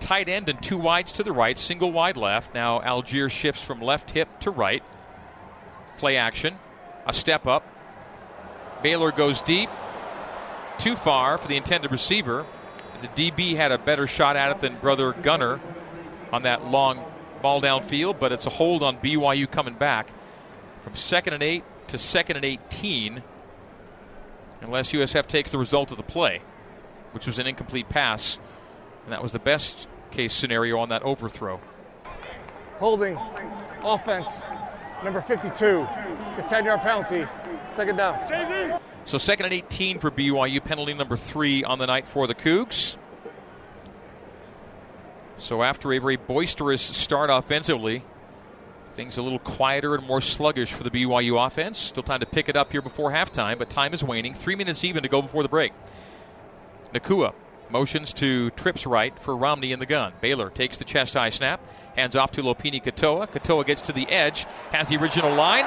tight 0.00 0.28
end 0.28 0.50
and 0.50 0.62
two 0.62 0.76
wides 0.76 1.12
to 1.12 1.22
the 1.22 1.32
right, 1.32 1.56
single 1.56 1.90
wide 1.90 2.18
left. 2.18 2.54
Now 2.54 2.80
Allgeier 2.80 3.30
shifts 3.30 3.62
from 3.62 3.80
left 3.80 4.10
hip 4.10 4.28
to 4.40 4.50
right. 4.50 4.82
Play 5.96 6.18
action 6.18 6.58
a 7.08 7.12
step 7.12 7.46
up. 7.46 7.66
Baylor 8.82 9.10
goes 9.10 9.42
deep, 9.42 9.70
too 10.78 10.94
far 10.94 11.38
for 11.38 11.48
the 11.48 11.56
intended 11.56 11.90
receiver. 11.90 12.46
The 13.02 13.30
DB 13.30 13.56
had 13.56 13.72
a 13.72 13.78
better 13.78 14.06
shot 14.06 14.36
at 14.36 14.50
it 14.50 14.60
than 14.60 14.76
brother 14.78 15.12
Gunner 15.14 15.60
on 16.32 16.42
that 16.42 16.66
long 16.66 17.02
ball 17.42 17.60
downfield, 17.60 18.20
but 18.20 18.30
it's 18.30 18.46
a 18.46 18.50
hold 18.50 18.82
on 18.82 18.98
BYU 18.98 19.50
coming 19.50 19.74
back 19.74 20.10
from 20.82 20.94
second 20.94 21.34
and 21.34 21.42
eight 21.42 21.64
to 21.88 21.98
second 21.98 22.36
and 22.36 22.44
18, 22.44 23.22
unless 24.60 24.92
USF 24.92 25.26
takes 25.26 25.50
the 25.50 25.58
result 25.58 25.90
of 25.90 25.96
the 25.96 26.02
play, 26.02 26.42
which 27.12 27.26
was 27.26 27.38
an 27.38 27.46
incomplete 27.46 27.88
pass, 27.88 28.38
and 29.04 29.12
that 29.12 29.22
was 29.22 29.32
the 29.32 29.38
best 29.38 29.88
case 30.10 30.34
scenario 30.34 30.78
on 30.78 30.90
that 30.90 31.02
overthrow. 31.02 31.60
Holding, 32.78 33.18
offense, 33.82 34.42
number 35.02 35.22
52. 35.22 35.86
It's 36.38 36.52
a 36.52 36.54
10 36.54 36.66
yard 36.66 36.80
penalty. 36.82 37.26
Second 37.68 37.96
down. 37.96 38.80
So, 39.04 39.18
second 39.18 39.46
and 39.46 39.54
18 39.54 39.98
for 39.98 40.10
BYU, 40.10 40.62
penalty 40.62 40.94
number 40.94 41.16
three 41.16 41.64
on 41.64 41.80
the 41.80 41.86
night 41.86 42.06
for 42.06 42.28
the 42.28 42.34
Cougs. 42.34 42.96
So, 45.38 45.64
after 45.64 45.92
a 45.92 45.98
very 45.98 46.16
boisterous 46.16 46.80
start 46.82 47.28
offensively, 47.30 48.04
things 48.90 49.18
a 49.18 49.22
little 49.22 49.40
quieter 49.40 49.96
and 49.96 50.06
more 50.06 50.20
sluggish 50.20 50.72
for 50.72 50.84
the 50.84 50.90
BYU 50.90 51.44
offense. 51.44 51.76
Still 51.76 52.04
time 52.04 52.20
to 52.20 52.26
pick 52.26 52.48
it 52.48 52.54
up 52.54 52.70
here 52.70 52.82
before 52.82 53.10
halftime, 53.10 53.58
but 53.58 53.68
time 53.68 53.92
is 53.92 54.04
waning. 54.04 54.32
Three 54.32 54.54
minutes 54.54 54.84
even 54.84 55.02
to 55.02 55.08
go 55.08 55.20
before 55.20 55.42
the 55.42 55.48
break. 55.48 55.72
Nacua 56.94 57.34
motions 57.68 58.12
to 58.14 58.50
trips 58.50 58.86
right 58.86 59.18
for 59.18 59.36
Romney 59.36 59.72
in 59.72 59.80
the 59.80 59.86
gun. 59.86 60.12
Baylor 60.20 60.50
takes 60.50 60.76
the 60.76 60.84
chest 60.84 61.14
high 61.14 61.30
snap, 61.30 61.60
hands 61.96 62.14
off 62.14 62.30
to 62.32 62.42
Lopini 62.42 62.82
Katoa. 62.82 63.28
Katoa 63.28 63.66
gets 63.66 63.82
to 63.82 63.92
the 63.92 64.08
edge, 64.08 64.44
has 64.70 64.86
the 64.86 64.96
original 64.96 65.34
line, 65.34 65.64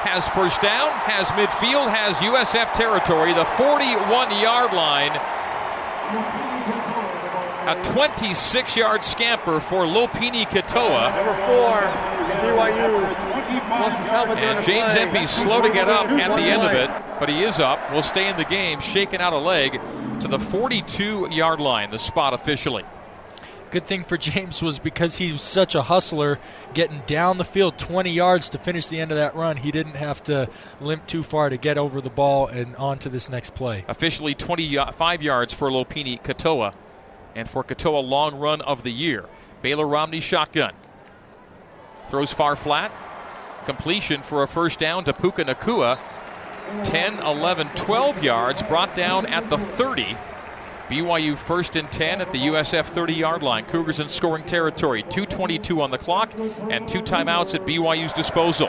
has 0.00 0.26
first 0.28 0.60
down, 0.60 0.90
has 1.04 1.28
midfield, 1.28 1.90
has 1.90 2.16
USF 2.16 2.72
territory, 2.72 3.34
the 3.34 3.44
41 3.44 4.40
yard 4.40 4.72
line. 4.72 5.12
A 7.68 7.82
26 7.84 8.76
yard 8.76 9.04
scamper 9.04 9.60
for 9.60 9.84
Lopini 9.84 10.44
Katoa. 10.44 11.14
Number 11.14 11.36
four, 11.46 11.80
BYU 12.40 13.70
lost 13.70 13.98
his 14.00 14.10
helmet 14.10 14.38
and 14.38 14.64
James 14.64 14.94
Empey's 14.96 15.30
slow 15.30 15.60
to 15.60 15.70
get 15.70 15.88
up 15.88 16.08
at 16.10 16.36
the 16.36 16.42
end 16.42 16.62
of 16.62 16.72
it, 16.72 16.90
but 17.20 17.28
he 17.28 17.42
is 17.42 17.60
up. 17.60 17.92
Will 17.92 18.02
stay 18.02 18.28
in 18.28 18.36
the 18.36 18.44
game, 18.44 18.80
shaking 18.80 19.20
out 19.20 19.32
a 19.32 19.38
leg 19.38 19.80
to 20.20 20.28
the 20.28 20.38
42 20.38 21.28
yard 21.30 21.60
line, 21.60 21.90
the 21.90 21.98
spot 21.98 22.32
officially. 22.34 22.84
Good 23.70 23.86
thing 23.86 24.02
for 24.02 24.16
James 24.16 24.60
was 24.62 24.80
because 24.80 25.16
he 25.16 25.30
was 25.30 25.42
such 25.42 25.76
a 25.76 25.82
hustler, 25.82 26.40
getting 26.74 27.02
down 27.06 27.38
the 27.38 27.44
field 27.44 27.78
20 27.78 28.10
yards 28.10 28.48
to 28.50 28.58
finish 28.58 28.88
the 28.88 28.98
end 28.98 29.12
of 29.12 29.16
that 29.16 29.36
run. 29.36 29.56
He 29.56 29.70
didn't 29.70 29.94
have 29.94 30.24
to 30.24 30.48
limp 30.80 31.06
too 31.06 31.22
far 31.22 31.48
to 31.48 31.56
get 31.56 31.78
over 31.78 32.00
the 32.00 32.10
ball 32.10 32.48
and 32.48 32.74
on 32.76 32.98
to 33.00 33.08
this 33.08 33.28
next 33.28 33.54
play. 33.54 33.84
Officially 33.86 34.34
25 34.34 35.22
yards 35.22 35.52
for 35.52 35.70
Lopini 35.70 36.20
Katoa, 36.20 36.74
and 37.36 37.48
for 37.48 37.62
Katoa, 37.62 38.06
long 38.06 38.36
run 38.40 38.60
of 38.60 38.82
the 38.82 38.90
year. 38.90 39.26
Baylor 39.62 39.86
Romney 39.86 40.20
shotgun. 40.20 40.72
Throws 42.08 42.32
far 42.32 42.56
flat. 42.56 42.90
Completion 43.66 44.22
for 44.22 44.42
a 44.42 44.48
first 44.48 44.80
down 44.80 45.04
to 45.04 45.12
Puka 45.12 45.44
Nacua. 45.44 45.98
10, 46.82 47.18
11, 47.18 47.68
12 47.76 48.22
yards, 48.22 48.62
brought 48.62 48.94
down 48.94 49.26
at 49.26 49.48
the 49.50 49.58
30. 49.58 50.16
BYU 50.90 51.38
first 51.38 51.76
and 51.76 51.90
10 51.90 52.20
at 52.20 52.32
the 52.32 52.46
USF 52.48 52.84
30 52.84 53.14
yard 53.14 53.44
line. 53.44 53.64
Cougars 53.64 54.00
in 54.00 54.08
scoring 54.08 54.44
territory. 54.44 55.04
2.22 55.04 55.80
on 55.80 55.92
the 55.92 55.98
clock 55.98 56.32
and 56.68 56.88
two 56.88 57.00
timeouts 57.00 57.54
at 57.54 57.64
BYU's 57.64 58.12
disposal. 58.12 58.68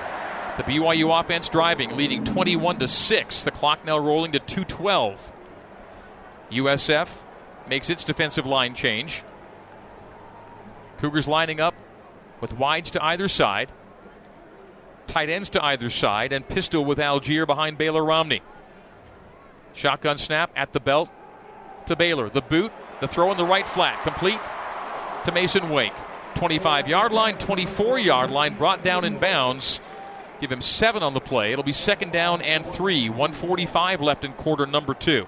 The 0.58 0.64
BYU 0.64 1.20
offense 1.20 1.50
driving, 1.50 1.98
leading 1.98 2.24
21 2.24 2.78
to 2.78 2.88
6. 2.88 3.44
The 3.44 3.50
clock 3.50 3.84
now 3.86 3.98
rolling 3.98 4.34
to 4.34 4.40
2.12. 4.40 5.18
USF 6.52 7.10
makes 7.68 7.90
its 7.90 8.04
defensive 8.04 8.46
line 8.46 8.76
change. 8.76 9.24
Cougars 11.00 11.28
lining 11.28 11.60
up 11.60 11.74
with 12.40 12.54
wides 12.54 12.92
to 12.92 13.04
either 13.04 13.28
side, 13.28 13.72
tight 15.08 15.30
ends 15.30 15.50
to 15.52 15.64
either 15.64 15.90
side, 15.90 16.32
and 16.32 16.48
pistol 16.48 16.86
with 16.86 17.00
Allgeier 17.00 17.48
behind 17.48 17.80
Baylor 17.80 18.06
Romney. 18.06 18.42
Shotgun 19.74 20.20
snap 20.20 20.52
at 20.56 20.74
the 20.74 20.80
belt 20.80 21.10
to 21.88 21.96
Baylor. 21.96 22.30
The 22.30 22.42
boot, 22.42 22.72
the 23.00 23.08
throw 23.08 23.32
in 23.32 23.38
the 23.38 23.46
right 23.46 23.68
flat, 23.68 24.04
complete 24.04 24.40
to 25.26 25.32
Mason 25.32 25.70
Wake. 25.70 25.94
25 26.36 26.88
yard 26.88 27.12
line, 27.12 27.38
24 27.38 28.00
yard 28.00 28.32
line, 28.32 28.58
brought 28.58 28.84
down 28.84 29.04
in 29.06 29.20
bounds. 29.20 29.82
Give 30.40 30.52
him 30.52 30.62
seven 30.62 31.04
on 31.04 31.14
the 31.14 31.20
play. 31.20 31.52
It'll 31.52 31.64
be 31.64 31.74
second 31.74 32.12
down 32.12 32.42
and 32.42 32.66
three. 32.66 33.10
145 33.10 34.02
left 34.02 34.26
in 34.26 34.34
quarter 34.34 34.66
number 34.66 34.94
two. 34.94 35.28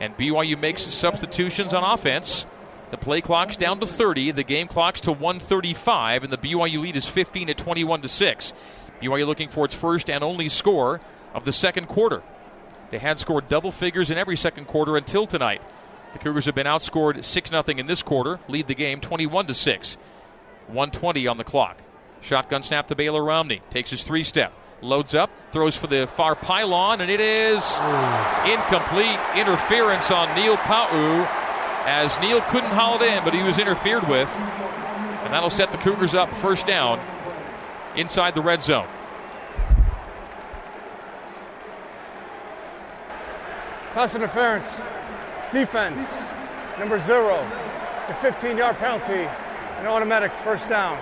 And 0.00 0.16
BYU 0.16 0.58
makes 0.58 0.82
substitutions 0.82 1.72
on 1.72 1.84
offense. 1.84 2.46
The 2.90 2.96
play 2.96 3.20
clock's 3.20 3.56
down 3.56 3.80
to 3.80 3.86
30. 3.86 4.32
The 4.32 4.44
game 4.44 4.66
clock's 4.66 5.02
to 5.02 5.12
135, 5.12 6.24
and 6.24 6.32
the 6.32 6.38
BYU 6.38 6.80
lead 6.80 6.96
is 6.96 7.06
15 7.06 7.50
at 7.50 7.58
21 7.58 8.02
to 8.02 8.08
6. 8.08 8.52
BYU 9.02 9.26
looking 9.26 9.50
for 9.50 9.64
its 9.64 9.74
first 9.74 10.08
and 10.08 10.24
only 10.24 10.48
score 10.48 11.00
of 11.34 11.44
the 11.44 11.52
second 11.52 11.86
quarter. 11.86 12.22
They 12.90 12.98
had 12.98 13.18
scored 13.18 13.48
double 13.48 13.72
figures 13.72 14.10
in 14.10 14.18
every 14.18 14.36
second 14.36 14.66
quarter 14.66 14.96
until 14.96 15.26
tonight. 15.26 15.62
The 16.12 16.18
Cougars 16.18 16.46
have 16.46 16.54
been 16.54 16.66
outscored 16.66 17.22
6 17.22 17.50
0 17.50 17.62
in 17.66 17.86
this 17.86 18.02
quarter, 18.02 18.40
lead 18.48 18.66
the 18.66 18.74
game 18.74 19.00
21 19.00 19.46
to 19.46 19.54
6. 19.54 19.98
120 20.68 21.26
on 21.26 21.36
the 21.36 21.44
clock. 21.44 21.78
Shotgun 22.20 22.62
snap 22.62 22.88
to 22.88 22.94
Baylor 22.94 23.22
Romney. 23.22 23.62
Takes 23.70 23.90
his 23.90 24.04
three 24.04 24.24
step. 24.24 24.52
Loads 24.80 25.14
up, 25.14 25.30
throws 25.50 25.76
for 25.76 25.86
the 25.86 26.06
far 26.06 26.34
pylon, 26.34 27.00
and 27.00 27.10
it 27.10 27.20
is 27.20 27.64
incomplete 28.46 29.18
interference 29.34 30.10
on 30.10 30.32
Neil 30.36 30.56
Pau'u 30.56 31.26
as 31.84 32.18
Neil 32.20 32.40
couldn't 32.42 32.70
haul 32.70 33.00
it 33.00 33.02
in, 33.02 33.24
but 33.24 33.34
he 33.34 33.42
was 33.42 33.58
interfered 33.58 34.08
with. 34.08 34.30
And 35.24 35.32
that'll 35.32 35.50
set 35.50 35.72
the 35.72 35.78
Cougars 35.78 36.14
up 36.14 36.32
first 36.34 36.66
down 36.66 37.00
inside 37.96 38.34
the 38.34 38.42
red 38.42 38.62
zone. 38.62 38.86
Pass 43.94 44.14
interference. 44.14 44.76
Defense. 45.52 46.12
Number 46.78 47.00
zero. 47.00 47.46
It's 48.02 48.10
a 48.10 48.14
15 48.14 48.56
yard 48.56 48.76
penalty. 48.76 49.28
An 49.78 49.86
automatic 49.86 50.32
first 50.36 50.68
down. 50.68 50.98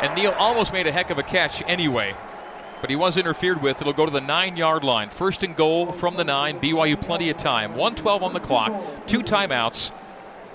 And 0.00 0.14
Neil 0.14 0.32
almost 0.32 0.72
made 0.72 0.86
a 0.86 0.92
heck 0.92 1.10
of 1.10 1.18
a 1.18 1.22
catch 1.22 1.62
anyway, 1.66 2.14
but 2.80 2.90
he 2.90 2.96
was 2.96 3.16
interfered 3.16 3.62
with. 3.62 3.80
It'll 3.80 3.92
go 3.92 4.04
to 4.04 4.12
the 4.12 4.20
nine 4.20 4.56
yard 4.56 4.84
line. 4.84 5.10
First 5.10 5.42
and 5.42 5.56
goal 5.56 5.92
from 5.92 6.16
the 6.16 6.24
nine. 6.24 6.60
BYU 6.60 7.00
plenty 7.00 7.30
of 7.30 7.36
time. 7.36 7.70
112 7.70 8.22
on 8.22 8.32
the 8.32 8.40
clock, 8.40 9.06
two 9.06 9.20
timeouts, 9.20 9.92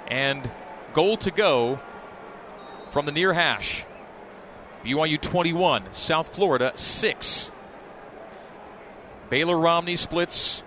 and 0.08 0.50
goal 0.94 1.18
to 1.18 1.32
go 1.32 1.80
from 2.92 3.06
the 3.06 3.12
near 3.12 3.34
hash. 3.34 3.86
BYU 4.84 5.20
21, 5.20 5.94
South 5.94 6.34
Florida 6.34 6.72
6. 6.76 7.52
Baylor 9.30 9.58
Romney 9.58 9.96
splits 9.96 10.64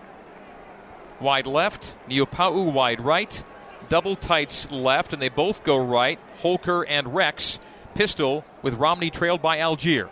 wide 1.21 1.47
left, 1.47 1.97
Neil 2.09 2.27
Pau'u 2.27 2.73
wide 2.73 3.01
right, 3.01 3.43
double 3.89 4.17
tights 4.17 4.71
left, 4.71 5.13
and 5.13 5.21
they 5.21 5.29
both 5.29 5.65
go 5.65 5.77
right. 5.77 6.19
Holker 6.39 6.83
and 6.83 7.15
Rex 7.15 7.59
pistol 7.95 8.45
with 8.63 8.75
Romney 8.75 9.11
trailed 9.11 9.43
by 9.43 9.59
Allgeier. 9.59 10.09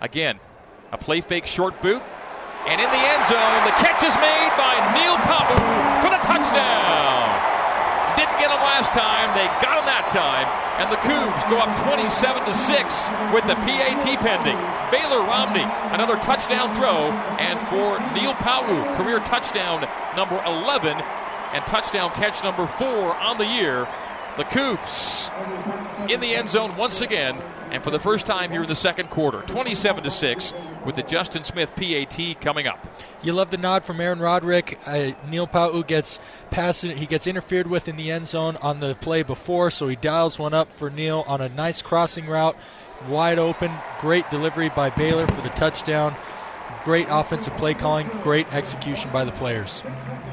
Again, 0.00 0.40
a 0.92 0.98
play 0.98 1.20
fake 1.20 1.46
short 1.46 1.80
boot, 1.82 2.02
and 2.66 2.80
in 2.80 2.90
the 2.90 2.96
end 2.96 3.26
zone, 3.26 3.64
the 3.64 3.76
catch 3.84 4.02
is 4.02 4.14
made 4.16 4.52
by 4.56 4.74
Neil 4.94 5.16
Pau'u 5.16 6.02
for 6.02 6.10
the 6.10 6.26
touchdown. 6.26 7.43
Get 8.44 8.52
last 8.60 8.92
time. 8.92 9.32
They 9.32 9.48
got 9.64 9.80
him 9.80 9.88
that 9.88 10.12
time. 10.12 10.44
And 10.76 10.92
the 10.92 11.00
Cougs 11.00 11.40
go 11.48 11.56
up 11.64 11.72
27 11.80 12.44
to 12.44 12.52
6 12.52 12.76
with 13.32 13.40
the 13.48 13.56
PAT 13.64 14.04
pending. 14.20 14.60
Baylor 14.92 15.24
Romney, 15.24 15.64
another 15.96 16.20
touchdown 16.20 16.68
throw. 16.76 17.08
And 17.40 17.56
for 17.72 17.96
Neil 18.12 18.36
Pau'u, 18.44 18.84
career 19.00 19.20
touchdown 19.20 19.88
number 20.14 20.36
11 20.44 20.92
and 21.56 21.64
touchdown 21.64 22.12
catch 22.12 22.44
number 22.44 22.66
four 22.66 23.16
on 23.16 23.38
the 23.38 23.46
year. 23.46 23.88
The 24.36 24.44
Cougs 24.44 25.30
in 26.10 26.18
the 26.18 26.34
end 26.34 26.50
zone 26.50 26.76
once 26.76 27.00
again, 27.00 27.40
and 27.70 27.84
for 27.84 27.90
the 27.90 28.00
first 28.00 28.26
time 28.26 28.50
here 28.50 28.62
in 28.62 28.68
the 28.68 28.74
second 28.74 29.08
quarter, 29.08 29.42
27 29.42 30.02
to 30.02 30.10
six, 30.10 30.52
with 30.84 30.96
the 30.96 31.04
Justin 31.04 31.44
Smith 31.44 31.72
PAT 31.76 32.40
coming 32.40 32.66
up. 32.66 32.84
You 33.22 33.32
love 33.32 33.52
the 33.52 33.58
nod 33.58 33.84
from 33.84 34.00
Aaron 34.00 34.18
Roderick. 34.18 34.78
Uh, 34.86 35.12
Neil 35.28 35.46
Pau'u 35.46 35.86
gets 35.86 36.18
passed, 36.50 36.82
he 36.82 37.06
gets 37.06 37.28
interfered 37.28 37.68
with 37.68 37.86
in 37.86 37.94
the 37.94 38.10
end 38.10 38.26
zone 38.26 38.56
on 38.56 38.80
the 38.80 38.96
play 38.96 39.22
before, 39.22 39.70
so 39.70 39.86
he 39.86 39.94
dials 39.94 40.36
one 40.36 40.52
up 40.52 40.72
for 40.72 40.90
Neil 40.90 41.24
on 41.28 41.40
a 41.40 41.48
nice 41.48 41.80
crossing 41.80 42.26
route, 42.26 42.56
wide 43.08 43.38
open, 43.38 43.72
great 44.00 44.28
delivery 44.30 44.68
by 44.68 44.90
Baylor 44.90 45.28
for 45.28 45.42
the 45.42 45.50
touchdown. 45.50 46.16
Great 46.84 47.06
offensive 47.08 47.56
play 47.56 47.72
calling, 47.72 48.08
great 48.22 48.52
execution 48.52 49.10
by 49.10 49.24
the 49.24 49.32
players. 49.32 49.82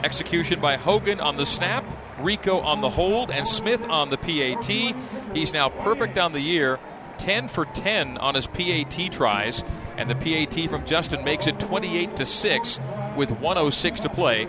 Execution 0.03 0.59
by 0.59 0.75
Hogan 0.75 1.21
on 1.21 1.37
the 1.37 1.45
snap, 1.45 1.85
Rehkow 2.23 2.63
on 2.63 2.81
the 2.81 2.89
hold, 2.89 3.31
and 3.31 3.47
Smith 3.47 3.81
on 3.89 4.09
the 4.09 4.17
PAT. 4.17 4.95
He's 5.33 5.53
now 5.53 5.69
perfect 5.69 6.17
on 6.17 6.33
the 6.33 6.41
year, 6.41 6.79
10 7.17 7.47
for 7.47 7.65
10 7.65 8.17
on 8.17 8.35
his 8.35 8.47
PAT 8.47 9.11
tries, 9.11 9.63
and 9.97 10.09
the 10.09 10.15
PAT 10.15 10.69
from 10.69 10.85
Justin 10.85 11.23
makes 11.23 11.47
it 11.47 11.59
28 11.59 12.15
to 12.15 12.25
6 12.25 12.79
with 13.15 13.31
106 13.31 13.99
to 14.01 14.09
play 14.09 14.47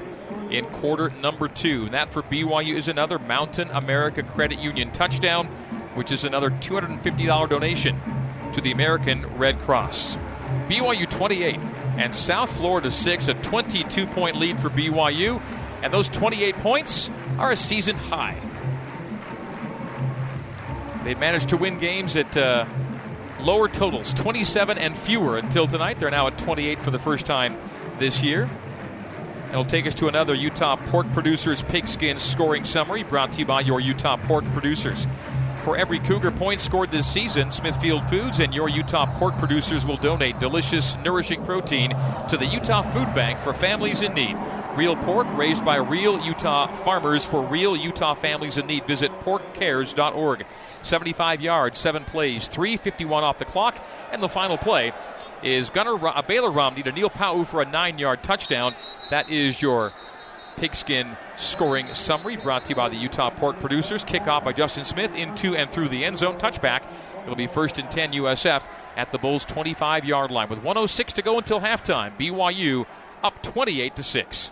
in 0.50 0.66
quarter 0.66 1.10
number 1.10 1.48
two. 1.48 1.88
That 1.90 2.12
for 2.12 2.22
BYU 2.22 2.74
is 2.74 2.88
another 2.88 3.18
Mountain 3.18 3.70
America 3.70 4.22
Credit 4.22 4.58
Union 4.58 4.90
touchdown, 4.92 5.46
which 5.94 6.12
is 6.12 6.24
another 6.24 6.50
$250 6.50 7.48
donation 7.48 8.00
to 8.52 8.60
the 8.60 8.72
American 8.72 9.26
Red 9.38 9.58
Cross. 9.60 10.16
BYU 10.68 11.08
28 11.08 11.58
and 11.96 12.14
South 12.14 12.54
Florida 12.56 12.90
6, 12.90 13.28
a 13.28 13.34
22 13.34 14.06
point 14.08 14.36
lead 14.36 14.58
for 14.58 14.70
BYU. 14.70 15.42
And 15.82 15.92
those 15.92 16.08
28 16.08 16.56
points 16.56 17.10
are 17.38 17.50
a 17.50 17.56
season 17.56 17.96
high. 17.96 18.38
They've 21.04 21.18
managed 21.18 21.48
to 21.48 21.56
win 21.56 21.78
games 21.78 22.16
at 22.16 22.36
uh, 22.36 22.66
lower 23.40 23.68
totals, 23.68 24.14
27 24.14 24.78
and 24.78 24.96
fewer 24.96 25.36
until 25.36 25.66
tonight. 25.66 25.98
They're 25.98 26.10
now 26.10 26.28
at 26.28 26.38
28 26.38 26.78
for 26.78 26.90
the 26.90 26.98
first 26.98 27.26
time 27.26 27.56
this 27.98 28.22
year. 28.22 28.48
It'll 29.50 29.64
take 29.64 29.86
us 29.86 29.94
to 29.96 30.08
another 30.08 30.34
Utah 30.34 30.76
Pork 30.76 31.12
Producers 31.12 31.62
Pigskin 31.64 32.18
scoring 32.18 32.64
summary 32.64 33.02
brought 33.02 33.32
to 33.32 33.40
you 33.40 33.44
by 33.44 33.60
your 33.60 33.80
Utah 33.80 34.16
Pork 34.16 34.44
Producers. 34.52 35.06
For 35.62 35.76
every 35.76 36.00
Cougar 36.00 36.32
point 36.32 36.58
scored 36.58 36.90
this 36.90 37.06
season, 37.06 37.52
Smithfield 37.52 38.08
Foods 38.08 38.40
and 38.40 38.52
your 38.52 38.68
Utah 38.68 39.06
pork 39.18 39.38
producers 39.38 39.86
will 39.86 39.96
donate 39.96 40.40
delicious, 40.40 40.96
nourishing 41.04 41.44
protein 41.44 41.90
to 42.28 42.36
the 42.36 42.46
Utah 42.46 42.82
Food 42.82 43.14
Bank 43.14 43.38
for 43.38 43.52
families 43.54 44.02
in 44.02 44.12
need. 44.12 44.36
Real 44.76 44.96
pork 44.96 45.26
raised 45.36 45.64
by 45.64 45.76
real 45.76 46.18
Utah 46.24 46.66
farmers 46.84 47.24
for 47.24 47.44
real 47.44 47.76
Utah 47.76 48.14
families 48.14 48.56
in 48.56 48.66
need. 48.66 48.86
Visit 48.86 49.12
porkcares.org. 49.20 50.46
75 50.82 51.40
yards, 51.42 51.78
7 51.78 52.04
plays, 52.04 52.48
351 52.48 53.22
off 53.22 53.36
the 53.36 53.44
clock, 53.44 53.84
and 54.10 54.22
the 54.22 54.30
final 54.30 54.56
play 54.56 54.92
is 55.42 55.68
Gunner 55.68 55.98
uh, 56.06 56.22
Baylor 56.22 56.50
Romney 56.50 56.82
to 56.84 56.92
Neil 56.92 57.10
Pau'u 57.10 57.46
for 57.46 57.60
a 57.60 57.66
9-yard 57.66 58.22
touchdown. 58.22 58.74
That 59.10 59.28
is 59.28 59.60
your 59.60 59.92
pigskin 60.56 61.16
scoring 61.36 61.92
summary 61.94 62.36
brought 62.36 62.64
to 62.66 62.70
you 62.70 62.76
by 62.76 62.88
the 62.88 62.96
Utah 62.96 63.30
Pork 63.30 63.58
Producers. 63.60 64.04
Kickoff 64.04 64.44
by 64.44 64.52
Justin 64.52 64.84
Smith 64.84 65.14
into 65.14 65.54
and 65.54 65.70
through 65.70 65.88
the 65.88 66.04
end 66.04 66.18
zone. 66.18 66.38
Touchback. 66.38 66.82
It'll 67.24 67.36
be 67.36 67.46
first 67.46 67.78
and 67.78 67.90
10 67.90 68.12
USF 68.12 68.62
at 68.96 69.12
the 69.12 69.18
Bulls 69.18 69.44
25 69.44 70.04
yard 70.04 70.30
line 70.30 70.48
with 70.48 70.58
106 70.58 71.12
to 71.14 71.22
go 71.22 71.38
until 71.38 71.60
halftime. 71.60 72.16
BYU 72.18 72.86
up 73.22 73.42
28 73.42 73.96
to 73.96 74.02
6. 74.02 74.50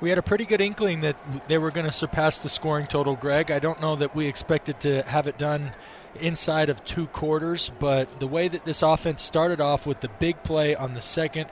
We 0.00 0.10
had 0.10 0.18
a 0.18 0.22
pretty 0.22 0.44
good 0.44 0.60
inkling 0.60 1.00
that 1.00 1.16
they 1.48 1.58
were 1.58 1.70
going 1.70 1.86
to 1.86 1.92
surpass 1.92 2.38
the 2.38 2.48
scoring 2.48 2.86
total, 2.86 3.16
Greg. 3.16 3.50
I 3.50 3.58
don't 3.58 3.80
know 3.80 3.96
that 3.96 4.14
we 4.14 4.26
expected 4.26 4.80
to 4.80 5.02
have 5.02 5.26
it 5.26 5.38
done 5.38 5.72
inside 6.20 6.70
of 6.70 6.84
two 6.84 7.06
quarters, 7.08 7.72
but 7.80 8.20
the 8.20 8.26
way 8.26 8.48
that 8.48 8.64
this 8.64 8.82
offense 8.82 9.22
started 9.22 9.60
off 9.60 9.86
with 9.86 10.00
the 10.00 10.08
big 10.20 10.42
play 10.42 10.74
on 10.74 10.94
the 10.94 11.00
second, 11.00 11.50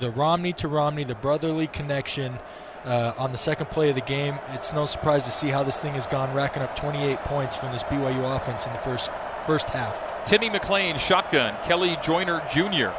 the 0.00 0.10
Romney 0.10 0.52
to 0.54 0.68
Romney, 0.68 1.04
the 1.04 1.14
brotherly 1.14 1.68
connection, 1.68 2.38
uh, 2.84 3.12
on 3.18 3.32
the 3.32 3.38
second 3.38 3.66
play 3.70 3.90
of 3.90 3.94
the 3.94 4.00
game. 4.00 4.38
It's 4.48 4.72
no 4.72 4.86
surprise 4.86 5.24
to 5.26 5.30
see 5.30 5.48
how 5.48 5.62
this 5.62 5.78
thing 5.78 5.94
has 5.94 6.06
gone, 6.06 6.34
racking 6.34 6.62
up 6.62 6.76
28 6.76 7.18
points 7.20 7.56
from 7.56 7.72
this 7.72 7.82
BYU 7.84 8.36
offense 8.36 8.66
in 8.66 8.72
the 8.72 8.78
first 8.80 9.10
first 9.46 9.70
half. 9.70 10.26
Timmy 10.26 10.50
McClain 10.50 10.98
shotgun. 10.98 11.56
Kelley 11.62 11.96
Joiner 12.02 12.42
Jr. 12.52 12.90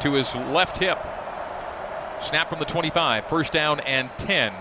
to 0.00 0.14
his 0.14 0.34
left 0.34 0.78
hip. 0.78 0.98
Snap 2.20 2.50
from 2.50 2.58
the 2.58 2.64
25. 2.64 3.26
First 3.26 3.52
down 3.52 3.80
and 3.80 4.10
10. 4.18 4.52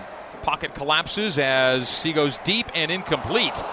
Pocket 0.43 0.76
collapses 0.76 1.38
as 1.38 2.03
he 2.03 2.14
goes 2.14 2.38
deep 2.43 2.68
and 2.76 2.91
incomplete. 2.91 3.64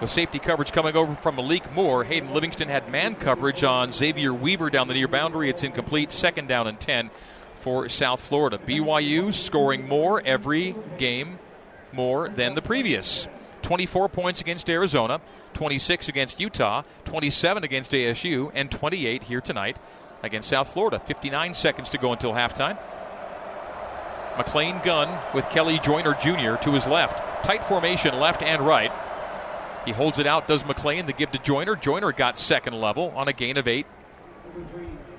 With 0.00 0.10
safety 0.10 0.38
coverage 0.38 0.70
coming 0.70 0.94
over 0.94 1.14
from 1.14 1.36
Malik 1.36 1.72
Moore, 1.72 2.04
Hayden 2.04 2.34
Livingston 2.34 2.68
had 2.68 2.90
man 2.90 3.14
coverage 3.14 3.64
on 3.64 3.90
Xavier 3.90 4.34
Weaver 4.34 4.68
down 4.68 4.88
the 4.88 4.94
near 4.94 5.08
boundary. 5.08 5.48
It's 5.48 5.62
incomplete. 5.62 6.12
Second 6.12 6.46
down 6.46 6.66
and 6.66 6.78
10 6.78 7.10
for 7.60 7.88
South 7.88 8.20
Florida. 8.20 8.58
BYU 8.58 9.32
scoring 9.32 9.88
more 9.88 10.20
every 10.20 10.76
game 10.98 11.38
more 11.92 12.28
than 12.28 12.54
the 12.54 12.62
previous. 12.62 13.26
24 13.62 14.10
points 14.10 14.42
against 14.42 14.68
Arizona, 14.68 15.22
26 15.54 16.10
against 16.10 16.38
Utah, 16.38 16.82
27 17.06 17.64
against 17.64 17.92
ASU, 17.92 18.50
and 18.54 18.70
28 18.70 19.22
here 19.22 19.40
tonight 19.40 19.78
against 20.24 20.48
South 20.48 20.72
Florida. 20.72 20.98
59 20.98 21.54
seconds 21.54 21.90
to 21.90 21.98
go 21.98 22.12
until 22.12 22.32
halftime. 22.32 22.78
McClain 24.34 24.82
gun 24.82 25.20
with 25.32 25.48
Kelley 25.48 25.78
Joiner 25.78 26.14
Jr. 26.14 26.56
to 26.62 26.72
his 26.72 26.86
left. 26.86 27.44
Tight 27.44 27.62
formation, 27.64 28.18
left 28.18 28.42
and 28.42 28.62
right. 28.66 28.90
He 29.84 29.92
holds 29.92 30.18
it 30.18 30.26
out, 30.26 30.48
does 30.48 30.64
McClain, 30.64 31.06
the 31.06 31.12
give 31.12 31.30
to 31.32 31.38
Joiner. 31.38 31.76
Joiner 31.76 32.10
got 32.12 32.38
second 32.38 32.74
level 32.74 33.12
on 33.14 33.28
a 33.28 33.32
gain 33.32 33.56
of 33.56 33.68
eight. 33.68 33.86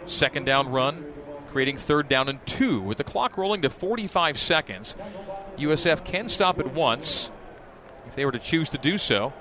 Second 0.06 0.46
down 0.46 0.70
run, 0.70 1.06
creating 1.50 1.78
third 1.78 2.10
down 2.10 2.28
and 2.28 2.46
two. 2.46 2.82
With 2.82 2.98
the 2.98 3.04
clock 3.04 3.38
rolling 3.38 3.62
to 3.62 3.70
45 3.70 4.40
seconds, 4.40 4.96
USF 5.58 6.04
can 6.04 6.28
stop 6.28 6.60
it 6.60 6.74
once 6.74 7.32
if 8.08 8.16
they 8.16 8.26
were 8.26 8.32
to 8.32 8.40
choose 8.40 8.70
to 8.70 8.78
do 8.78 8.98
so. 8.98 9.34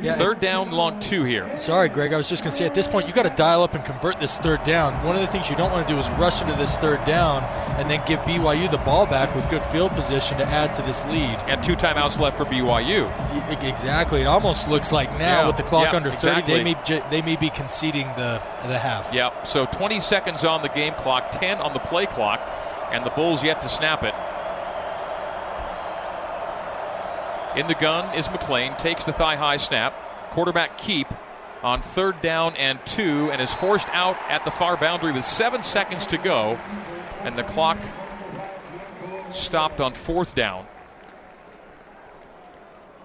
Yeah, 0.00 0.14
third 0.16 0.40
down, 0.40 0.70
long 0.70 1.00
two 1.00 1.24
here. 1.24 1.58
Sorry, 1.58 1.88
Greg. 1.88 2.12
I 2.12 2.16
was 2.16 2.28
just 2.28 2.42
going 2.42 2.50
to 2.50 2.56
say 2.56 2.66
at 2.66 2.74
this 2.74 2.86
point, 2.86 3.06
you 3.06 3.14
got 3.14 3.22
to 3.22 3.34
dial 3.34 3.62
up 3.62 3.74
and 3.74 3.84
convert 3.84 4.20
this 4.20 4.36
third 4.38 4.62
down. 4.64 5.02
One 5.04 5.16
of 5.16 5.22
the 5.22 5.28
things 5.28 5.48
you 5.48 5.56
don't 5.56 5.72
want 5.72 5.86
to 5.86 5.94
do 5.94 5.98
is 5.98 6.08
rush 6.10 6.42
into 6.42 6.54
this 6.56 6.76
third 6.76 7.04
down 7.04 7.42
and 7.78 7.90
then 7.90 8.02
give 8.06 8.20
BYU 8.20 8.70
the 8.70 8.78
ball 8.78 9.06
back 9.06 9.34
with 9.34 9.48
good 9.48 9.64
field 9.66 9.92
position 9.92 10.38
to 10.38 10.44
add 10.44 10.74
to 10.74 10.82
this 10.82 11.04
lead. 11.06 11.38
And 11.46 11.62
two 11.62 11.76
timeouts 11.76 12.18
left 12.18 12.36
for 12.36 12.44
BYU. 12.44 13.04
Exactly. 13.62 14.20
It 14.20 14.26
almost 14.26 14.68
looks 14.68 14.92
like 14.92 15.10
now 15.12 15.42
yeah, 15.42 15.46
with 15.46 15.56
the 15.56 15.62
clock 15.62 15.92
yeah, 15.92 15.96
under 15.96 16.10
30, 16.10 16.16
exactly. 16.16 16.54
they 16.54 16.64
may 16.64 17.10
they 17.10 17.22
may 17.22 17.36
be 17.36 17.50
conceding 17.50 18.06
the 18.16 18.42
the 18.66 18.78
half. 18.78 19.12
Yep. 19.12 19.46
So 19.46 19.66
20 19.66 20.00
seconds 20.00 20.44
on 20.44 20.62
the 20.62 20.68
game 20.68 20.94
clock, 20.94 21.30
10 21.30 21.58
on 21.58 21.72
the 21.72 21.78
play 21.78 22.06
clock, 22.06 22.40
and 22.90 23.04
the 23.06 23.10
Bulls 23.10 23.42
yet 23.42 23.62
to 23.62 23.68
snap 23.68 24.02
it. 24.02 24.14
In 27.56 27.68
the 27.68 27.74
gun 27.74 28.16
is 28.16 28.26
McClain, 28.28 28.76
takes 28.78 29.04
the 29.04 29.12
thigh 29.12 29.36
high 29.36 29.58
snap. 29.58 29.94
Quarterback 30.30 30.76
keep 30.76 31.06
on 31.62 31.82
third 31.82 32.20
down 32.20 32.56
and 32.56 32.78
two, 32.84 33.30
and 33.30 33.40
is 33.40 33.52
forced 33.52 33.88
out 33.90 34.16
at 34.28 34.44
the 34.44 34.50
far 34.50 34.76
boundary 34.76 35.12
with 35.12 35.24
seven 35.24 35.62
seconds 35.62 36.06
to 36.06 36.18
go. 36.18 36.58
And 37.22 37.38
the 37.38 37.44
clock 37.44 37.78
stopped 39.32 39.80
on 39.80 39.94
fourth 39.94 40.34
down. 40.34 40.66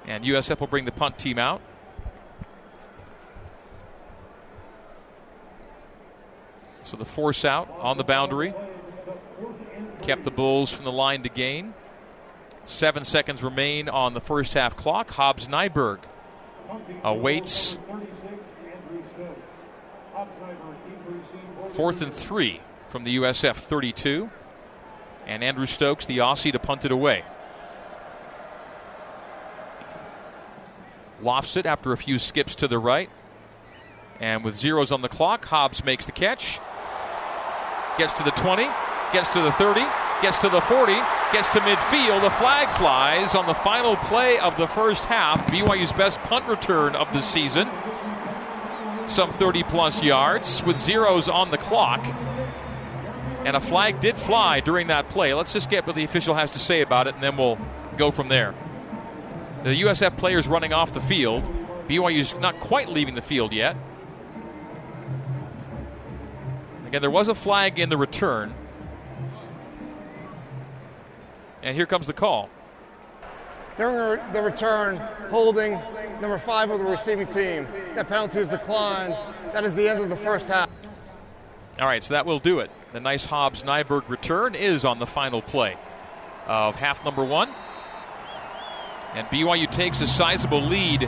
And 0.07 0.25
USF 0.25 0.59
will 0.59 0.67
bring 0.67 0.85
the 0.85 0.91
punt 0.91 1.17
team 1.19 1.37
out. 1.37 1.61
So 6.83 6.97
the 6.97 7.05
force 7.05 7.45
out 7.45 7.69
on 7.79 7.97
the 7.97 8.03
boundary 8.03 8.55
kept 10.01 10.23
the 10.23 10.31
Bulls 10.31 10.73
from 10.73 10.85
the 10.85 10.91
line 10.91 11.21
to 11.21 11.29
gain. 11.29 11.75
Seven 12.69 13.03
seconds 13.03 13.41
remain 13.41 13.89
on 13.89 14.13
the 14.13 14.21
first 14.21 14.53
half 14.53 14.77
clock. 14.77 15.09
Hobbs 15.09 15.47
Nyberg 15.47 15.97
awaits. 17.03 17.79
Fourth 21.73 22.01
and 22.03 22.13
three 22.13 22.61
from 22.89 23.03
the 23.03 23.17
USF 23.17 23.55
32. 23.55 24.29
And 25.25 25.43
Andrew 25.43 25.65
Stokes, 25.65 26.05
the 26.05 26.19
Aussie, 26.19 26.51
to 26.51 26.59
punt 26.59 26.85
it 26.85 26.91
away. 26.91 27.23
Lofts 31.21 31.57
it 31.57 31.65
after 31.65 31.91
a 31.91 31.97
few 31.97 32.19
skips 32.19 32.53
to 32.55 32.67
the 32.67 32.77
right. 32.77 33.09
And 34.19 34.43
with 34.43 34.55
zeros 34.55 34.91
on 34.91 35.01
the 35.01 35.09
clock, 35.09 35.43
Hobbs 35.45 35.83
makes 35.83 36.05
the 36.05 36.11
catch. 36.11 36.59
Gets 37.97 38.13
to 38.13 38.23
the 38.23 38.31
20, 38.31 38.67
gets 39.11 39.29
to 39.29 39.41
the 39.41 39.51
30, 39.51 39.81
gets 40.21 40.37
to 40.39 40.49
the 40.49 40.61
40, 40.61 40.93
gets 41.31 41.49
to 41.49 41.59
midfield. 41.59 42.21
The 42.21 42.29
flag 42.29 42.69
flies 42.77 43.35
on 43.35 43.45
the 43.45 43.53
final 43.53 43.95
play 43.95 44.39
of 44.39 44.57
the 44.57 44.67
first 44.67 45.05
half. 45.05 45.45
BYU's 45.47 45.93
best 45.93 46.19
punt 46.19 46.47
return 46.47 46.95
of 46.95 47.11
the 47.13 47.21
season. 47.21 47.69
Some 49.07 49.31
30 49.31 49.63
plus 49.63 50.03
yards 50.03 50.63
with 50.63 50.79
zeros 50.79 51.29
on 51.29 51.51
the 51.51 51.57
clock. 51.57 52.05
And 53.45 53.55
a 53.55 53.59
flag 53.59 53.99
did 53.99 54.17
fly 54.17 54.59
during 54.59 54.87
that 54.87 55.09
play. 55.09 55.33
Let's 55.33 55.53
just 55.53 55.69
get 55.69 55.87
what 55.87 55.95
the 55.95 56.03
official 56.03 56.35
has 56.35 56.51
to 56.51 56.59
say 56.59 56.81
about 56.81 57.07
it, 57.07 57.15
and 57.15 57.23
then 57.23 57.37
we'll 57.37 57.57
go 57.97 58.11
from 58.11 58.27
there. 58.27 58.53
The 59.63 59.81
USF 59.81 60.17
players 60.17 60.47
running 60.47 60.73
off 60.73 60.93
the 60.93 61.01
field. 61.01 61.49
BYU's 61.87 62.35
not 62.35 62.59
quite 62.59 62.89
leaving 62.89 63.15
the 63.15 63.21
field 63.21 63.53
yet. 63.53 63.75
Again, 66.85 67.01
there 67.01 67.11
was 67.11 67.29
a 67.29 67.35
flag 67.35 67.79
in 67.79 67.89
the 67.89 67.97
return. 67.97 68.53
And 71.61 71.75
here 71.75 71.85
comes 71.85 72.07
the 72.07 72.13
call. 72.13 72.49
During 73.77 74.19
the 74.33 74.41
return, 74.41 74.97
holding 75.29 75.73
number 76.21 76.37
five 76.37 76.69
of 76.69 76.79
the 76.79 76.85
receiving 76.85 77.27
team. 77.27 77.67
That 77.95 78.07
penalty 78.07 78.39
is 78.39 78.49
declined. 78.49 79.15
That 79.53 79.63
is 79.63 79.73
the 79.73 79.87
end 79.87 80.01
of 80.01 80.09
the 80.09 80.17
first 80.17 80.47
half. 80.47 80.69
All 81.79 81.87
right, 81.87 82.03
so 82.03 82.13
that 82.13 82.25
will 82.25 82.39
do 82.39 82.59
it. 82.59 82.71
The 82.91 82.99
nice 82.99 83.25
Hobbs 83.25 83.63
Nyberg 83.63 84.09
return 84.09 84.53
is 84.53 84.83
on 84.83 84.99
the 84.99 85.05
final 85.05 85.41
play 85.41 85.77
of 86.45 86.75
half 86.75 87.05
number 87.05 87.23
one. 87.23 87.49
And 89.13 89.27
BYU 89.27 89.71
takes 89.71 90.01
a 90.01 90.07
sizable 90.07 90.61
lead 90.61 91.01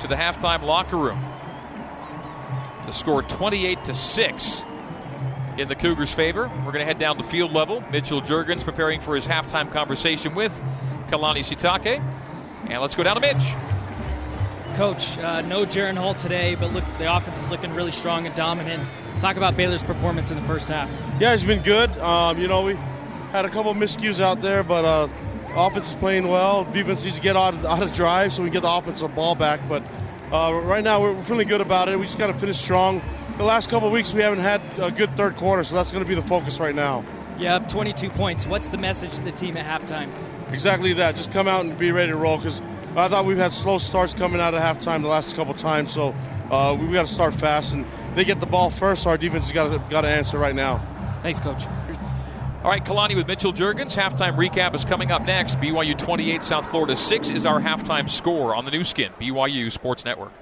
to 0.00 0.06
the 0.06 0.14
halftime 0.14 0.62
locker 0.64 0.96
room 0.96 1.24
to 2.86 2.92
score 2.92 3.22
28 3.22 3.84
to 3.84 3.94
6 3.94 4.64
in 5.58 5.68
the 5.68 5.74
Cougars' 5.74 6.12
favor. 6.12 6.48
We're 6.48 6.72
going 6.72 6.80
to 6.80 6.84
head 6.84 6.98
down 6.98 7.18
to 7.18 7.24
field 7.24 7.52
level. 7.52 7.82
Mitchell 7.90 8.20
Juergens 8.20 8.64
preparing 8.64 9.00
for 9.00 9.14
his 9.14 9.26
halftime 9.26 9.70
conversation 9.70 10.34
with 10.34 10.52
Kalani 11.08 11.40
Sitake. 11.40 12.02
And 12.68 12.80
let's 12.80 12.94
go 12.94 13.02
down 13.02 13.16
to 13.16 13.20
Mitch. 13.20 13.54
Coach, 14.76 15.16
uh, 15.18 15.40
no 15.42 15.64
Jaren 15.64 15.96
Hall 15.96 16.14
today, 16.14 16.56
but 16.56 16.72
look, 16.72 16.84
the 16.98 17.14
offense 17.14 17.40
is 17.40 17.50
looking 17.50 17.72
really 17.74 17.92
strong 17.92 18.26
and 18.26 18.34
dominant. 18.34 18.90
Talk 19.20 19.36
about 19.36 19.56
Baylor's 19.56 19.84
performance 19.84 20.30
in 20.32 20.40
the 20.40 20.46
first 20.48 20.68
half. 20.68 20.90
Yeah, 21.20 21.32
it's 21.32 21.44
been 21.44 21.62
good. 21.62 21.96
Um, 21.98 22.38
you 22.38 22.48
know, 22.48 22.62
we 22.62 22.74
had 23.30 23.44
a 23.44 23.48
couple 23.48 23.72
miscues 23.74 24.18
out 24.18 24.40
there, 24.40 24.64
but 24.64 24.84
uh, 24.84 25.08
offense 25.54 25.90
is 25.90 25.94
playing 25.94 26.26
well. 26.26 26.64
Defense 26.64 27.04
needs 27.04 27.16
to 27.16 27.22
get 27.22 27.36
out 27.36 27.54
of, 27.54 27.64
out 27.64 27.82
of 27.82 27.92
drive 27.92 28.32
so 28.32 28.42
we 28.42 28.48
can 28.48 28.54
get 28.54 28.62
the 28.62 28.72
offensive 28.72 29.14
ball 29.14 29.36
back. 29.36 29.60
But 29.68 29.84
uh, 30.32 30.52
right 30.64 30.82
now, 30.82 31.00
we're 31.00 31.22
feeling 31.22 31.46
good 31.46 31.60
about 31.60 31.88
it. 31.88 31.96
We 31.98 32.06
just 32.06 32.18
got 32.18 32.26
to 32.26 32.34
finish 32.34 32.58
strong 32.58 33.00
the 33.36 33.44
last 33.44 33.68
couple 33.68 33.90
weeks 33.90 34.12
we 34.12 34.22
haven't 34.22 34.40
had 34.40 34.60
a 34.78 34.90
good 34.90 35.16
third 35.16 35.36
quarter, 35.36 35.64
so 35.64 35.74
that's 35.74 35.90
going 35.90 36.04
to 36.04 36.08
be 36.08 36.14
the 36.14 36.26
focus 36.26 36.60
right 36.60 36.74
now. 36.74 37.04
Yeah, 37.38 37.58
22 37.58 38.10
points. 38.10 38.46
What's 38.46 38.68
the 38.68 38.78
message 38.78 39.16
to 39.16 39.22
the 39.22 39.32
team 39.32 39.56
at 39.56 39.66
halftime? 39.66 40.12
Exactly 40.52 40.92
that. 40.94 41.16
Just 41.16 41.32
come 41.32 41.48
out 41.48 41.64
and 41.64 41.76
be 41.76 41.90
ready 41.90 42.12
to 42.12 42.16
roll 42.16 42.36
because 42.36 42.60
I 42.96 43.08
thought 43.08 43.24
we've 43.24 43.36
had 43.36 43.52
slow 43.52 43.78
starts 43.78 44.14
coming 44.14 44.40
out 44.40 44.54
of 44.54 44.62
halftime 44.62 45.02
the 45.02 45.08
last 45.08 45.34
couple 45.34 45.52
times, 45.54 45.92
so 45.92 46.14
uh, 46.50 46.76
we 46.78 46.92
got 46.92 47.06
to 47.06 47.12
start 47.12 47.34
fast. 47.34 47.72
And 47.72 47.84
they 48.14 48.24
get 48.24 48.38
the 48.38 48.46
ball 48.46 48.70
first, 48.70 49.02
so 49.02 49.10
our 49.10 49.18
defense 49.18 49.46
has 49.46 49.52
got 49.52 49.70
to, 49.70 49.78
got 49.90 50.02
to 50.02 50.08
answer 50.08 50.38
right 50.38 50.54
now. 50.54 50.78
Thanks, 51.22 51.40
Coach. 51.40 51.64
All 52.62 52.70
right, 52.70 52.84
Kalani 52.84 53.16
with 53.16 53.26
Mitchell 53.26 53.52
Juergens. 53.52 53.94
Halftime 53.94 54.36
recap 54.36 54.74
is 54.74 54.84
coming 54.84 55.10
up 55.10 55.22
next. 55.26 55.58
BYU 55.58 55.98
28, 55.98 56.44
South 56.44 56.70
Florida 56.70 56.94
6 56.94 57.30
is 57.30 57.44
our 57.44 57.60
halftime 57.60 58.08
score 58.08 58.54
on 58.54 58.64
the 58.64 58.70
Nu 58.70 58.84
Skin, 58.84 59.12
BYU 59.20 59.72
Sports 59.72 60.04
Network. 60.04 60.32